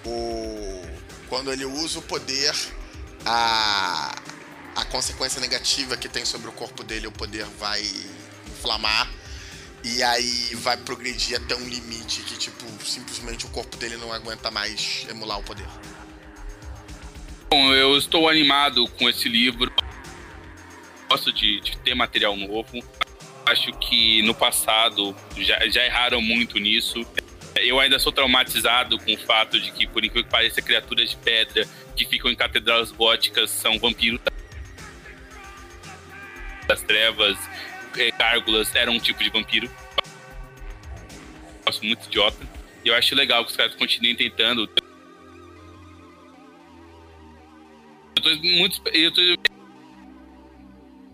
[0.03, 0.81] O.
[1.29, 2.53] Quando ele usa o poder,
[3.25, 4.15] a.
[4.75, 7.81] A consequência negativa que tem sobre o corpo dele, o poder vai
[8.47, 9.11] inflamar.
[9.83, 14.49] E aí vai progredir até um limite que, tipo, simplesmente o corpo dele não aguenta
[14.51, 15.67] mais emular o poder.
[17.49, 19.71] Bom, eu estou animado com esse livro.
[21.09, 22.83] Gosto de, de ter material novo.
[23.49, 27.03] Acho que no passado já, já erraram muito nisso.
[27.55, 31.17] Eu ainda sou traumatizado com o fato de que, por incrível que pareça, criaturas de
[31.17, 34.21] pedra que ficam em catedrais góticas são vampiros
[36.67, 37.39] das trevas,
[37.97, 39.67] eh, gárgulas eram um tipo de vampiro.
[41.65, 42.47] Gosto muito idiota.
[42.85, 44.69] E eu acho legal que os caras continuem tentando.
[48.15, 48.79] Eu tô muito.
[48.93, 49.21] Eu tô.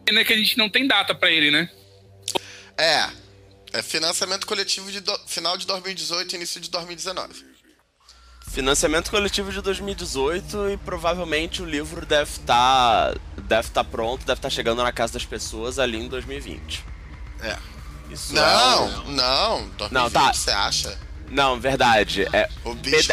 [0.04, 1.70] Pena que a gente não tem data pra ele, né?
[2.78, 3.10] É.
[3.74, 7.46] É financiamento coletivo de do- final de 2018 e início de 2019.
[8.52, 14.50] Financiamento coletivo de 2018 e provavelmente o livro deve estar deve tá pronto, deve estar
[14.50, 16.84] chegando na casa das pessoas ali em 2020.
[17.42, 17.58] É.
[18.10, 20.32] Isso é Não, um- não, 2020 Não, tá.
[20.34, 20.98] você acha?
[21.30, 22.28] Não, verdade.
[22.32, 22.48] É,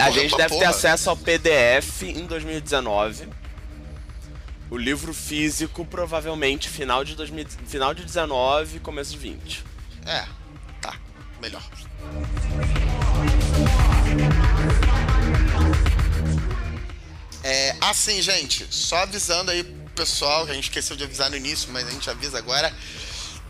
[0.00, 0.68] a gente deve ter porra.
[0.68, 3.26] acesso ao PDF em 2019.
[4.72, 9.62] O livro físico provavelmente final de 2000, final de 19, começo de 20.
[10.06, 10.24] É,
[10.80, 10.96] tá,
[11.42, 11.62] melhor.
[17.44, 21.36] É, assim, gente, só avisando aí pro pessoal, que a gente esqueceu de avisar no
[21.36, 22.72] início, mas a gente avisa agora.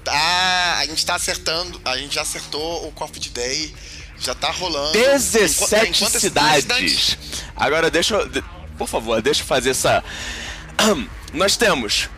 [0.03, 3.73] Tá, a gente tá acertando, a gente já acertou o Coffee Day,
[4.19, 4.93] já tá rolando.
[4.93, 7.17] 17 Enquanto- enquanto cidades.
[7.55, 8.29] Agora deixa eu.
[8.77, 10.03] Por favor, deixa eu fazer essa.
[11.33, 12.09] Nós temos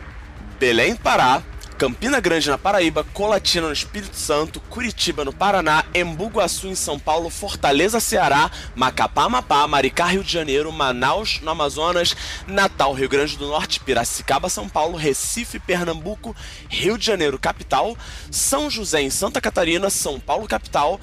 [0.59, 1.41] Belém, Pará,
[1.77, 6.97] Campina Grande na Paraíba, Colatina no Espírito Santo, Curitiba no Paraná, Embu Guaçu em São
[6.97, 12.15] Paulo, Fortaleza, Ceará, Macapá, Amapá, Maricá, Rio de Janeiro, Manaus no Amazonas,
[12.47, 16.33] Natal, Rio Grande do Norte, Piracicaba, São Paulo, Recife, Pernambuco,
[16.69, 17.97] Rio de Janeiro, capital,
[18.31, 20.99] São José em Santa Catarina, São Paulo, capital,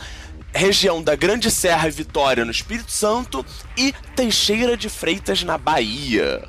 [0.54, 3.44] região da Grande Serra e Vitória no Espírito Santo
[3.76, 6.48] e Teixeira de Freitas na Bahia.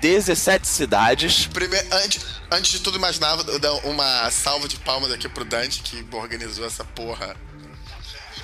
[0.00, 1.46] 17 cidades.
[1.46, 5.44] Primeiro, antes, antes de tudo mais nada, eu dar uma salva de palmas aqui pro
[5.44, 7.36] Dante, que organizou essa porra.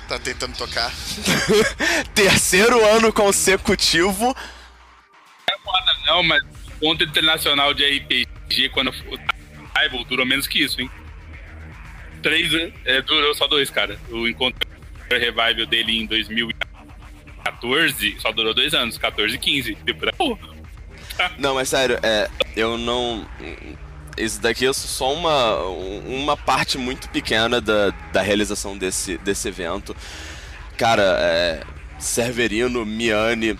[0.07, 0.91] Tá tentando tocar.
[2.13, 4.35] Terceiro ano consecutivo.
[6.05, 9.17] Não, mas o ponto internacional de RPG, quando o
[9.73, 10.89] Revival durou menos que isso, hein?
[12.21, 12.53] Três,
[12.85, 13.99] é, durou só dois, cara.
[14.09, 14.67] O encontro
[15.09, 19.77] revival dele em 2014 só durou dois anos, 14 e 15.
[19.83, 20.62] Depois, porra.
[21.37, 23.25] Não, mas sério, é, eu não.
[24.17, 25.57] Isso daqui é só uma,
[26.05, 29.95] uma parte muito pequena da, da realização desse, desse evento.
[30.77, 31.63] Cara, é,
[31.97, 33.57] Severino, Miane,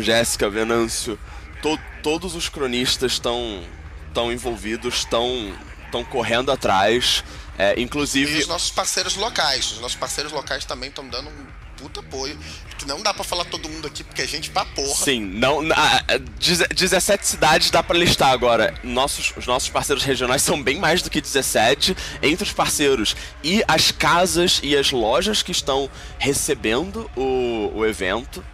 [0.00, 1.18] Jéssica, Venâncio,
[1.60, 3.62] to, todos os cronistas estão
[4.08, 5.52] estão envolvidos, estão
[5.84, 7.22] estão correndo atrás.
[7.58, 9.72] É, E inclusive, os nossos parceiros locais.
[9.72, 11.46] Os nossos parceiros locais também estão dando um
[11.76, 12.38] puta apoio.
[12.78, 14.94] Que não dá pra falar todo mundo aqui, porque é gente pra porra.
[14.94, 15.60] Sim, não.
[15.74, 18.74] ah, ah, deze- 17 cidades dá pra listar agora.
[18.82, 23.16] Nossos, os nossos parceiros regionais são bem mais do que 17 entre os parceiros.
[23.42, 25.88] E as casas e as lojas que estão
[26.18, 28.44] recebendo o, o evento.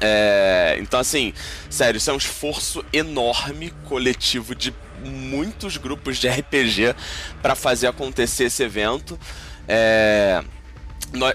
[0.00, 1.32] É, então, assim,
[1.70, 4.74] sério, isso é um esforço enorme, coletivo de
[5.04, 6.94] muitos grupos de RPG
[7.40, 9.18] para fazer acontecer esse evento.
[9.68, 10.42] É,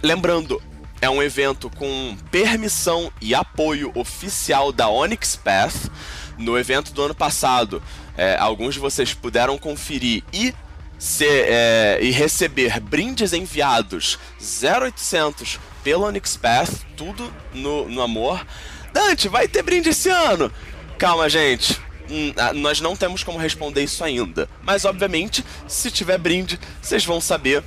[0.03, 0.61] lembrando,
[1.01, 5.89] é um evento com permissão e apoio oficial da Onyx Path.
[6.37, 7.81] No evento do ano passado,
[8.15, 10.53] é, alguns de vocês puderam conferir e
[10.97, 18.45] ser, é, e receber brindes enviados 0800 pelo Onyx Path, tudo no, no amor.
[18.93, 20.51] Dante, vai ter brinde esse ano?
[20.99, 21.79] Calma, gente.
[22.09, 24.47] Hum, ah, nós não temos como responder isso ainda.
[24.61, 27.63] Mas, obviamente, se tiver brinde, vocês vão saber.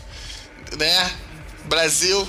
[0.76, 1.10] né?
[1.64, 2.28] Brasil.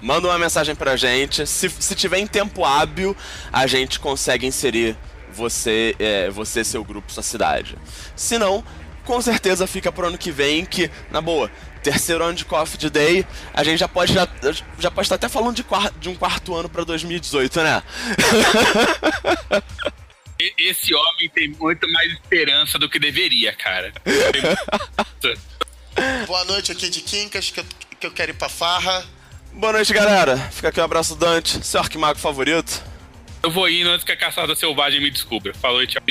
[0.00, 1.46] Manda uma mensagem pra gente.
[1.46, 3.14] Se, se tiver em tempo hábil,
[3.52, 4.96] a gente consegue inserir
[5.32, 7.76] você, é, você, seu grupo, sua cidade.
[8.14, 8.64] Se não,
[9.04, 11.50] com certeza fica pro ano que vem que, na boa,
[11.82, 14.28] terceiro ano de Coffee de Day, a gente já pode já,
[14.78, 15.64] já pode estar até falando de,
[15.98, 17.82] de um quarto ano para 2018, né?
[20.58, 23.92] Esse homem tem muito mais esperança do que deveria, cara.
[26.26, 27.64] Boa noite aqui de Quincas, que eu,
[28.00, 29.04] que eu quero ir pra farra.
[29.52, 30.36] Boa noite, galera.
[30.50, 32.82] Fica aqui um abraço Dante, seu arquimago favorito.
[33.42, 35.52] Eu vou indo antes que a caçada selvagem me descubra.
[35.54, 36.02] Falou e tchau.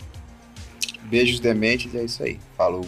[1.03, 2.39] Beijos dementes é isso aí.
[2.57, 2.85] Falou.